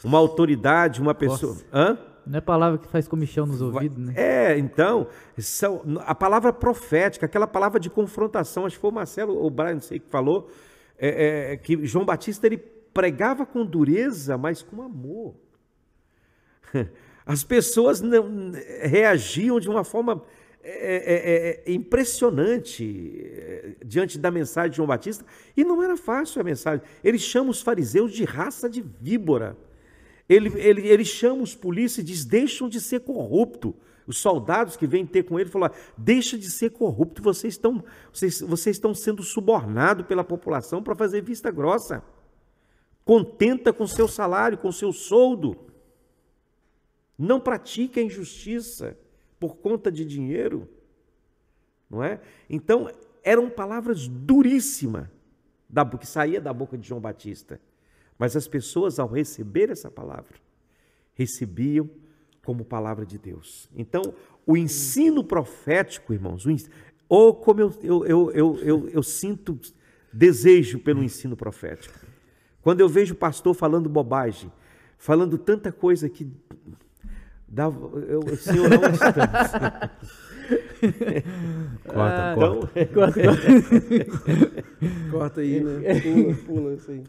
[0.04, 1.58] uma autoridade, uma pessoa.
[1.74, 1.98] Hã?
[2.26, 4.14] Não é palavra que faz comichão nos ouvidos, né?
[4.16, 5.08] É, então,
[5.38, 9.50] são, a palavra profética, aquela palavra de confrontação, acho que foi o Marcelo ou o
[9.50, 10.50] Brian, não sei que falou,
[10.98, 15.36] é, é, que João Batista ele pregava com dureza, mas com amor.
[17.26, 20.24] As pessoas não, reagiam de uma forma
[20.68, 25.24] é, é, é, é impressionante é, diante da mensagem de João Batista,
[25.56, 26.84] e não era fácil a mensagem.
[27.04, 29.56] Ele chama os fariseus de raça de víbora.
[30.28, 33.76] Ele, ele, ele chama os polícias e diz: deixam de ser corrupto.
[34.08, 38.42] Os soldados que vêm ter com ele falaram: deixa de ser corrupto, vocês estão, vocês,
[38.42, 42.04] vocês estão sendo subornados pela população para fazer vista grossa.
[43.04, 45.58] Contenta com seu salário, com seu soldo.
[47.18, 48.98] Não pratique a injustiça
[49.40, 50.68] por conta de dinheiro.
[51.90, 52.20] Não é?
[52.50, 52.92] Então,
[53.24, 55.08] eram palavras duríssimas
[56.00, 57.60] que saía da boca de João Batista.
[58.18, 60.36] Mas as pessoas, ao receber essa palavra,
[61.14, 61.90] recebiam
[62.44, 63.70] como palavra de Deus.
[63.76, 64.02] Então,
[64.46, 66.46] o ensino profético, irmãos,
[67.10, 69.60] ou como eu, eu, eu, eu, eu, eu sinto
[70.14, 72.00] desejo pelo ensino profético.
[72.62, 74.52] Quando eu vejo o pastor falando bobagem,
[74.98, 76.32] falando tanta coisa que
[77.48, 79.16] Dá, eu, o senhor não estamos.
[81.88, 82.82] corta, ah, corta.
[82.82, 83.22] Então, corta,
[85.12, 85.82] corta aí, né?
[86.02, 87.04] Pula, pula assim.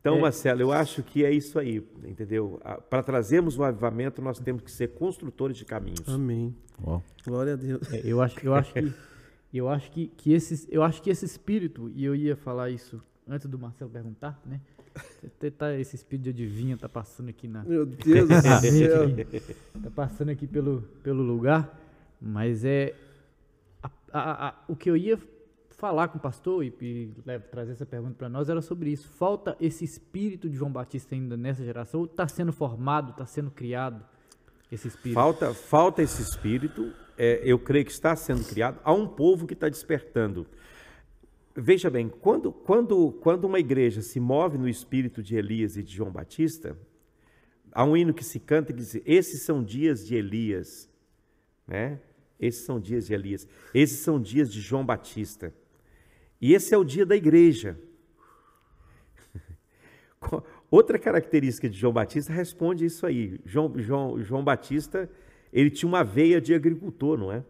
[0.00, 0.20] Então, é.
[0.20, 2.60] Marcelo, eu acho que é isso aí, entendeu?
[2.88, 6.08] Para trazermos o avivamento, nós temos que ser construtores de caminhos.
[6.08, 6.54] Amém.
[6.84, 7.02] Uau.
[7.26, 7.92] Glória a Deus.
[7.92, 8.92] É, eu acho, eu acho que,
[9.52, 13.02] eu acho que, que esse, eu acho que esse espírito, e eu ia falar isso
[13.26, 14.60] antes do Marcelo perguntar, né?
[15.24, 17.62] Até tá, esse espírito de adivinha tá passando aqui na.
[17.62, 19.08] Meu Deus do céu.
[19.82, 21.78] tá passando aqui pelo, pelo lugar.
[22.20, 22.94] Mas é.
[23.82, 25.16] a- a- a- o que eu ia
[25.78, 29.08] falar com o pastor e, e le- trazer essa pergunta para nós era sobre isso.
[29.08, 32.00] Falta esse espírito de João Batista ainda nessa geração?
[32.00, 34.04] Ou está sendo formado, está sendo criado
[34.70, 35.14] esse espírito?
[35.14, 38.80] Falta, falta esse espírito, é, eu creio que está sendo criado.
[38.84, 40.46] Há um povo que está despertando.
[41.56, 45.94] Veja bem, quando, quando, quando uma igreja se move no espírito de Elias e de
[45.94, 46.76] João Batista,
[47.72, 50.88] há um hino que se canta que diz: Esses são dias de Elias,
[51.66, 52.00] né?
[52.38, 55.52] Esses são dias de Elias, esses são dias de João Batista.
[56.40, 57.78] E esse é o dia da igreja.
[60.70, 63.40] Outra característica de João Batista responde isso aí.
[63.44, 65.10] João, João, João Batista,
[65.52, 67.44] ele tinha uma veia de agricultor, não é?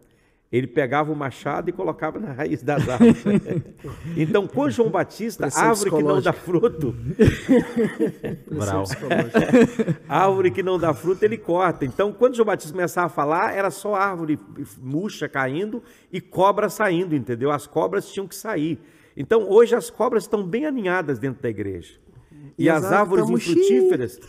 [0.51, 3.23] Ele pegava o machado e colocava na raiz das árvores.
[4.17, 6.95] então, com João Batista, Pressão árvore que não dá fruto,
[10.09, 11.85] árvore que não dá fruto, ele corta.
[11.85, 14.39] Então, quando João Batista começava a falar, era só árvore
[14.81, 17.51] murcha caindo e cobra saindo, entendeu?
[17.51, 18.79] As cobras tinham que sair.
[19.15, 21.93] Então, hoje as cobras estão bem aninhadas dentro da igreja.
[22.57, 24.19] E, E as as árvores infrutíferas.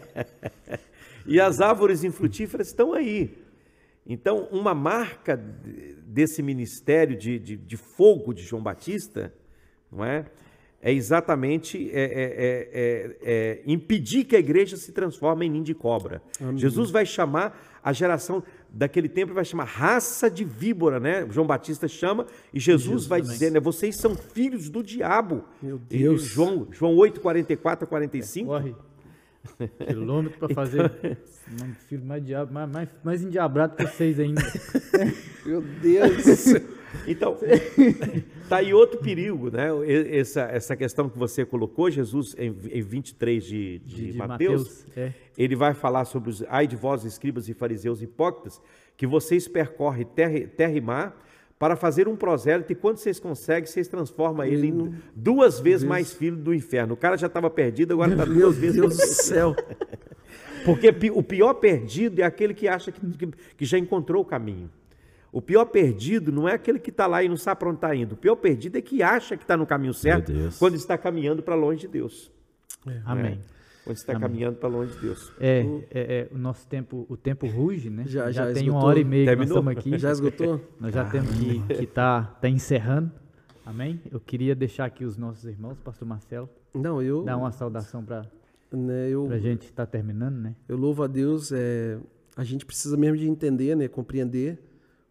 [1.24, 3.34] e as árvores infrutíferas estão aí.
[4.06, 9.32] Então, uma marca de- desse ministério de, de, de fogo de João Batista,
[9.90, 10.26] não é?
[10.82, 15.62] É exatamente é, é, é, é, é impedir que a igreja se transforme em ninho
[15.64, 16.22] de cobra.
[16.56, 21.26] Jesus vai chamar a geração daquele tempo, vai chamar raça de víbora, né?
[21.30, 23.60] João Batista chama e Jesus, vai dizer, né?
[23.60, 25.44] Vocês são filhos do diabo.
[25.62, 26.22] Meu E Deus.
[26.22, 28.46] João, João 8, 44 a 45.
[28.48, 28.74] Corre
[29.86, 30.90] quilômetro para fazer
[31.62, 34.42] um filho mais, diabo, mais, mais, mais endiabrado que vocês ainda.
[35.44, 36.54] Meu Deus.
[37.06, 37.36] Então,
[38.48, 39.68] tá aí outro perigo, né?
[40.10, 44.62] Essa, essa questão que você colocou, Jesus, em, em 23 de, de, De, de Mateus,
[44.62, 44.96] Mateus.
[44.96, 45.12] É.
[45.38, 48.60] ele vai falar sobre os ai de vós, escribas e fariseus hipócritas,
[48.96, 51.16] que vocês percorrem terra, terra e mar
[51.60, 56.10] para fazer um prosélito e quando vocês conseguem, vocês transformam ele em duas vezes mais
[56.10, 56.94] filho do inferno.
[56.94, 59.54] O cara já estava perdido, agora está Meu duas vezes Deus do céu.
[60.64, 63.28] porque o pior perdido é aquele que acha que, que-
[63.58, 64.70] que já encontrou o caminho.
[65.30, 67.94] O pior perdido não é aquele que está lá e não sabe para onde está
[67.94, 68.14] indo.
[68.14, 70.58] O pior perdido é que acha que está no caminho certo Deus.
[70.58, 72.32] quando está caminhando para longe de Deus.
[73.04, 73.38] Amém.
[73.90, 75.32] Quando está caminhando para longe de Deus.
[75.40, 75.60] É,
[75.90, 78.04] é, é, o nosso tempo, o tempo ruge, né?
[78.06, 78.88] Já- já tem uma esgotou?
[78.88, 79.58] hora e meia que nós Terminou?
[79.58, 79.98] estamos aqui.
[79.98, 80.60] Já esgotou?
[80.78, 83.10] Nós já temos que que tá, tá encerrando.
[83.66, 84.00] Amém?
[84.10, 88.22] Eu queria deixar aqui os nossos irmãos, pastor Marcelo, Não, eu, dar uma saudação para
[88.72, 90.54] né, eu, a gente estar terminando, né?
[90.68, 91.50] eu louvo a Deus.
[91.52, 91.98] É,
[92.36, 94.58] a gente precisa mesmo de entender, né, compreender.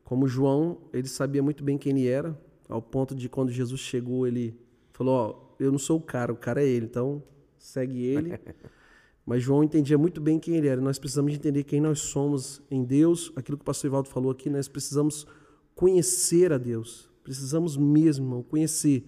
[0.03, 2.37] Como João, ele sabia muito bem quem ele era,
[2.67, 4.57] ao ponto de quando Jesus chegou, ele
[4.93, 7.21] falou: Ó, eu não sou o cara, o cara é ele, então
[7.59, 8.39] segue ele.
[9.29, 10.81] Mas João entendia muito bem quem ele era.
[10.81, 13.31] Nós precisamos de entender quem nós somos em Deus.
[13.35, 15.27] Aquilo que o pastor Ivaldo falou aqui, nós precisamos
[15.75, 17.07] conhecer a Deus.
[17.23, 19.03] Precisamos mesmo, irmão, conhecer,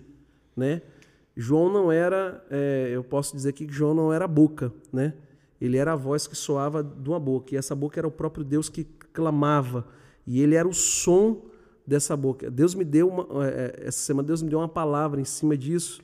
[0.55, 0.83] né?
[1.35, 5.15] João não era, é, eu posso dizer aqui que João não era a boca, né?
[5.59, 7.55] Ele era a voz que soava de uma boca.
[7.55, 9.87] E essa boca era o próprio Deus que clamava.
[10.27, 11.45] E ele era o som
[11.87, 12.51] dessa boca.
[12.51, 16.03] Deus me deu uma, é, essa semana Deus me deu uma palavra em cima disso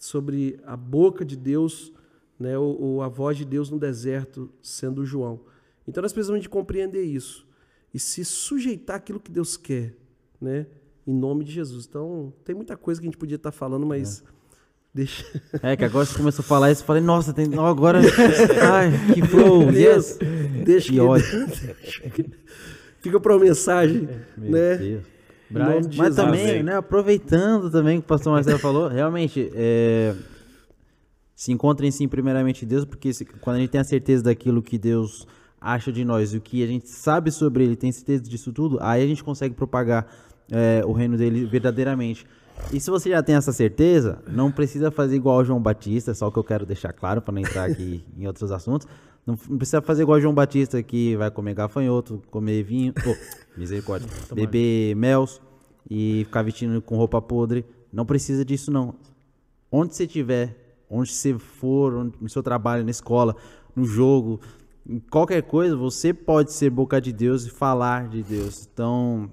[0.00, 1.92] sobre a boca de Deus,
[2.38, 5.40] né, ou, ou a voz de Deus no deserto, sendo João.
[5.86, 7.46] Então nós precisamos de compreender isso
[7.92, 9.94] e se sujeitar àquilo que Deus quer,
[10.40, 10.66] né,
[11.06, 11.84] em nome de Jesus.
[11.84, 14.24] Então tem muita coisa que a gente podia estar falando, mas
[14.94, 15.22] deixa.
[15.62, 17.46] É, que agora você começou a falar isso, eu falei, nossa, tem...
[17.46, 18.00] não, agora.
[18.72, 20.18] Ai, que flow, Deus, yes.
[20.64, 22.30] deixa Que que,
[23.02, 24.76] fica para mensagem, Meu né?
[24.78, 25.19] Deus.
[25.50, 26.16] Nome de Mas Jesus.
[26.16, 30.14] também, né, aproveitando também o que o pastor Marcelo falou, realmente, é,
[31.34, 34.62] se encontrem sim primeiramente em Deus, porque se- quando a gente tem a certeza daquilo
[34.62, 35.26] que Deus
[35.60, 39.02] acha de nós o que a gente sabe sobre Ele, tem certeza disso tudo, aí
[39.02, 40.06] a gente consegue propagar
[40.50, 42.26] é, o reino dele verdadeiramente.
[42.72, 46.28] E se você já tem essa certeza, não precisa fazer igual ao João Batista, só
[46.28, 48.86] o que eu quero deixar claro para não entrar aqui em outros assuntos.
[49.26, 53.14] Não, não precisa fazer igual João Batista, que vai comer gafanhoto, comer vinho, oh,
[53.58, 55.40] misericórdia, beber mels
[55.88, 57.64] e ficar vestindo com roupa podre.
[57.92, 58.94] Não precisa disso, não.
[59.70, 60.56] Onde você estiver,
[60.88, 63.36] onde você for, onde- no seu trabalho, na escola,
[63.76, 64.40] no jogo,
[64.88, 68.68] em qualquer coisa, você pode ser boca de Deus e falar de Deus.
[68.72, 69.30] Então,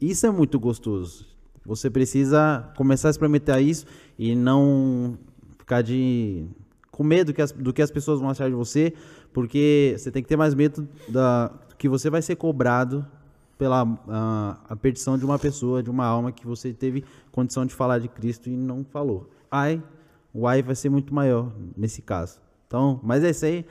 [0.00, 1.26] isso é muito gostoso.
[1.64, 3.86] Você precisa começar a experimentar isso
[4.16, 5.18] e não
[5.58, 6.46] ficar de
[6.96, 8.94] com medo que as- do que as pessoas vão achar de você,
[9.30, 13.06] porque você tem que ter mais medo da que você vai ser cobrado
[13.58, 17.74] pela a, a perdição de uma pessoa, de uma alma que você teve condição de
[17.74, 19.28] falar de Cristo e não falou.
[19.50, 19.82] Ai,
[20.32, 22.40] o AI vai ser muito maior nesse caso.
[22.66, 23.66] Então, mas é isso aí.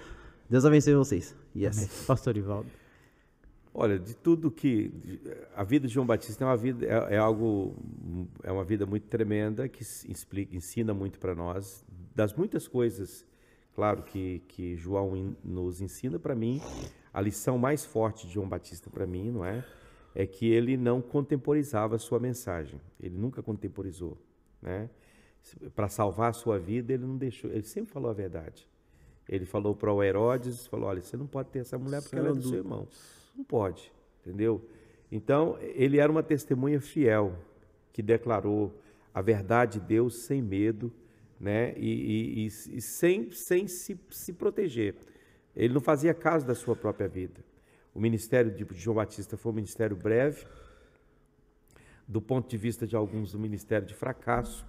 [0.48, 1.36] Deus abençoe vocês.
[1.56, 1.78] Yes.
[1.78, 1.90] Amém.
[2.06, 2.70] Pastor Ivaldo.
[3.74, 4.92] Olha, de tudo que
[5.56, 7.76] a vida de João Batista é uma vida é, é algo
[8.44, 11.84] é uma vida muito tremenda que explica, ensina muito para nós
[12.16, 13.26] das muitas coisas,
[13.76, 16.62] claro que que João nos ensina para mim
[17.14, 19.64] a lição mais forte de João Batista para mim, não é?
[20.16, 22.80] É que ele não contemporizava a sua mensagem.
[23.00, 24.18] Ele nunca contemporizou,
[24.62, 24.90] né?
[25.76, 28.68] Para salvar a sua vida, ele não deixou, ele sempre falou a verdade.
[29.28, 32.30] Ele falou para o Herodes, falou: "Olha, você não pode ter essa mulher porque ela
[32.30, 32.88] é do seu irmão".
[33.36, 34.62] Não pode, entendeu?
[35.12, 37.38] Então, ele era uma testemunha fiel
[37.92, 38.74] que declarou
[39.14, 40.92] a verdade de Deus sem medo,
[41.46, 41.76] né?
[41.78, 44.96] E, e, e, sem, sem se, se proteger.
[45.56, 47.46] Ele não fazia caso da sua própria vida.
[47.94, 50.44] O ministério de João Batista foi um ministério breve,
[52.08, 54.66] do ponto de vista de alguns, um ministério de fracasso,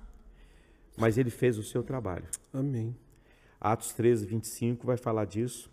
[0.99, 2.27] mas ele fez o seu trabalho.
[2.53, 2.95] Amém.
[3.59, 5.71] Atos 13, 25 vai falar disso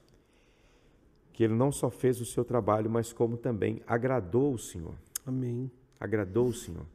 [1.33, 4.95] que ele não só fez o seu trabalho, mas como também agradou o Senhor.
[5.25, 5.69] Amém.
[5.99, 6.85] Agradou o Senhor.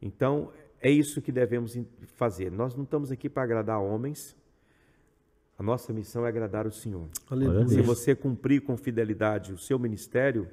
[0.00, 0.50] Então,
[0.84, 1.78] é isso que devemos
[2.08, 2.52] fazer.
[2.52, 4.36] Nós não estamos aqui para agradar homens.
[5.58, 7.08] A nossa missão é agradar o Senhor.
[7.30, 7.66] Aleluia.
[7.66, 10.46] Se você cumprir com fidelidade o seu ministério,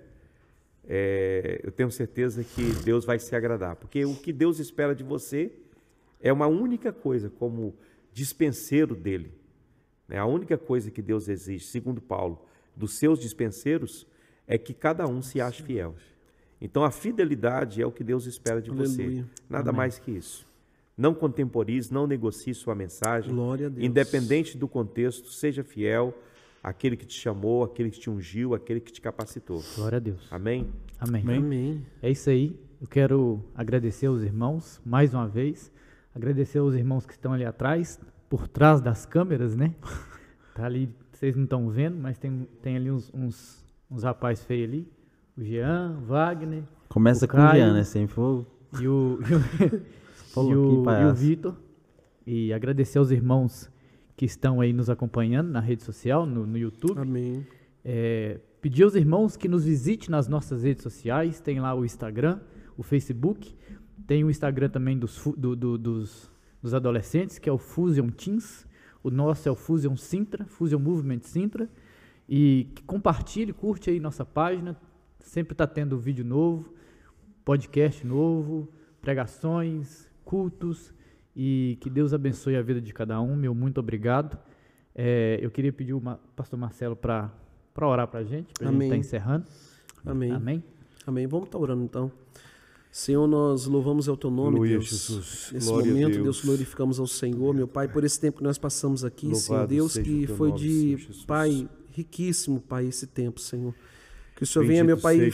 [0.87, 3.75] é, eu tenho certeza que Deus vai se agradar.
[3.75, 5.51] Porque o que Deus espera de você
[6.21, 7.75] é uma única coisa, como
[8.13, 9.33] dispenseiro dele.
[10.09, 12.41] É a única coisa que Deus exige, segundo Paulo
[12.73, 14.07] dos seus dispenseiros
[14.47, 15.93] é que cada um se ache fiel.
[16.61, 18.87] Então a fidelidade é o que Deus espera de Aleluia.
[18.87, 19.25] você.
[19.49, 19.77] Nada Amém.
[19.77, 20.45] mais que isso.
[20.95, 23.33] Não contemporize, não negocie sua mensagem.
[23.33, 23.83] Glória a Deus.
[23.83, 26.13] Independente do contexto, seja fiel
[26.61, 29.63] àquele que te chamou, àquele que te ungiu, àquele que te capacitou.
[29.75, 30.27] Glória a Deus.
[30.29, 30.69] Amém?
[30.99, 31.37] Amém.
[31.37, 31.85] Amém.
[32.01, 32.55] É isso aí.
[32.79, 35.71] Eu quero agradecer aos irmãos mais uma vez.
[36.13, 39.73] Agradecer aos irmãos que estão ali atrás, por trás das câmeras, né?
[40.53, 44.67] Tá ali, vocês não estão vendo, mas tem, tem ali uns, uns, uns rapazes feios
[44.67, 44.87] ali.
[45.41, 47.63] O Jean, o Wagner Começa O com o Caio.
[47.63, 47.83] Jean, né?
[47.83, 48.45] Sempre foi.
[48.79, 51.13] e o, e o, e o, e o.
[51.13, 51.55] Vitor.
[52.27, 53.69] E agradecer aos irmãos
[54.15, 56.99] que estão aí nos acompanhando na rede social, no, no YouTube.
[56.99, 57.45] Amém.
[57.83, 61.39] É, pedir aos irmãos que nos visite nas nossas redes sociais.
[61.39, 62.39] Tem lá o Instagram,
[62.77, 63.55] o Facebook.
[64.05, 66.29] Tem o Instagram também dos, do- do- dos,
[66.61, 68.67] dos adolescentes, que é o Fusion Teens.
[69.01, 71.67] O nosso é o Fusion Sintra, Fusion Movement Sintra.
[72.29, 74.77] E que compartilhe, curte aí nossa página.
[75.21, 76.73] Sempre está tendo vídeo novo,
[77.45, 78.67] podcast novo,
[79.01, 80.93] pregações, cultos.
[81.35, 83.35] E que Deus abençoe a vida de cada um.
[83.35, 84.37] Meu muito obrigado.
[84.93, 86.01] É, eu queria pedir o
[86.35, 87.31] pastor Marcelo para
[87.79, 89.45] orar para a gente, para a gente estar encerrando.
[90.05, 90.31] Amém.
[90.31, 90.63] Amém?
[91.05, 91.27] Amém.
[91.27, 92.11] Vamos estar orando então.
[92.91, 94.89] Senhor, nós louvamos ao teu nome, Aleluia, Deus.
[94.89, 95.49] Jesus.
[95.53, 96.23] Nesse Glória momento, Deus.
[96.23, 96.41] Deus.
[96.43, 99.93] glorificamos ao Senhor, meu Pai, por esse tempo que nós passamos aqui, Senhor Louvado Deus,
[99.93, 101.25] seja que foi nome, de, Senhor.
[101.25, 103.73] Pai, riquíssimo, Pai, esse tempo, Senhor.
[104.41, 105.31] Que o Senhor Bendito venha, meu Pai,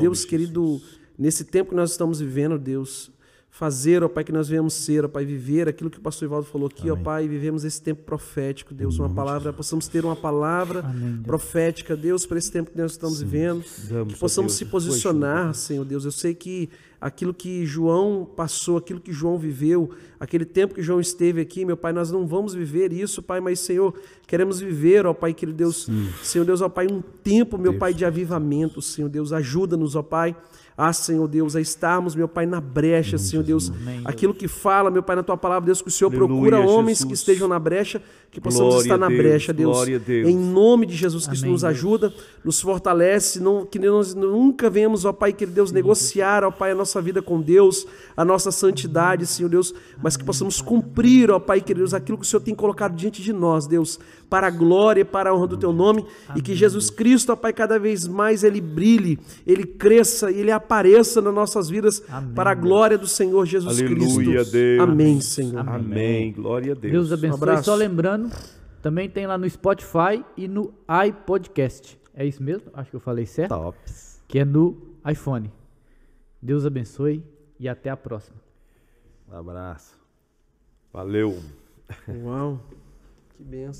[0.00, 0.80] Deus querido,
[1.18, 3.10] nesse tempo que nós estamos vivendo, Deus,
[3.54, 6.44] fazer, ó Pai, que nós venhamos ser, ó Pai, viver aquilo que o pastor Ivaldo
[6.44, 10.80] falou aqui, ó Pai, vivemos esse tempo profético, Deus, uma palavra, possamos ter uma palavra
[10.80, 11.24] Amém, Deus.
[11.24, 15.54] profética, Deus, para esse tempo que nós estamos vivendo, Damos, que possamos Deus, se posicionar,
[15.54, 16.04] Senhor Deus.
[16.04, 16.68] Eu sei que
[17.00, 21.76] aquilo que João passou, aquilo que João viveu, aquele tempo que João esteve aqui, meu
[21.76, 23.94] Pai, nós não vamos viver isso, Pai, mas, Senhor,
[24.26, 25.88] queremos viver, ó Pai, querido Deus,
[26.24, 30.34] Senhor Deus, ó Pai, um tempo, meu Pai, de avivamento, Senhor Deus, ajuda-nos, ó Pai.
[30.76, 33.72] Ah, Senhor Deus, a estarmos, meu Pai, na brecha, Senhor Deus.
[34.04, 37.12] Aquilo que fala, meu Pai, na tua palavra, Deus, que o Senhor procura homens que
[37.12, 39.86] estejam na brecha, que possamos estar na brecha, Deus.
[40.26, 42.12] Em nome de Jesus Cristo, nos ajuda,
[42.44, 46.74] nos fortalece, não, que nós nunca venhamos, ó Pai, querido Deus, negociar, ó Pai, a
[46.74, 47.86] nossa vida com Deus,
[48.16, 49.72] a nossa santidade, Senhor Deus,
[50.02, 53.22] mas que possamos cumprir, ó Pai, querido Deus, aquilo que o Senhor tem colocado diante
[53.22, 56.56] de nós, Deus, para a glória e para a honra do Teu nome, e que
[56.56, 61.34] Jesus Cristo, ó Pai, cada vez mais Ele brilhe, Ele cresça e Ele apareça nas
[61.34, 64.52] nossas vidas, Amém, para a glória do Senhor Jesus Aleluia, Cristo.
[64.52, 64.80] Deus.
[64.80, 65.58] Amém, Senhor.
[65.60, 65.74] Amém.
[65.74, 66.32] Amém.
[66.32, 66.92] Glória a Deus.
[66.92, 67.36] Deus abençoe.
[67.36, 67.64] abraço.
[67.64, 68.30] Só lembrando,
[68.82, 70.72] também tem lá no Spotify e no
[71.06, 71.98] iPodcast.
[72.14, 72.70] É isso mesmo?
[72.74, 73.50] Acho que eu falei certo.
[73.50, 74.22] Tops.
[74.26, 74.76] Que é no
[75.10, 75.50] iPhone.
[76.40, 77.22] Deus abençoe
[77.58, 78.36] e até a próxima.
[79.30, 79.98] Um abraço.
[80.92, 81.38] Valeu.
[82.22, 82.60] Uau,
[83.36, 83.72] que benção.